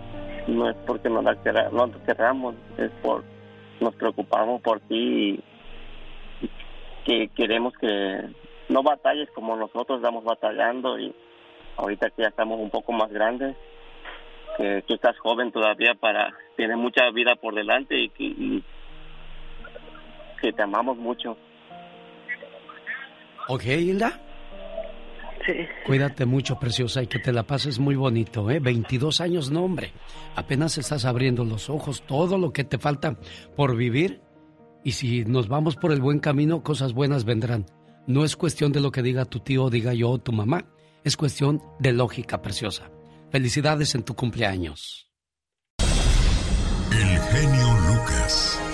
[0.47, 3.23] no es porque no la queramos, es por
[3.79, 5.39] nos preocupamos por ti
[6.41, 6.49] y
[7.05, 8.21] que queremos que
[8.69, 11.13] no batalles como nosotros estamos batallando y
[11.75, 13.55] ahorita que ya estamos un poco más grandes,
[14.57, 18.63] que tú estás joven todavía para tienes mucha vida por delante y y
[20.41, 21.37] que te amamos mucho.
[23.47, 24.19] ¿Ok, Hilda?
[25.45, 25.53] Sí.
[25.85, 28.59] Cuídate mucho, preciosa, y que te la pases muy bonito, ¿eh?
[28.59, 29.93] 22 años, no, hombre.
[30.35, 33.17] Apenas estás abriendo los ojos, todo lo que te falta
[33.55, 34.21] por vivir.
[34.83, 37.65] Y si nos vamos por el buen camino, cosas buenas vendrán.
[38.07, 40.65] No es cuestión de lo que diga tu tío, diga yo o tu mamá.
[41.03, 42.89] Es cuestión de lógica, preciosa.
[43.31, 45.09] Felicidades en tu cumpleaños.
[46.91, 48.66] El genio Lucas.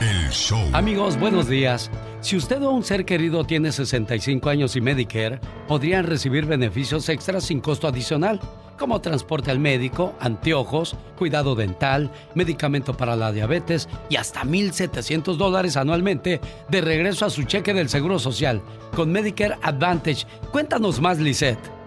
[0.00, 0.60] El show.
[0.72, 1.90] Amigos, buenos días.
[2.20, 7.44] Si usted o un ser querido tiene 65 años y Medicare, podrían recibir beneficios extras
[7.44, 8.40] sin costo adicional,
[8.78, 15.76] como transporte al médico, anteojos, cuidado dental, medicamento para la diabetes y hasta 1.700 dólares
[15.76, 18.62] anualmente de regreso a su cheque del Seguro Social
[18.94, 20.26] con Medicare Advantage.
[20.52, 21.77] Cuéntanos más, Lisette.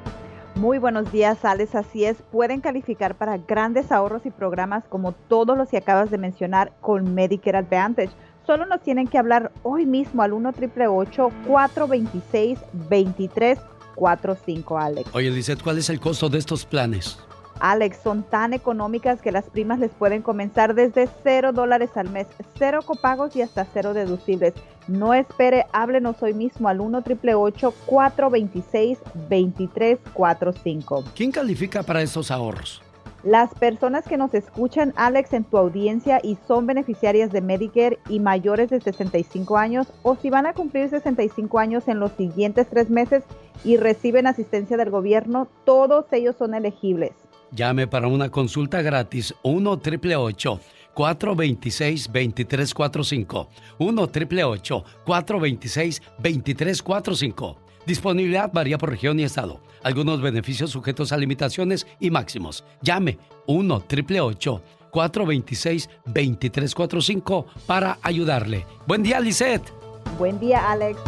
[0.55, 1.75] Muy buenos días, Alex.
[1.75, 6.17] Así es, pueden calificar para grandes ahorros y programas como todos los que acabas de
[6.17, 8.11] mencionar con Medicare Advantage.
[8.45, 15.09] Solo nos tienen que hablar hoy mismo al 1 888 426 2345 Alex.
[15.13, 17.19] Oye, Lisette, ¿cuál es el costo de estos planes?
[17.61, 22.25] Alex, son tan económicas que las primas les pueden comenzar desde 0 dólares al mes,
[22.57, 24.55] cero copagos y hasta cero deducibles.
[24.87, 28.97] No espere, háblenos hoy mismo al 1 888 426
[29.29, 32.81] 2345 ¿Quién califica para estos ahorros?
[33.23, 38.19] Las personas que nos escuchan, Alex, en tu audiencia y son beneficiarias de Medicare y
[38.19, 42.89] mayores de 65 años o si van a cumplir 65 años en los siguientes tres
[42.89, 43.23] meses
[43.63, 47.11] y reciben asistencia del gobierno, todos ellos son elegibles.
[47.51, 50.59] Llame para una consulta gratis 1 888
[50.93, 53.49] 426 2345
[53.79, 59.59] 1 888 426 2345 Disponibilidad varía por región y estado.
[59.83, 62.63] Algunos beneficios sujetos a limitaciones y máximos.
[62.81, 63.17] Llame
[63.47, 68.65] 1 888 426 2345 para ayudarle.
[68.85, 69.73] Buen día, Lisette.
[70.17, 70.99] Buen día, Alex.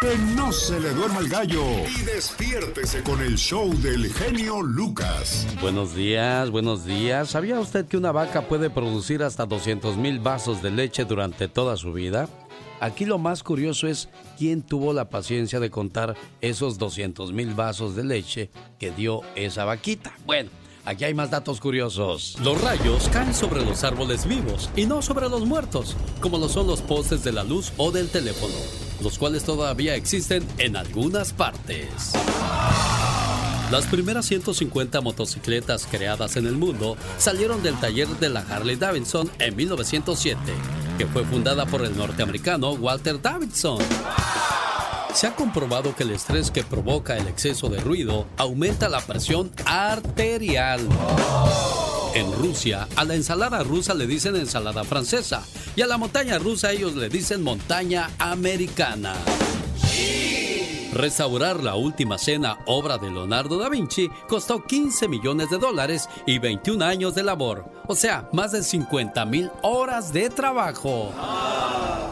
[0.00, 5.44] Que no se le duerma el gallo y despiértese con el show del genio Lucas.
[5.60, 7.30] Buenos días, buenos días.
[7.30, 11.76] ¿Sabía usted que una vaca puede producir hasta 200 mil vasos de leche durante toda
[11.76, 12.28] su vida?
[12.78, 14.08] Aquí lo más curioso es
[14.38, 19.64] quién tuvo la paciencia de contar esos 200 mil vasos de leche que dio esa
[19.64, 20.12] vaquita.
[20.24, 20.50] Bueno,
[20.88, 22.36] aquí hay más datos curiosos.
[22.42, 26.66] Los rayos caen sobre los árboles vivos y no sobre los muertos, como lo son
[26.66, 28.54] los postes de la luz o del teléfono,
[29.02, 32.14] los cuales todavía existen en algunas partes.
[33.70, 39.30] Las primeras 150 motocicletas creadas en el mundo salieron del taller de la Harley Davidson
[39.38, 40.40] en 1907,
[40.96, 43.78] que fue fundada por el norteamericano Walter Davidson.
[45.12, 49.50] Se ha comprobado que el estrés que provoca el exceso de ruido aumenta la presión
[49.64, 50.80] arterial.
[52.14, 55.44] En Rusia, a la ensalada rusa le dicen ensalada francesa
[55.76, 59.14] y a la montaña rusa ellos le dicen montaña americana.
[60.92, 66.38] Restaurar la última cena, obra de Leonardo da Vinci, costó 15 millones de dólares y
[66.38, 71.12] 21 años de labor, o sea, más de 50 mil horas de trabajo.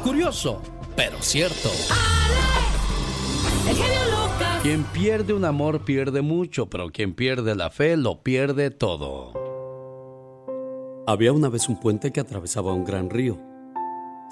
[0.02, 0.60] Curioso,
[0.94, 1.70] pero cierto.
[4.62, 9.32] Quien pierde un amor pierde mucho, pero quien pierde la fe lo pierde todo.
[11.06, 13.38] Había una vez un puente que atravesaba un gran río.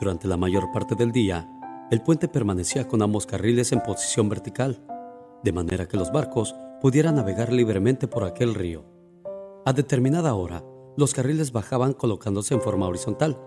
[0.01, 1.49] Durante la mayor parte del día,
[1.93, 4.85] el puente permanecía con ambos carriles en posición vertical,
[5.45, 8.85] de manera que los barcos pudieran navegar libremente por aquel río.
[9.65, 10.65] A determinada hora,
[10.97, 13.39] los carriles bajaban colocándose en forma horizontal,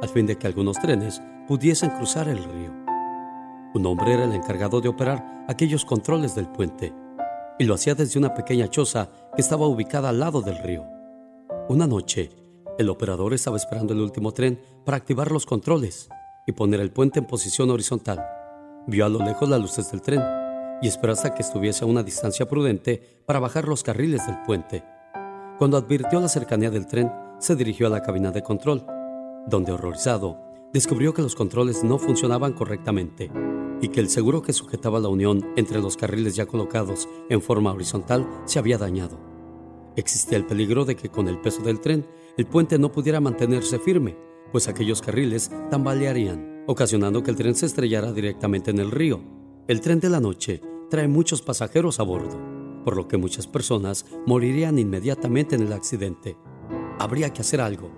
[0.00, 2.89] al fin de que algunos trenes pudiesen cruzar el río.
[3.72, 6.92] Un hombre era el encargado de operar aquellos controles del puente,
[7.56, 10.84] y lo hacía desde una pequeña choza que estaba ubicada al lado del río.
[11.68, 12.30] Una noche,
[12.78, 16.08] el operador estaba esperando el último tren para activar los controles
[16.48, 18.20] y poner el puente en posición horizontal.
[18.88, 20.20] Vio a lo lejos las luces del tren
[20.82, 24.82] y esperó hasta que estuviese a una distancia prudente para bajar los carriles del puente.
[25.58, 28.84] Cuando advirtió la cercanía del tren, se dirigió a la cabina de control,
[29.46, 30.40] donde horrorizado,
[30.72, 33.30] descubrió que los controles no funcionaban correctamente
[33.80, 37.72] y que el seguro que sujetaba la unión entre los carriles ya colocados en forma
[37.72, 39.18] horizontal se había dañado.
[39.96, 43.78] Existía el peligro de que con el peso del tren el puente no pudiera mantenerse
[43.78, 44.16] firme,
[44.52, 49.20] pues aquellos carriles tambalearían, ocasionando que el tren se estrellara directamente en el río.
[49.68, 52.38] El tren de la noche trae muchos pasajeros a bordo,
[52.84, 56.36] por lo que muchas personas morirían inmediatamente en el accidente.
[56.98, 57.90] Habría que hacer algo.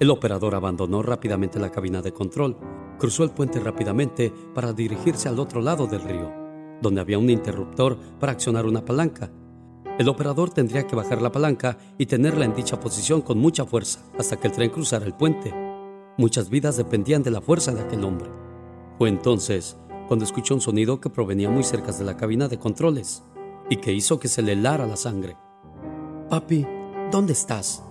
[0.00, 2.56] El operador abandonó rápidamente la cabina de control,
[2.98, 6.32] cruzó el puente rápidamente para dirigirse al otro lado del río,
[6.82, 9.30] donde había un interruptor para accionar una palanca.
[9.98, 14.00] El operador tendría que bajar la palanca y tenerla en dicha posición con mucha fuerza
[14.18, 15.52] hasta que el tren cruzara el puente.
[16.16, 18.30] Muchas vidas dependían de la fuerza de aquel hombre.
[18.98, 19.76] Fue entonces
[20.06, 23.22] cuando escuchó un sonido que provenía muy cerca de la cabina de controles
[23.68, 25.36] y que hizo que se le helara la sangre.
[26.30, 26.66] Papi,
[27.10, 27.82] ¿dónde estás?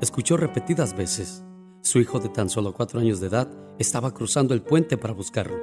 [0.00, 1.44] Escuchó repetidas veces.
[1.84, 3.48] Su hijo de tan solo cuatro años de edad
[3.78, 5.56] estaba cruzando el puente para buscarlo.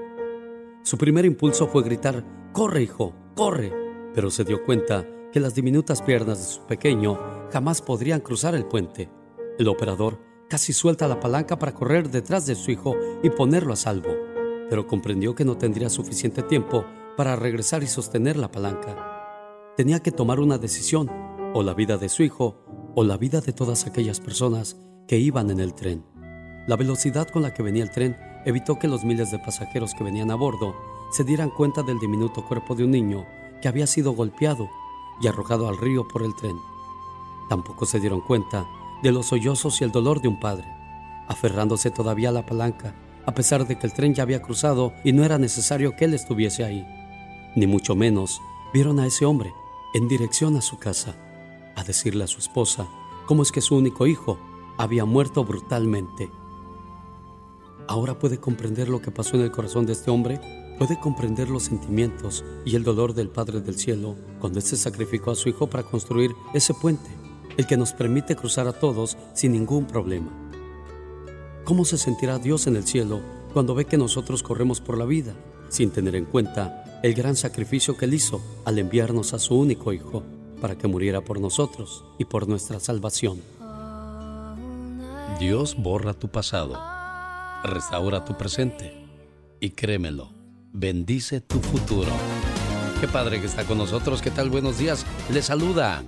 [0.83, 2.23] Su primer impulso fue gritar,
[2.53, 3.13] ¡Corre, hijo!
[3.35, 3.73] ¡Corre!
[4.13, 7.19] Pero se dio cuenta que las diminutas piernas de su pequeño
[7.51, 9.09] jamás podrían cruzar el puente.
[9.59, 13.77] El operador Casi suelta la palanca para correr detrás de su hijo y ponerlo a
[13.77, 14.09] salvo,
[14.69, 16.83] pero comprendió que no tendría suficiente tiempo
[17.15, 19.71] para regresar y sostener la palanca.
[19.77, 21.09] Tenía que tomar una decisión,
[21.53, 22.65] o la vida de su hijo,
[22.95, 24.75] o la vida de todas aquellas personas
[25.07, 26.10] que iban en el tren.
[26.71, 28.15] La velocidad con la que venía el tren
[28.45, 30.73] evitó que los miles de pasajeros que venían a bordo
[31.11, 33.25] se dieran cuenta del diminuto cuerpo de un niño
[33.61, 34.69] que había sido golpeado
[35.21, 36.55] y arrojado al río por el tren.
[37.49, 38.65] Tampoco se dieron cuenta
[39.03, 40.65] de los sollozos y el dolor de un padre,
[41.27, 42.95] aferrándose todavía a la palanca,
[43.25, 46.13] a pesar de que el tren ya había cruzado y no era necesario que él
[46.13, 46.87] estuviese ahí.
[47.53, 48.41] Ni mucho menos
[48.73, 49.53] vieron a ese hombre
[49.93, 51.17] en dirección a su casa,
[51.75, 52.87] a decirle a su esposa
[53.25, 54.37] cómo es que su único hijo
[54.77, 56.31] había muerto brutalmente.
[57.87, 60.39] Ahora puede comprender lo que pasó en el corazón de este hombre,
[60.77, 65.35] puede comprender los sentimientos y el dolor del Padre del Cielo cuando éste sacrificó a
[65.35, 67.09] su hijo para construir ese puente
[67.57, 70.31] el que nos permite cruzar a todos sin ningún problema.
[71.63, 73.21] ¿Cómo se sentirá Dios en el cielo
[73.53, 75.35] cuando ve que nosotros corremos por la vida
[75.69, 79.93] sin tener en cuenta el gran sacrificio que Él hizo al enviarnos a su único
[79.93, 80.23] Hijo
[80.59, 83.41] para que muriera por nosotros y por nuestra salvación?
[85.39, 86.77] Dios borra tu pasado,
[87.63, 88.93] restaura tu presente
[89.59, 90.33] y créemelo,
[90.71, 92.11] bendice tu futuro.
[92.99, 94.21] Qué padre que está con nosotros.
[94.21, 94.49] ¿Qué tal?
[94.49, 95.05] Buenos días.
[95.31, 96.03] Le saluda.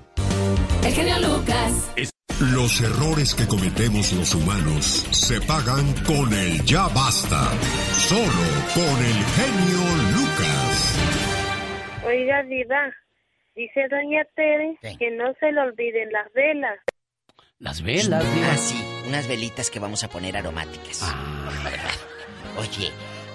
[0.86, 1.92] El genio Lucas.
[2.40, 7.50] Los errores que cometemos los humanos se pagan con el ya basta.
[7.98, 9.82] Solo con el genio
[10.18, 11.00] Lucas.
[12.06, 12.92] Oiga, Diva,
[13.56, 16.80] dice Doña Tere que no se le olviden las velas.
[17.64, 18.52] Las velas, Diva.
[18.52, 18.76] Ah, sí,
[19.08, 21.00] unas velitas que vamos a poner aromáticas.
[21.02, 21.50] Ah.
[22.60, 22.92] Oye,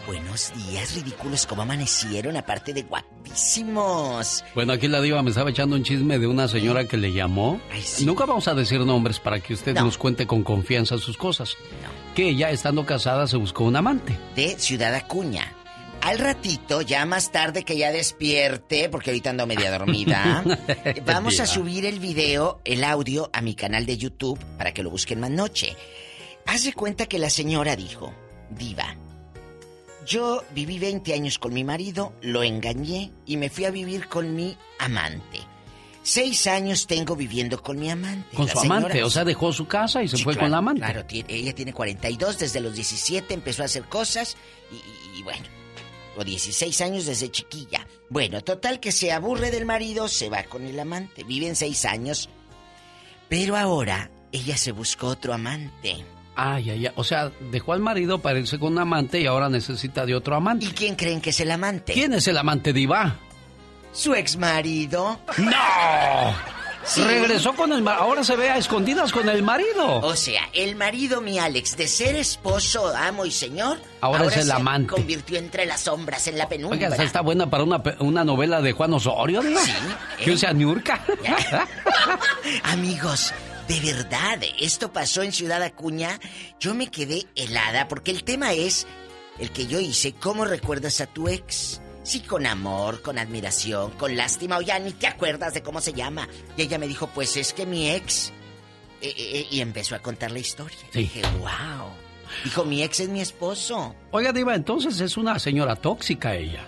[0.06, 2.36] buenos días, ridículos, ¿cómo amanecieron?
[2.36, 4.44] Aparte de guapísimos.
[4.54, 7.58] Bueno, aquí la diva me estaba echando un chisme de una señora que le llamó.
[8.04, 11.56] Nunca vamos a decir nombres para que usted nos cuente con confianza sus cosas.
[12.14, 14.18] Que ella, estando casada, se buscó un amante.
[14.36, 15.54] De Ciudad Acuña.
[16.08, 20.42] Al ratito, ya más tarde que ya despierte, porque ahorita ando media dormida,
[21.04, 24.88] vamos a subir el video, el audio, a mi canal de YouTube para que lo
[24.88, 25.76] busquen más noche.
[26.46, 28.14] Haz de cuenta que la señora dijo,
[28.48, 28.96] Diva,
[30.06, 34.34] yo viví 20 años con mi marido, lo engañé y me fui a vivir con
[34.34, 35.40] mi amante.
[36.02, 38.34] Seis años tengo viviendo con mi amante.
[38.34, 40.44] Con La su señora- amante, o sea, dejó su casa y se Sí, fue claro,
[40.46, 40.80] con la amante.
[40.80, 44.38] Claro, tiene- ella tiene 42, desde los 17 empezó a hacer cosas
[44.72, 45.44] y, y- y bueno,
[46.18, 47.86] o 16 años desde chiquilla.
[48.10, 52.28] Bueno, total que se aburre del marido, se va con el amante, viven seis años,
[53.28, 56.04] pero ahora ella se buscó otro amante.
[56.34, 56.92] Ay, ay, ay.
[56.96, 60.36] O sea, dejó al marido para irse con un amante y ahora necesita de otro
[60.36, 60.66] amante.
[60.66, 61.92] ¿Y quién creen que es el amante?
[61.92, 63.18] ¿Quién es el amante diva?
[63.92, 65.18] su ex marido.
[65.38, 66.57] ¡No!
[66.96, 67.86] Regresó con el.
[67.88, 70.00] Ahora se ve a escondidas con el marido.
[70.00, 74.44] O sea, el marido, mi Alex, de ser esposo, amo y señor, Ahora es el
[74.46, 74.92] se amante.
[74.92, 76.88] convirtió entre las sombras, en la penumbra.
[76.88, 79.60] Oiga, está buena para una, una novela de Juan Osorio, ¿no?
[79.60, 79.72] Sí,
[80.24, 80.34] Que ¿eh?
[80.34, 81.04] usa Niurka.
[82.64, 83.32] Amigos,
[83.68, 86.18] de verdad, esto pasó en Ciudad Acuña.
[86.58, 88.86] Yo me quedé helada porque el tema es
[89.38, 90.14] el que yo hice.
[90.14, 91.80] ¿Cómo recuerdas a tu ex?
[92.08, 95.92] Sí, con amor, con admiración, con lástima, o ya ni te acuerdas de cómo se
[95.92, 96.26] llama.
[96.56, 98.32] Y ella me dijo, pues es que mi ex.
[99.02, 100.78] Eh, eh, y empezó a contar la historia.
[100.90, 101.00] Sí.
[101.00, 101.90] Dije, wow.
[102.44, 103.94] Dijo, mi ex es mi esposo.
[104.10, 106.66] Oiga, Diva, entonces es una señora tóxica ella.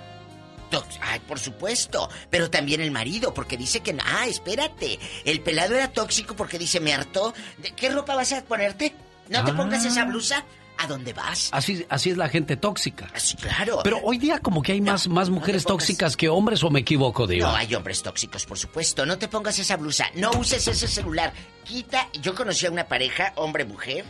[1.01, 2.09] Ay, por supuesto.
[2.29, 3.97] Pero también el marido, porque dice que...
[4.05, 4.99] Ah, espérate.
[5.25, 7.33] El pelado era tóxico porque dice, me hartó.
[7.59, 8.95] ¿De ¿Qué ropa vas a ponerte?
[9.31, 9.57] ¿No te Ah.
[9.57, 10.45] pongas esa blusa?
[10.83, 11.51] ¿A dónde vas?
[11.53, 13.09] Así, así es la gente tóxica.
[13.15, 13.81] Así, claro.
[13.85, 17.27] Pero hoy día como que hay más, más mujeres tóxicas que hombres o me equivoco,
[17.27, 17.51] Diva.
[17.51, 19.05] No, hay hombres tóxicos, por supuesto.
[19.05, 20.07] No te pongas esa blusa.
[20.15, 21.35] No uses ese celular.
[21.65, 22.09] Quita...
[22.23, 24.05] Yo conocí a una pareja, hombre-mujer.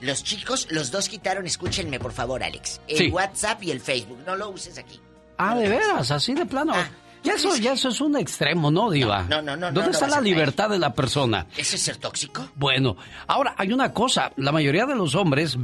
[0.00, 2.80] Los chicos, los dos quitaron, escúchenme, por favor, Alex.
[2.88, 3.08] El Sí.
[3.10, 4.18] WhatsApp y el Facebook.
[4.26, 5.00] No lo uses aquí.
[5.38, 6.72] Ah, de veras, así de plano.
[7.22, 9.22] ya, eso, ya eso es un extremo, ¿no, Diva?
[9.24, 10.24] No, no, no, ¿Dónde no está la caer.
[10.24, 11.46] libertad de la persona?
[11.56, 12.48] ¿Ese es ser tóxico?
[12.56, 12.96] Bueno,
[13.28, 14.32] ahora hay una cosa.
[14.36, 15.56] La mayoría de los hombres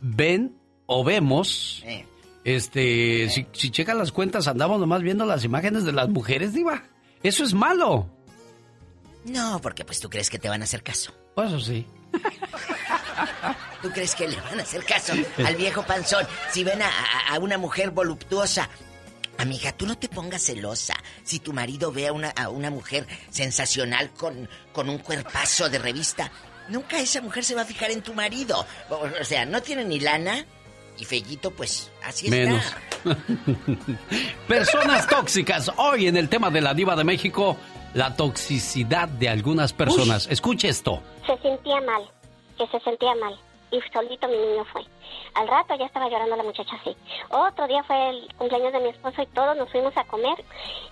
[0.00, 0.56] ven
[0.86, 1.82] o vemos...
[1.86, 2.04] Eh.
[2.44, 6.82] Este, si, si checan las cuentas, andamos nomás viendo las imágenes de las mujeres, Diva.
[7.22, 8.08] Eso es malo.
[9.26, 11.12] No, porque pues tú crees que te van a hacer caso.
[11.34, 11.84] Pues eso sí.
[13.82, 15.12] ¿Tú crees que le van a hacer caso
[15.44, 18.68] al viejo panzón si ven a, a- a una mujer voluptuosa?
[19.36, 23.06] Amiga, tú no te pongas celosa si tu marido ve a una, a una mujer
[23.30, 26.32] sensacional con, con un cuerpazo de revista.
[26.68, 28.64] Nunca esa mujer se va a fijar en tu marido.
[28.90, 30.44] O, o sea, no tiene ni lana
[30.98, 32.64] y Fellito, pues así Menos.
[32.64, 33.16] está.
[34.48, 35.70] Personas tóxicas.
[35.76, 37.56] Hoy en el tema de la diva de México,
[37.94, 40.26] la toxicidad de algunas personas.
[40.28, 41.02] Escuche esto.
[41.26, 42.02] Se sentía mal,
[42.56, 43.38] que se sentía mal.
[43.70, 44.82] Y solito mi niño fue.
[45.34, 46.96] Al rato ya estaba llorando la muchacha así.
[47.28, 50.42] Otro día fue el cumpleaños de mi esposo y todos nos fuimos a comer.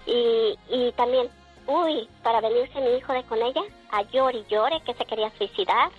[0.07, 1.29] Y, y también,
[1.67, 5.31] uy, para venirse mi hijo de con ella, a llore y llore que se quería
[5.37, 5.91] suicidar,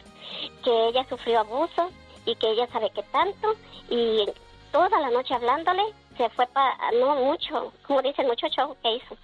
[0.63, 1.89] que ella sufrió abuso
[2.25, 3.55] y que ella sabe que tanto.
[3.89, 4.25] Y
[4.71, 5.83] toda la noche hablándole,
[6.17, 9.17] se fue para, no mucho, como dicen, mucho show que hizo.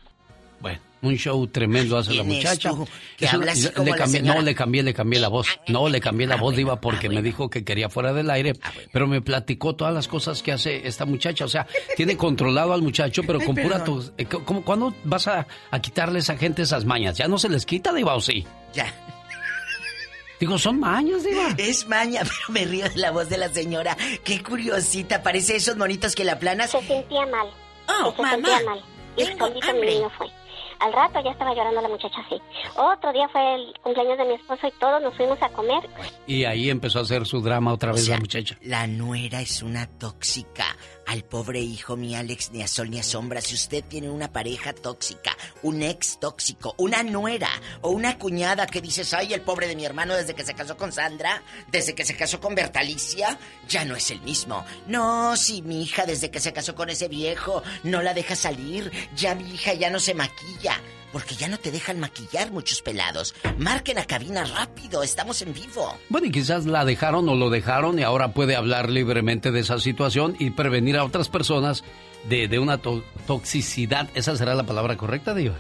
[0.60, 2.70] Bueno, un show tremendo hace la ¿Quién es muchacha.
[2.72, 4.40] tú, que así le como la cambié- señora?
[4.40, 5.48] no, le cambié, le cambié la voz.
[5.68, 8.54] No, le cambié la voz, Diva, porque me dijo que quería fuera del aire.
[8.92, 11.46] pero me platicó todas las cosas que hace esta muchacha.
[11.46, 13.84] O sea, tiene controlado al muchacho, pero Ay, con pura...
[14.18, 17.18] eh, ¿cómo- ¿Cuándo vas a, a quitarle a esa gente esas mañas?
[17.18, 18.46] ¿Ya no se les quita, Diva, o sí?
[18.74, 18.92] Ya.
[20.40, 21.50] Digo, son mañas, Diva.
[21.58, 23.96] Es maña, pero me río de la voz de la señora.
[24.24, 26.72] Qué curiosita, parece esos monitos que la planas.
[26.72, 27.48] Se sentía mal.
[27.88, 28.82] Oh, se mamá, sentía mal.
[29.16, 30.28] Y solito mi niño fue.
[30.84, 32.42] Al rato ya estaba llorando la muchacha así.
[32.76, 35.90] Otro día fue el cumpleaños de mi esposo y todos nos fuimos a comer.
[36.28, 38.58] Y ahí empezó a hacer su drama otra O vez sea, la muchacha.
[38.62, 40.66] La nuera es una tóxica.
[41.06, 43.42] Al pobre hijo, mi Alex, ni a sol ni a sombra.
[43.42, 47.50] Si usted tiene una pareja tóxica, un ex tóxico, una nuera
[47.82, 50.78] o una cuñada que dices, ay, el pobre de mi hermano desde que se casó
[50.78, 54.66] con Sandra, desde que se casó con Bertalicia, ya no es el mismo.
[54.88, 58.92] No, si mi hija desde que se casó con ese viejo no la deja salir,
[59.16, 60.80] ya mi hija ya no se maquilla.
[61.14, 63.34] Porque ya no te dejan maquillar muchos pelados.
[63.58, 65.96] Marquen a cabina rápido, estamos en vivo.
[66.10, 69.80] Bueno, y quizás la dejaron o lo dejaron y ahora puede hablar libremente de esa
[69.80, 71.84] situación y prevenir a otras personas
[72.28, 74.10] de, de una to- toxicidad.
[74.16, 75.56] ¿Esa será la palabra correcta, Diva?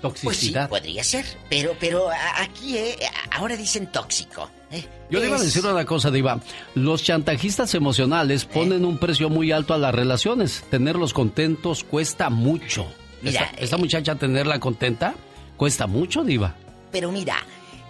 [0.00, 0.68] Pues sí, Toxicidad.
[0.68, 1.24] podría ser.
[1.50, 2.96] Pero, pero aquí, eh,
[3.32, 4.48] ahora dicen tóxico.
[4.70, 4.84] ¿eh?
[5.10, 6.40] Yo le iba a Es- decir una cosa, Diva.
[6.76, 10.64] Los chantajistas emocionales ponen un precio muy alto a las relaciones.
[10.70, 12.86] Tenerlos contentos cuesta mucho.
[13.22, 15.14] Mira, esta, esta muchacha tenerla contenta
[15.56, 16.54] cuesta mucho, Diva.
[16.92, 17.36] Pero mira,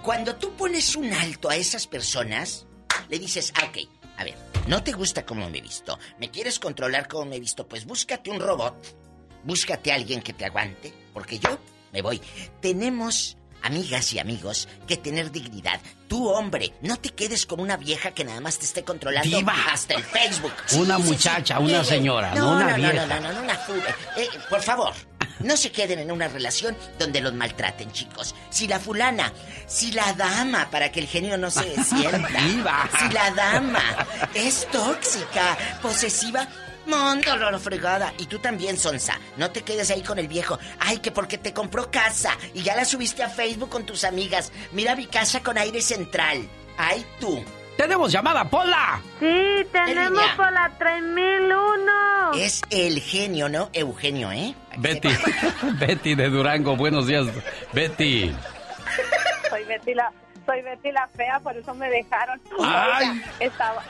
[0.03, 2.67] cuando tú pones un alto a esas personas,
[3.09, 3.79] le dices, ah, ok,
[4.17, 4.35] a ver,
[4.67, 7.85] no te gusta cómo me he visto, me quieres controlar cómo me he visto, pues
[7.85, 8.75] búscate un robot,
[9.45, 11.59] búscate a alguien que te aguante, porque yo
[11.93, 12.21] me voy.
[12.61, 15.81] Tenemos, amigas y amigos, que tener dignidad.
[16.09, 19.55] Tú, hombre, no te quedes con una vieja que nada más te esté controlando Diva.
[19.71, 20.53] hasta el Facebook.
[20.73, 23.07] Una muchacha, una señora, no una vieja.
[23.07, 23.55] No, no, no, no, una
[24.17, 24.95] eh, por favor,
[25.41, 28.35] no se queden en una relación donde los maltraten, chicos.
[28.51, 29.33] Si la fulana,
[29.67, 32.89] si la dama, para que el genio no se sienta.
[32.99, 36.49] Si la dama es tóxica, posesiva,
[36.87, 38.15] Mándalo a la fregada.
[38.17, 39.21] Y tú también, Sonsa.
[39.37, 40.59] No te quedes ahí con el viejo.
[40.81, 44.53] Ay, que porque te compró casa y ya la subiste a Facebook con tus amigas.
[44.73, 46.49] Mira mi casa con aire central.
[46.79, 47.45] Ay, tú.
[47.79, 49.01] ¡Tenemos llamada, Pola!
[49.21, 50.37] Sí, tenemos línea?
[50.37, 52.33] por la 3001.
[52.35, 53.71] Es el genio, ¿no?
[53.73, 54.53] Eugenio, ¿eh?
[54.79, 55.09] Betty,
[55.79, 57.27] Betty de Durango, buenos días,
[57.73, 58.35] Betty.
[59.49, 60.13] Soy Betty la,
[60.45, 62.41] soy Betty la fea, por eso me dejaron.
[62.61, 63.23] Ay.
[63.39, 63.81] Estaba...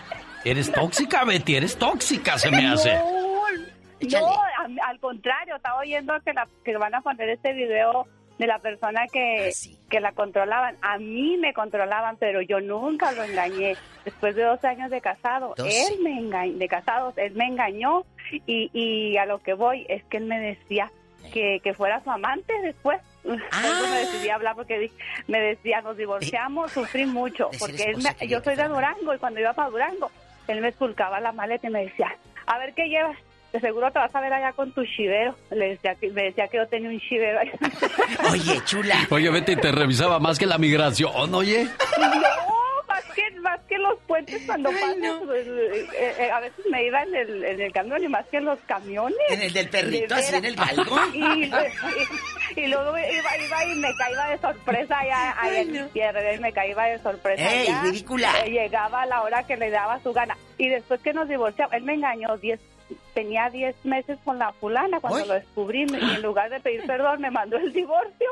[0.44, 2.92] Eres tóxica, Betty, eres tóxica, se me hace.
[2.92, 4.42] No,
[4.86, 8.06] al contrario, estaba oyendo que, la, que van a poner este video
[8.38, 9.50] de la persona que,
[9.90, 10.76] que la controlaban.
[10.80, 13.76] A mí me controlaban, pero yo nunca lo engañé.
[14.04, 15.86] Después de dos años de casado, Doce.
[15.88, 18.04] él me engañó, de casados, él me engañó
[18.46, 20.90] y, y a lo que voy es que él me decía
[21.32, 23.00] que, que fuera su amante después.
[23.24, 24.90] Me decidí a hablar porque
[25.26, 29.38] me decía, nos divorciamos, sufrí mucho, porque él me- yo soy de Durango y cuando
[29.40, 30.10] iba para Durango,
[30.46, 32.16] él me esculcaba la maleta y me decía,
[32.46, 33.18] a ver qué llevas.
[33.52, 35.34] De seguro te vas a ver allá con tu chivero.
[35.50, 37.40] Le decía que, me decía que yo tenía un chivero.
[37.40, 37.50] ahí.
[38.32, 38.96] Oye, chula.
[39.10, 41.66] Oye, Betty, te revisaba más que la migración, oye.
[41.98, 45.86] No, más que, más que los puentes cuando pasas, pues, eh,
[46.20, 48.58] eh, a veces me iba en el, en el camión y más que en los
[48.60, 49.16] camiones.
[49.30, 50.96] ¿En el del perrito, De así en el galgo?
[51.14, 51.50] Y, y-
[52.56, 56.38] y luego iba, iba y me caía de sorpresa allá, allá en mi tierra, y
[56.38, 57.82] me caía de sorpresa ¡Ey, allá.
[57.82, 58.32] ridícula!
[58.44, 60.36] Eh, llegaba a la hora que le daba su gana.
[60.56, 62.58] Y después que nos divorciamos, él me engañó 10
[63.14, 67.20] tenía 10 meses con la fulana cuando lo descubrí y en lugar de pedir perdón
[67.20, 68.28] me mandó el divorcio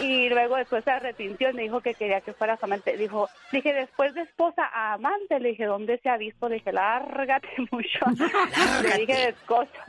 [0.00, 2.96] y luego después se arrepintió y me dijo que quería que fuera su amante.
[2.96, 6.48] Dijo, dije, después de esposa a amante, le dije, ¿dónde se ha visto?
[6.48, 7.98] Le dije, lárgate mucho.
[8.82, 9.88] Le dije de cosas.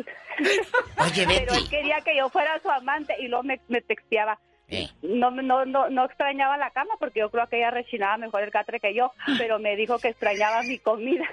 [0.97, 4.39] Oye, Pero él quería que yo fuera su amante y luego me, me texteaba.
[4.67, 4.87] Eh.
[5.01, 8.51] No, no, no, no extrañaba la cama porque yo creo que ella rechinaba mejor el
[8.51, 11.25] catre que yo, pero me dijo que extrañaba mi comida.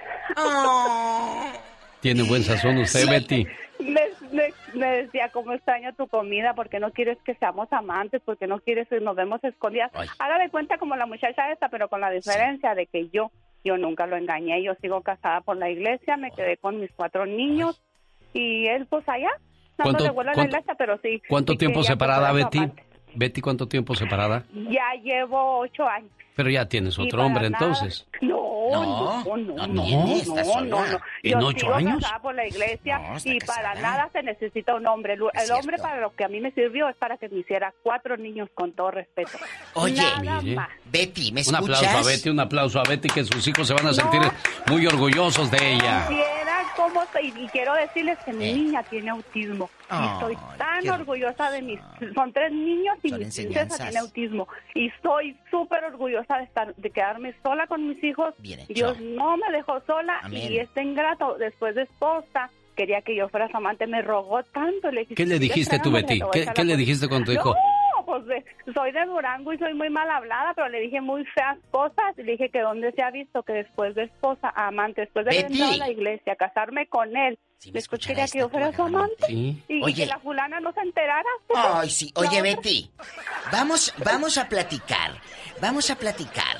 [2.01, 3.45] Tiene buen sazón usted, Betty.
[3.79, 4.01] Me,
[4.31, 6.53] me- me decía, ¿cómo extraño tu comida?
[6.53, 8.21] porque no quieres que seamos amantes?
[8.23, 9.91] porque no quieres que nos vemos escondidas?
[10.19, 13.31] Haga de cuenta como la muchacha esta, pero con la diferencia de que yo,
[13.63, 14.61] yo nunca lo engañé.
[14.63, 17.81] Yo sigo casada por la iglesia, me quedé con mis cuatro niños
[18.33, 19.29] y él pues allá,
[19.77, 21.21] ¿Cuánto- vuelo a la cuánto- iglesia, pero sí.
[21.27, 22.57] ¿Cuánto sí tiempo separada, Betty?
[22.59, 22.83] amante.
[23.15, 24.43] Betty, ¿cuánto tiempo separada?
[24.53, 26.11] Ya llevo ocho años.
[26.35, 28.07] Pero ya tienes otro hombre, nada- entonces.
[28.21, 28.37] No,
[28.71, 30.65] no, no, no, no, no, está no, sola.
[30.69, 30.83] no.
[31.23, 32.01] ¿En Yo ocho años?
[32.01, 35.13] casada por la iglesia y para nada se necesita un hombre.
[35.13, 37.73] El, el hombre para lo que a mí me sirvió es para que me hiciera
[37.83, 39.37] cuatro niños con todo respeto.
[39.73, 40.55] Oye, Nada Mire.
[40.55, 40.69] más.
[40.85, 41.83] Betty, ¿me Un escuchas?
[41.83, 44.21] aplauso a Betty, un aplauso a Betty, que sus hijos se van a sentir
[44.67, 46.07] muy orgullosos de ella.
[47.21, 49.69] Y quiero decirles que mi niña tiene autismo.
[49.91, 51.79] Y estoy tan qué orgullosa de mis...
[52.13, 54.47] Son tres niños y Son mi princesa tiene autismo.
[54.75, 58.33] Y estoy súper orgullosa de estar de quedarme sola con mis hijos.
[58.39, 58.73] Bien hecho.
[58.73, 60.51] Dios no me dejó sola Amén.
[60.51, 64.91] y este ingrato, después de esposa, quería que yo fuera su amante, me rogó tanto.
[64.91, 66.19] Le dije, ¿Qué le "Si dijiste tú, Betty?
[66.31, 66.63] ¿Qué, le culpa".
[66.63, 67.53] dijiste te dijo?
[67.53, 67.59] No,
[68.09, 71.57] pues de- soy de Durango y soy muy mal hablada, pero le dije muy feas
[71.71, 72.15] cosas.
[72.17, 75.51] Le dije que dónde se ha visto que después de esposa amante, después de haber
[75.51, 77.37] entrado a la iglesia, casarme con él,
[77.71, 79.63] después quería que yo fuera su amante Sí.
[79.67, 79.95] y Oye.
[80.03, 81.29] que la fulana no se enterara.
[81.55, 82.11] Ay, sí.
[82.15, 82.41] Oye.
[82.41, 82.89] Betty,
[83.51, 85.11] vamos, vamos a platicar.
[85.61, 86.57] Vamos a platicar.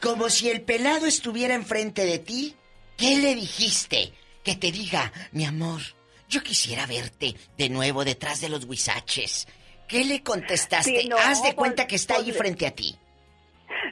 [0.00, 2.54] Como si el pelado estuviera enfrente de ti,
[2.96, 4.12] ¿qué le dijiste?
[4.44, 5.80] Que te diga, mi amor,
[6.28, 9.48] yo quisiera verte de nuevo detrás de los huizaches.
[9.88, 11.00] ¿Qué le contestaste?
[11.00, 12.96] Sí, no, Haz de pues- cuenta que está ahí pues- frente a ti.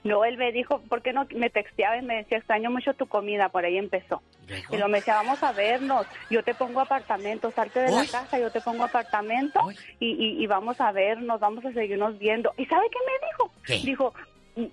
[0.05, 1.27] No, él me dijo, ¿por qué no?
[1.35, 4.23] Me texteaba y me decía, extraño mucho tu comida, por ahí empezó.
[4.71, 8.39] Y lo me decía, vamos a vernos, yo te pongo apartamento, salte de la casa,
[8.39, 9.61] yo te pongo apartamento
[9.99, 12.53] y, y, y vamos a vernos, vamos a seguirnos viendo.
[12.57, 13.53] ¿Y sabe qué me dijo?
[13.65, 13.87] ¿Qué?
[13.87, 14.15] Dijo,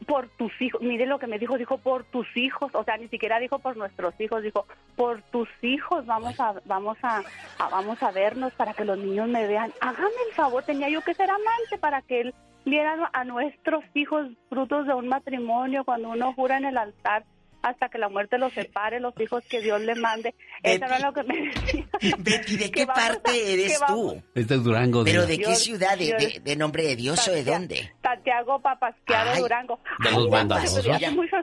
[0.08, 3.10] por tus hijos, mire lo que me dijo, dijo, por tus hijos, o sea, ni
[3.10, 4.66] siquiera dijo por nuestros hijos, dijo,
[4.96, 7.18] por tus hijos vamos a, vamos a,
[7.60, 9.74] a- vamos a vernos para que los niños me vean.
[9.82, 12.34] Hágame el favor, tenía yo que ser amante para que él
[12.66, 17.26] viera a nuestros hijos frutos de un matrimonio cuando uno jura en el altar
[17.64, 20.36] hasta que la muerte los separe, los hijos que Dios le mande.
[20.62, 21.88] Eso era lo que me decía.
[22.20, 24.22] Betty, ¿de qué a- parte que eres tú?
[24.36, 25.04] Este es Durango.
[25.04, 25.98] ¿Pero de qué Dios- ciudad?
[25.98, 27.92] ¿De, de- de nombre de Dios o de dónde?
[28.04, 29.80] Santiago Papasquiaro, Durango.
[30.04, 30.30] de los
[31.14, 31.38] mucho-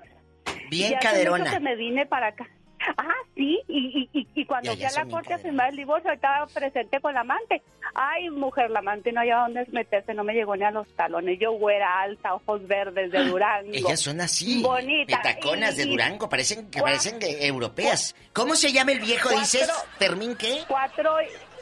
[0.71, 1.39] Bien caderona.
[1.45, 2.49] mucho que me vine para acá.
[2.97, 6.11] Ah, sí, y, y, y, cuando Ya, fui a la corte a firmar el divorcio,
[6.13, 7.63] estaba presente con la amante.
[7.95, 11.39] Ay, mujer, la amante no había dónde meterse, no me llegó ni a los talones.
[11.39, 13.71] Yo güera, alta, ojos verdes de Durango.
[13.73, 14.63] Ellas son así.
[14.63, 15.21] Bonita.
[15.23, 18.15] Petaconas de Durango, parecen, que parecen europeas.
[18.33, 19.71] ¿Cómo se llama el viejo, Cuatro- dices?
[19.99, 20.61] ¿Fermín qué?
[20.67, 21.17] Cuatro,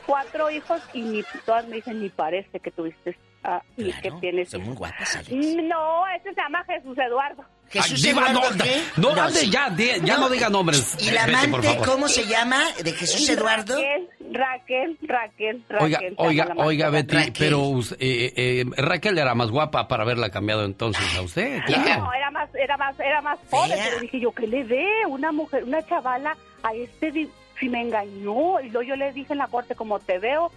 [0.06, 4.50] cuatro hijos y ni, todas me dicen, ni parece que tuviste, ah, y que tienes.
[4.50, 5.32] Son muy guapas, Alex.
[5.32, 7.44] No, ese se llama Jesús Eduardo.
[7.70, 8.82] Jesús Ay, diva, Eduardo, no, ¿qué?
[8.96, 9.50] no, No, ande sí.
[9.50, 10.96] ya, ya no diga nombres.
[11.00, 12.62] ¿Y la amante cómo se llama?
[12.82, 13.74] ¿De Jesús Eduardo?
[13.76, 16.14] Raquel, Raquel, Raquel, Raquel.
[16.16, 16.90] Oiga, llama oiga, oiga.
[16.90, 17.32] Betty, Raquel.
[17.38, 22.04] pero us- eh, eh, Raquel era más guapa para haberla cambiado entonces a usted, claro.
[22.04, 23.84] No, era más, era más, era más pobre, Fea.
[23.88, 27.28] pero dije yo, ¿qué le dé una mujer, una chavala a este
[27.60, 28.60] si me engañó?
[28.60, 30.50] Y luego yo le dije en la corte, como te veo,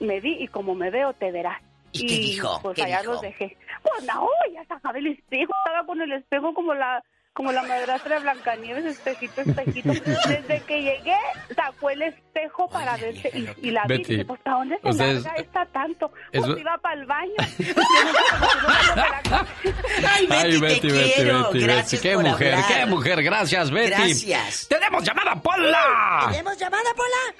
[0.00, 1.60] me vi y como me veo, te verás.
[1.94, 2.60] ¿Y qué dijo?
[2.62, 3.12] Pues ¿Qué allá dijo?
[3.12, 3.56] los dejé.
[3.82, 7.02] Pues no, ya sacaba el espejo, estaba con el espejo como la
[7.32, 9.88] como la madrastra de Blancanieves, espejito, espejito.
[10.28, 11.16] Desde que llegué,
[11.56, 13.96] sacó el espejo para verse y, y la vi.
[13.96, 16.12] Betty, y dije, pues, ¿a dónde se larga esta tanto?
[16.30, 17.32] es- Pues iba para el baño.
[20.08, 21.42] Ay, Ay, Betty, Betty, te Betty, quiero.
[21.50, 22.08] Betty, Gracias Betty.
[22.08, 22.68] Qué por mujer, hablar.
[22.68, 23.22] qué mujer.
[23.22, 23.90] Gracias, Betty.
[23.90, 24.68] Gracias.
[24.68, 26.26] ¡Tenemos llamada, Pola!
[26.30, 27.34] ¿Tenemos llamada, Pola?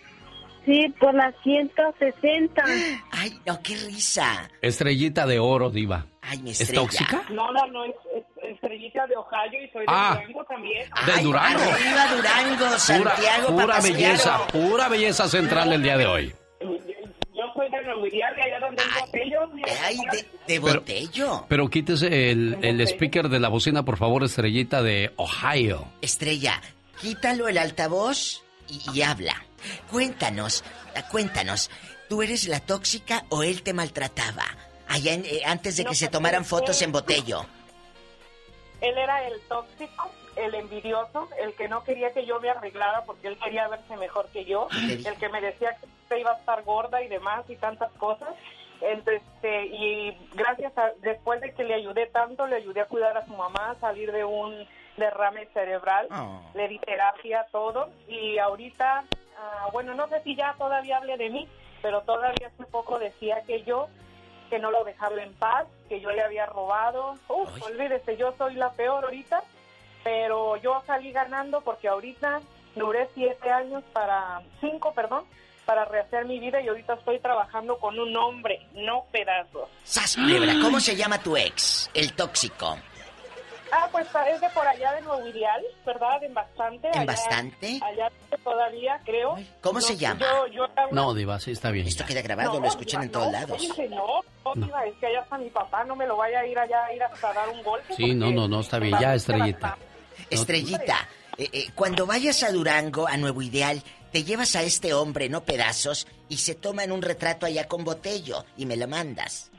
[0.64, 2.62] Sí, por la 160.
[3.10, 4.48] Ay, no, qué risa.
[4.62, 6.06] Estrellita de oro, diva.
[6.22, 6.82] Ay, mi ¿Es estrella.
[6.82, 7.22] tóxica?
[7.30, 10.14] No, no, no, es, es estrellita de Ohio y soy de Ah.
[10.22, 10.88] Durango también.
[11.06, 11.60] De Durango.
[11.62, 14.02] Arriba Durango, Pura, Santiago, pura Papasquiaro.
[14.08, 16.34] belleza, pura belleza central el día de hoy.
[16.60, 19.40] Yo soy de Nuevo de allá donde el botello.
[19.84, 20.18] Ay, de,
[20.54, 21.44] de Pero- botello.
[21.48, 25.86] Pero quítese el, el speaker de la bocina, por favor, estrellita de Ohio.
[26.00, 26.60] Estrella,
[27.00, 29.34] quítalo el altavoz y, y habla.
[29.90, 30.64] Cuéntanos,
[30.96, 31.70] ah, cuéntanos,
[32.08, 34.44] ¿tú eres la tóxica o él te maltrataba?
[34.88, 37.44] Allá en- eh, antes de No, que se pues, tomaran fotos en botello.
[38.80, 43.28] Él era el tóxico, el envidioso, el que no quería que yo me arreglara porque
[43.28, 46.62] él quería verse mejor que yo, el que me decía que usted iba a estar
[46.64, 48.28] gorda y demás y tantas cosas.
[48.82, 53.16] Entonces, este, y gracias a, después de que le ayudé tanto, le ayudé a cuidar
[53.16, 54.66] a su mamá, a salir de un
[54.98, 56.42] derrame cerebral, Oh.
[56.54, 59.04] le di terapia, todo, y ahorita,
[59.38, 61.48] ah, bueno, no sé si ya todavía hable de mí,
[61.82, 63.88] pero todavía hace poco decía que yo
[64.50, 67.18] que no lo dejaba en paz, que yo le había robado.
[67.28, 69.42] Uf, olvídese, yo soy la peor ahorita,
[70.02, 72.40] pero yo salí ganando porque ahorita
[72.74, 75.24] duré siete años para, cinco, perdón,
[75.64, 79.68] para rehacer mi vida y ahorita estoy trabajando con un hombre, no pedazos.
[79.82, 80.16] ¡Sas!
[80.62, 81.90] ¿Cómo se llama tu ex?
[81.94, 82.76] El tóxico.
[83.72, 86.22] Ah, pues es de por allá de Nuevo Ideal, ¿verdad?
[86.22, 86.88] En bastante.
[86.88, 87.80] ¿En allá- bastante?
[87.82, 88.10] Allá
[88.42, 89.36] todavía, creo.
[89.60, 90.20] ¿Cómo se No, llama?
[90.20, 91.86] Yo, yo una- No, diva, sí está bien.
[91.86, 92.08] Esto ya.
[92.08, 93.60] queda grabado, No, lo escuchan en todos no, lados.
[93.60, 96.46] dice, no, no, Diva, es que allá está mi papá, no me lo vaya a
[96.46, 97.94] ir allá a ir hasta dar un golpe.
[97.96, 98.96] Sí, no, no, no, está bien.
[99.00, 99.70] Ya, estrellita.
[99.70, 99.84] bastante.
[100.30, 101.08] Estrellita,
[101.38, 103.82] eh, eh, cuando vayas a Durango, a Nuevo Ideal,
[104.12, 108.44] te llevas a este hombre, no pedazos, y se toman un retrato allá con botello
[108.56, 109.50] y me lo mandas.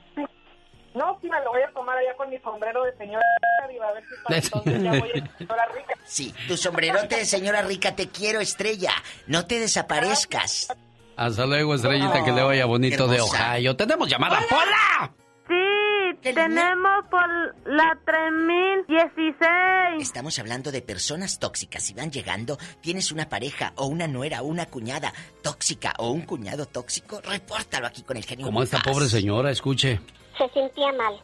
[0.96, 3.24] No, sí me lo voy a tomar allá con mi sombrero de señora
[3.70, 5.94] Diva, a ver si para entonces ya voy a señora rica.
[6.06, 8.92] Sí, tu sombrerote de señora rica, te quiero, Estrella.
[9.28, 10.74] No te desaparezcas.
[11.18, 13.22] Hasta luego, estrellita, que le vaya bonito de.
[13.22, 13.76] Ohio.
[13.76, 15.14] ¡Tenemos llamada, Pola!
[15.48, 17.28] Sí, tenemos por
[17.66, 20.02] la 3016.
[20.02, 21.84] Estamos hablando de personas tóxicas.
[21.84, 26.22] Si van llegando, tienes una pareja o una nuera o una cuñada tóxica o un
[26.22, 28.46] cuñado tóxico, repórtalo aquí con el genio.
[28.46, 30.00] Como esta pobre señora, escuche.
[30.38, 31.16] Se sentía mal,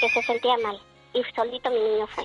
[0.00, 0.78] que se sentía mal.
[1.14, 2.24] Y solito mi niño fue.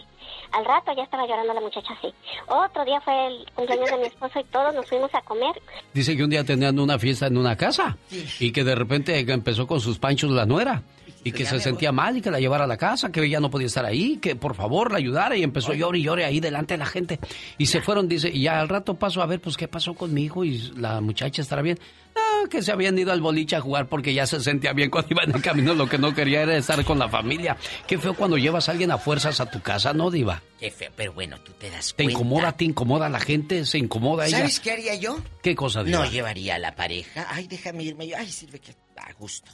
[0.51, 2.13] Al rato ya estaba llorando la muchacha así.
[2.47, 5.61] Otro día fue el cumpleaños de mi esposo y todos nos fuimos a comer.
[5.93, 7.97] Dice que un día tenían una fiesta en una casa
[8.39, 10.83] y que de repente empezó con sus panchos la nuera
[11.23, 13.49] y que se sentía mal y que la llevara a la casa, que ella no
[13.49, 16.39] podía estar ahí, que por favor la ayudara y empezó a llorar y llore ahí
[16.39, 17.19] delante de la gente.
[17.57, 20.13] Y se fueron, dice, y ya al rato paso a ver, pues, ¿qué pasó con
[20.13, 20.43] mi hijo?
[20.45, 21.79] Y la muchacha estará bien.
[22.15, 25.09] Ah, que se habían ido al boliche a jugar porque ya se sentía bien cuando
[25.11, 25.73] iba en el camino.
[25.75, 27.55] Lo que no quería era estar con la familia.
[27.87, 30.41] Qué feo cuando llevas a alguien a fuerzas a tu casa, ¿no, Diva?
[30.59, 32.11] Qué feo, pero bueno, tú te das Te cuenta.
[32.13, 34.39] incomoda, te incomoda la gente, se incomoda ella.
[34.39, 35.19] ¿Sabes qué haría yo?
[35.41, 35.99] ¿Qué cosa, Diva?
[35.99, 37.27] No llevaría a la pareja.
[37.29, 38.17] Ay, déjame irme yo.
[38.17, 39.51] Ay, sirve que a gusto.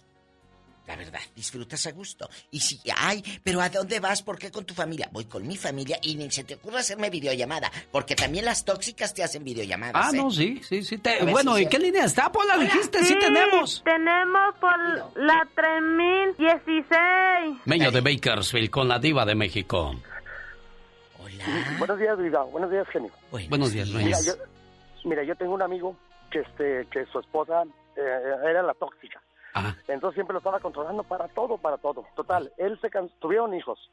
[0.88, 2.30] La verdad, disfrutas a gusto.
[2.50, 4.24] Y si, ay, pero ¿a dónde vas?
[4.24, 5.10] ¿Por qué con tu familia?
[5.12, 7.70] Voy con mi familia y ni se te ocurra hacerme videollamada.
[7.92, 10.08] Porque también las tóxicas te hacen videollamadas.
[10.08, 10.18] Ah, ¿eh?
[10.18, 10.98] no, sí, sí, sí.
[10.98, 11.78] te- ver bueno, si ¿en sí.
[11.78, 12.32] qué línea está?
[12.32, 13.84] Pola, dijiste, sí, tenemos.
[13.84, 14.78] Tenemos por
[15.22, 17.58] la 3016.
[17.66, 19.94] Meño de Bakersfield con la diva de México.
[21.78, 22.44] Buenos días, Diva.
[22.44, 23.12] Buenos días, genio.
[23.50, 23.90] Buenos días.
[23.90, 24.34] Mira, yo,
[25.04, 25.96] mira, yo tengo un amigo
[26.32, 27.64] que este que su esposa
[27.96, 28.02] eh,
[28.50, 29.22] era la tóxica.
[29.88, 32.06] Entonces siempre lo estaba controlando para todo, para todo.
[32.16, 33.90] Total, él se can- tuvieron hijos.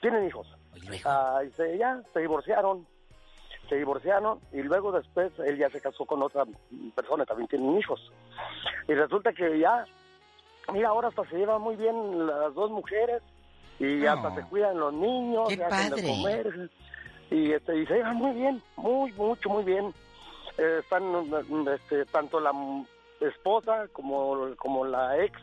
[0.00, 0.46] Tienen hijos.
[1.04, 2.86] Ah, y se, ya se divorciaron.
[3.68, 6.44] Se divorciaron y luego después él ya se casó con otra
[6.94, 8.00] persona, también tienen hijos.
[8.88, 9.84] Y resulta que ya,
[10.72, 13.22] mira, ahora hasta se llevan muy bien las dos mujeres
[13.78, 16.70] y hasta se cuidan los niños, ¡Qué se hacen de comer
[17.30, 19.92] y, este, y se llevan muy bien, muy, mucho, muy bien.
[20.56, 21.02] Eh, están
[21.74, 22.52] este, tanto la
[23.20, 25.38] esposa como, como la ex,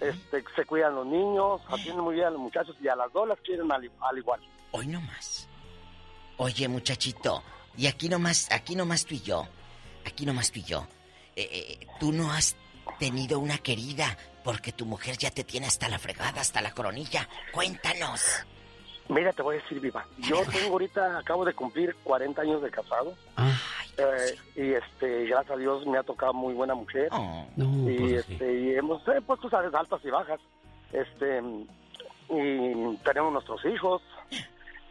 [0.00, 3.26] este, se cuidan los niños, atienden muy bien a los muchachos y a las dos
[3.26, 4.40] las quieren al, al igual.
[4.72, 5.48] Hoy no más.
[6.36, 7.42] Oye, muchachito,
[7.76, 9.46] y aquí nomás, aquí nomás tú y yo.
[10.04, 10.86] Aquí nomás tú y yo.
[11.36, 11.48] Eh,
[11.80, 12.56] eh, tú no has
[12.98, 17.28] tenido una querida porque tu mujer ya te tiene hasta la fregada, hasta la coronilla.
[17.52, 18.44] Cuéntanos.
[19.08, 20.06] Mira, te voy a decir, Viva.
[20.18, 23.16] Yo tengo ahorita, acabo de cumplir 40 años de casado.
[23.98, 27.08] Eh, y este, gracias a Dios me ha tocado muy buena mujer.
[27.56, 30.40] y, pues este, y hemos, eh, pues tú sabes, altas y bajas.
[30.92, 31.42] Este,
[32.30, 34.02] y tenemos nuestros hijos.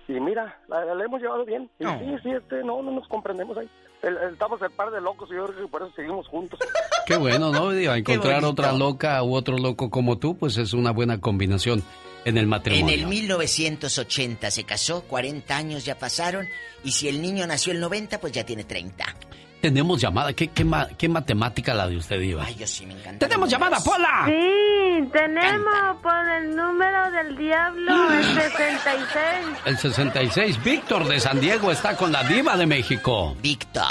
[0.08, 1.70] Y mira, la, la hemos llevado bien.
[1.80, 1.98] Y No.
[2.00, 3.70] sí, sí, este, no, no nos comprendemos ahí.
[4.02, 6.60] El- el- estamos el par de locos y yo creo que por eso seguimos juntos.
[7.06, 7.70] Qué bueno, ¿no?
[7.72, 11.84] Digo, encontrar otra loca u otro loco como tú, pues es una buena combinación
[12.26, 12.96] en el En matrimonio.
[12.96, 16.48] el 1980 se casó, 40 años ya pasaron,
[16.84, 19.06] y si el niño nació el 90, pues ya tiene 30.
[19.62, 20.34] Tenemos llamada.
[20.34, 22.44] ¿Qué, qué, ma- qué matemática la de usted, Iba?
[22.46, 23.28] Ay, yo sí me encanta.
[23.28, 24.24] ¡Tenemos llamada, Pola!
[24.26, 29.28] Sí, tenemos por el número del diablo el 66.
[29.66, 33.36] El 66, Víctor de San Diego está con la diva de México.
[33.40, 33.84] Víctor.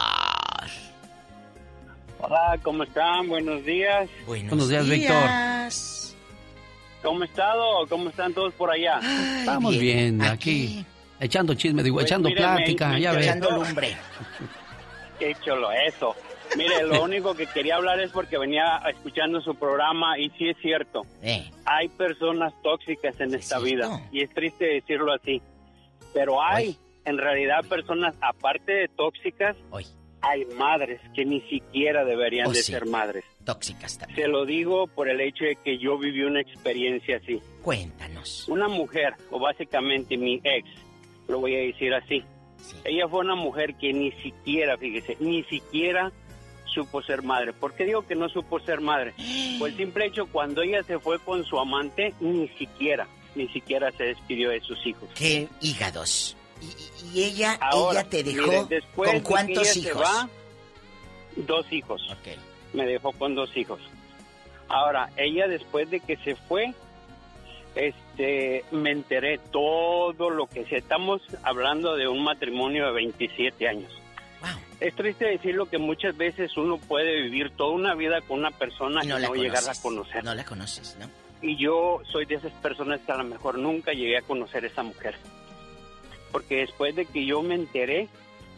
[2.19, 3.28] Hola, ¿cómo están?
[3.28, 4.09] Buenos días.
[4.27, 5.16] Buenos días, Víctor.
[7.03, 7.87] ¿Cómo estado?
[7.89, 9.01] ¿Cómo están todos por allá?
[9.41, 10.85] Estamos bien, aquí.
[11.19, 13.27] Echando chisme, digo, Pues, echando mire, me- plática, me ya ves.
[15.19, 16.15] Qué chulo, eso.
[16.57, 20.57] Mire, lo único que quería hablar es porque venía escuchando su programa y sí es
[20.63, 21.03] cierto.
[21.23, 21.51] Eh.
[21.67, 25.41] Hay personas tóxicas en esta vida y es triste decirlo así.
[26.15, 29.57] Pero hay, en realidad, personas aparte de tóxicas,
[30.23, 32.73] hay madres que ni siquiera deberían Oh, de sí.
[32.73, 33.25] ser madres.
[33.55, 34.21] Tóxicas también.
[34.21, 37.41] Se lo digo por el hecho de que yo viví una experiencia así.
[37.63, 38.47] Cuéntanos.
[38.49, 40.69] Una mujer, o básicamente mi ex,
[41.29, 42.23] lo voy a decir así.
[42.85, 46.13] Ella fue una mujer que ni siquiera, fíjese, ni siquiera
[46.67, 47.53] supo ser madre.
[47.53, 49.15] ¿Por qué digo que no supo ser madre?
[49.59, 53.91] Pues el simple hecho, cuando ella se fue con su amante, ni siquiera, ni siquiera
[53.93, 55.09] se despidió de sus hijos.
[55.15, 56.37] ¿Qué hígados?
[56.63, 60.03] Y, y ella, Ahora, ella te dejó después con de que cuántos se hijos?
[60.03, 60.29] va,
[61.37, 62.01] dos hijos.
[62.73, 63.81] Me dejó con dos hijos.
[64.69, 66.73] Ahora, ella después de que se fue,
[67.75, 73.93] este, me enteré todo lo que se estamos hablando de un matrimonio de 27 años.
[74.81, 79.05] Es triste decirlo que muchas veces uno puede vivir toda una vida con una persona
[79.05, 80.25] y no, la llegar a conocer.
[80.25, 81.07] No la conoces, ¿no?
[81.43, 84.69] Y yo soy de esas personas que a lo mejor nunca llegué a conocer a
[84.69, 85.17] esa mujer.
[86.33, 88.09] Porque después de que yo me enteré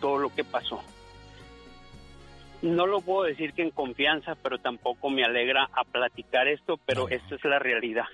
[0.01, 0.83] todo lo que pasó.
[2.63, 7.09] No lo puedo decir que en confianza, pero tampoco me alegra a platicar esto, pero
[7.09, 8.05] esta es la realidad.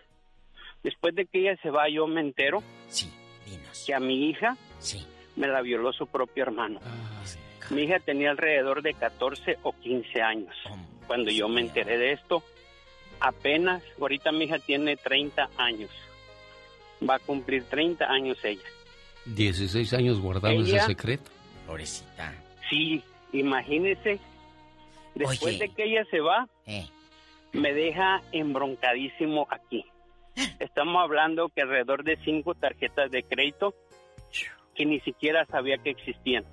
[0.83, 2.63] Después de que ella se va, yo me entero
[3.85, 4.57] que a mi hija
[5.37, 6.81] me la violó su propio hermano.
[7.71, 10.55] Mi hija tenía alrededor de 14 o 15 años.
[11.07, 12.43] Cuando yo me enteré de esto,
[13.21, 15.91] apenas, ahorita mi hija tiene 30 años.
[17.09, 18.65] Va a cumplir 30 años ella.
[19.27, 21.31] 16 años guardando Ella- ese secreto.
[21.67, 22.35] Pobrecita.
[22.71, 23.03] Sí,
[23.33, 24.19] imagínese,
[25.19, 25.59] después Oye.
[25.59, 26.87] de que ella se va, Eh.
[27.53, 29.85] me deja embroncadísimo aquí.
[30.61, 33.75] Estamos hablando que alrededor de cinco tarjetas de crédito
[34.75, 36.45] que ni siquiera sabía que existían.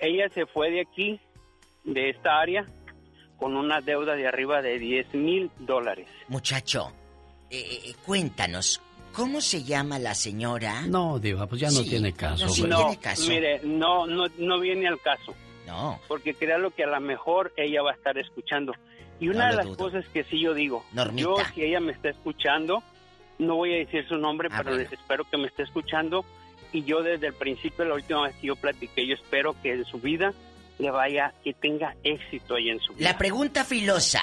[0.00, 1.20] Ella se fue de aquí,
[1.84, 2.66] de esta área,
[3.38, 6.08] con una deuda de arriba de 10 mil dólares.
[6.28, 6.92] Muchacho,
[7.50, 8.80] eh, eh, cuéntanos,
[9.12, 10.82] ¿cómo se llama la señora?
[10.86, 12.46] No, Diva, pues ya no Sí, tiene caso.
[12.46, 12.74] no, sí güey.
[12.76, 13.28] tiene caso.
[13.30, 15.34] mire, no, no, no viene al caso.
[15.66, 15.98] No.
[16.08, 18.72] Porque créalo que a lo mejor ella va a estar escuchando.
[19.18, 19.76] Y una No de lo las dudo.
[19.76, 21.22] cosas que sí yo digo, Normita.
[21.22, 22.82] yo si ella me está escuchando,
[23.38, 24.82] no voy a decir su nombre, Ah, pero bueno.
[24.84, 26.24] les espero que me esté escuchando.
[26.72, 29.84] Y yo desde el principio, la última vez que yo platiqué, yo espero que en
[29.86, 30.32] su vida
[30.78, 33.10] le vaya, que tenga éxito ahí en su vida.
[33.12, 34.22] La pregunta filosa.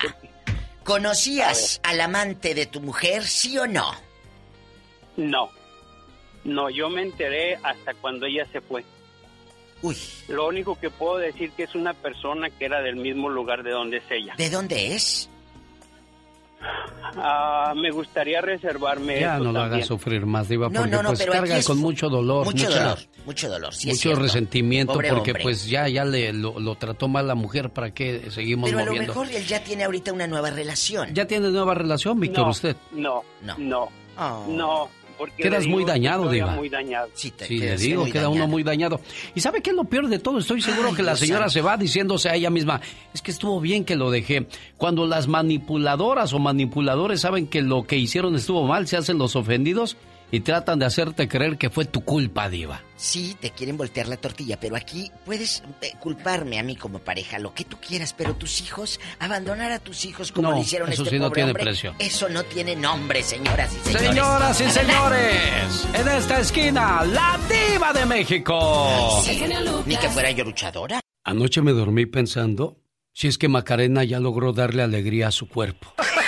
[0.84, 3.92] ¿Conocías al amante de tu mujer, sí o no?
[5.16, 5.50] No,
[6.44, 8.84] no, yo me enteré hasta cuando ella se fue.
[9.84, 9.96] Uy.
[10.30, 13.70] Lo único que puedo decir que es una persona que era del mismo lugar de
[13.72, 14.34] donde es ella.
[14.38, 15.30] ¿De dónde es?
[17.18, 19.74] Ah, me gustaría reservarme Ya eso no lo también.
[19.76, 22.46] hagas sufrir más, Diva, No, porque no, no, pues carga con mucho dolor.
[22.46, 25.44] Mucho mucha- dolor, mucho dolor, sí mucho resentimiento Pobre porque hombre.
[25.44, 28.86] pues ya ya le lo, lo trató mal la mujer para que seguimos Pero a
[28.86, 29.14] lo moviendo.
[29.14, 31.14] mejor él ya tiene ahorita una nueva relación.
[31.14, 32.76] Ya tiene nueva relación, Víctor, No, usted.
[32.94, 33.56] No, No.
[33.58, 33.90] no,
[34.48, 36.52] no, porque Quedas muy dañado, Diva.
[36.56, 37.10] muy dañado.
[37.14, 38.32] Sí, te Sí, le quedas digo, queda dañado.
[38.32, 39.00] uno muy dañado.
[39.36, 40.40] ¿Y sabe qué es lo peor de todo?
[40.40, 42.82] Estoy seguro Ay, que la señora se va diciéndose a ella misma,
[43.14, 44.48] es que estuvo bien que lo dejé.
[44.78, 49.36] Cuando las manipuladoras o manipuladores saben que lo que hicieron estuvo mal, se hacen los
[49.36, 49.98] ofendidos
[50.32, 52.82] y tratan de hacerte creer que fue tu culpa, diva.
[52.96, 57.38] Sí, te quieren voltear la tortilla, pero aquí puedes eh, culparme a mí como pareja,
[57.40, 60.92] lo que tú quieras, pero tus hijos, abandonar a tus hijos como No, le hicieron
[60.92, 61.96] eso este sí no pobre tiene hombre, precio.
[62.00, 64.08] eso no tiene nombre, señoras y señores.
[64.10, 69.22] Señoras y señores, en esta esquina, la diva de México.
[69.86, 71.00] Ni que fuera yo luchadora.
[71.24, 72.80] Anoche me dormí pensando
[73.14, 75.94] si es que Macarena ya logró darle alegría a su cuerpo.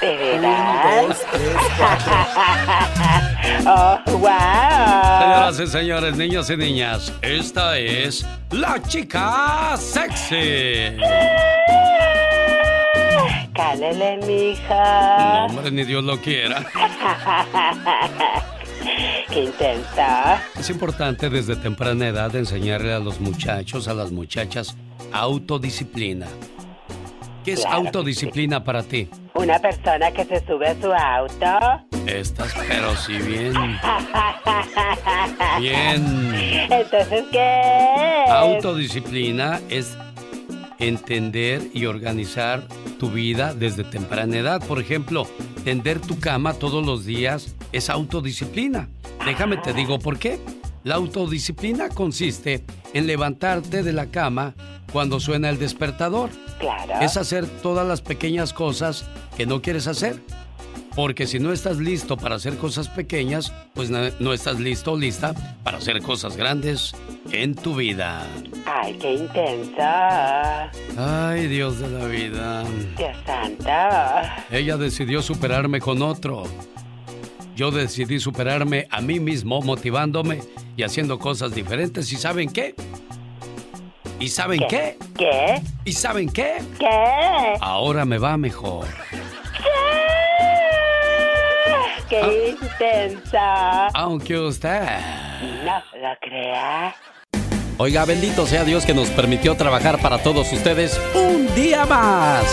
[0.00, 1.02] ¿De verdad?
[1.02, 1.56] Un, dos, tres,
[3.66, 4.20] ¡Oh, wow!
[5.20, 10.96] Señoras y señores, niños y niñas, esta es la chica sexy.
[13.54, 15.18] Cálele, mija.
[15.18, 16.64] No, hombre, ni Dios lo quiera.
[19.28, 20.40] Qué intensa.
[20.58, 24.76] Es importante desde temprana edad enseñarle a los muchachos, a las muchachas,
[25.12, 26.26] autodisciplina.
[27.44, 29.08] ¿Qué es autodisciplina para ti?
[29.34, 31.84] Una persona que se sube a su auto.
[32.06, 33.52] Estás, pero si bien.
[35.60, 36.34] bien.
[36.70, 38.24] Entonces, ¿qué?
[38.28, 39.96] Autodisciplina es
[40.78, 42.66] entender y organizar
[42.98, 44.66] tu vida desde temprana edad.
[44.66, 45.26] Por ejemplo,
[45.64, 48.88] tender tu cama todos los días es autodisciplina.
[49.24, 50.38] Déjame te digo por qué.
[50.84, 52.64] La autodisciplina consiste
[52.94, 54.54] en levantarte de la cama
[54.92, 56.30] cuando suena el despertador.
[56.58, 57.00] Claro.
[57.00, 59.04] Es hacer todas las pequeñas cosas
[59.36, 60.20] que no quieres hacer.
[60.94, 64.96] Porque si no estás listo para hacer cosas pequeñas, pues no, no, estás listo o
[64.96, 65.32] lista
[65.62, 66.92] para hacer cosas grandes
[67.30, 68.26] en tu vida.
[68.66, 70.72] Ay, qué intensa.
[70.96, 72.64] Ay, Dios de la vida.
[72.96, 74.44] Dios santa.
[74.50, 76.42] Ella decidió superarme con otro.
[77.58, 80.42] Yo decidí superarme a mí mismo motivándome
[80.76, 82.12] y haciendo cosas diferentes.
[82.12, 82.76] ¿Y saben qué?
[84.20, 84.96] ¿Y saben qué?
[85.16, 85.60] ¿Qué?
[85.84, 86.58] ¿Y saben qué?
[86.78, 86.86] ¿Qué?
[87.60, 88.86] Ahora me va mejor.
[92.08, 92.30] ¡Qué ah.
[92.62, 93.86] intensa!
[93.88, 94.86] Aunque usted
[95.64, 96.94] no lo crea.
[97.76, 102.44] Oiga, bendito sea Dios que nos permitió trabajar para todos ustedes un día más.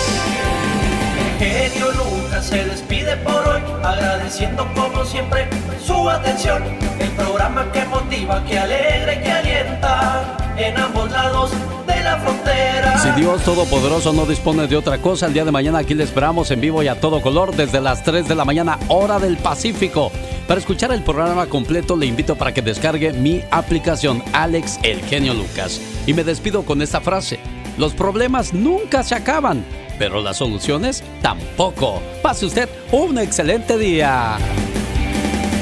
[2.41, 5.47] Se despide por hoy, agradeciendo como siempre
[5.83, 6.63] su atención.
[6.99, 11.51] El programa que motiva, que alegra y que alienta en ambos lados
[11.87, 12.97] de la frontera.
[12.99, 16.51] Si Dios Todopoderoso no dispone de otra cosa, el día de mañana aquí le esperamos
[16.51, 20.11] en vivo y a todo color desde las 3 de la mañana, hora del Pacífico.
[20.47, 25.33] Para escuchar el programa completo le invito para que descargue mi aplicación Alex El Genio
[25.33, 25.81] Lucas.
[26.05, 27.39] Y me despido con esta frase.
[27.77, 29.65] Los problemas nunca se acaban,
[29.97, 32.01] pero las soluciones tampoco.
[32.21, 34.37] Pase usted un excelente día.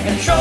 [0.05, 0.37] El show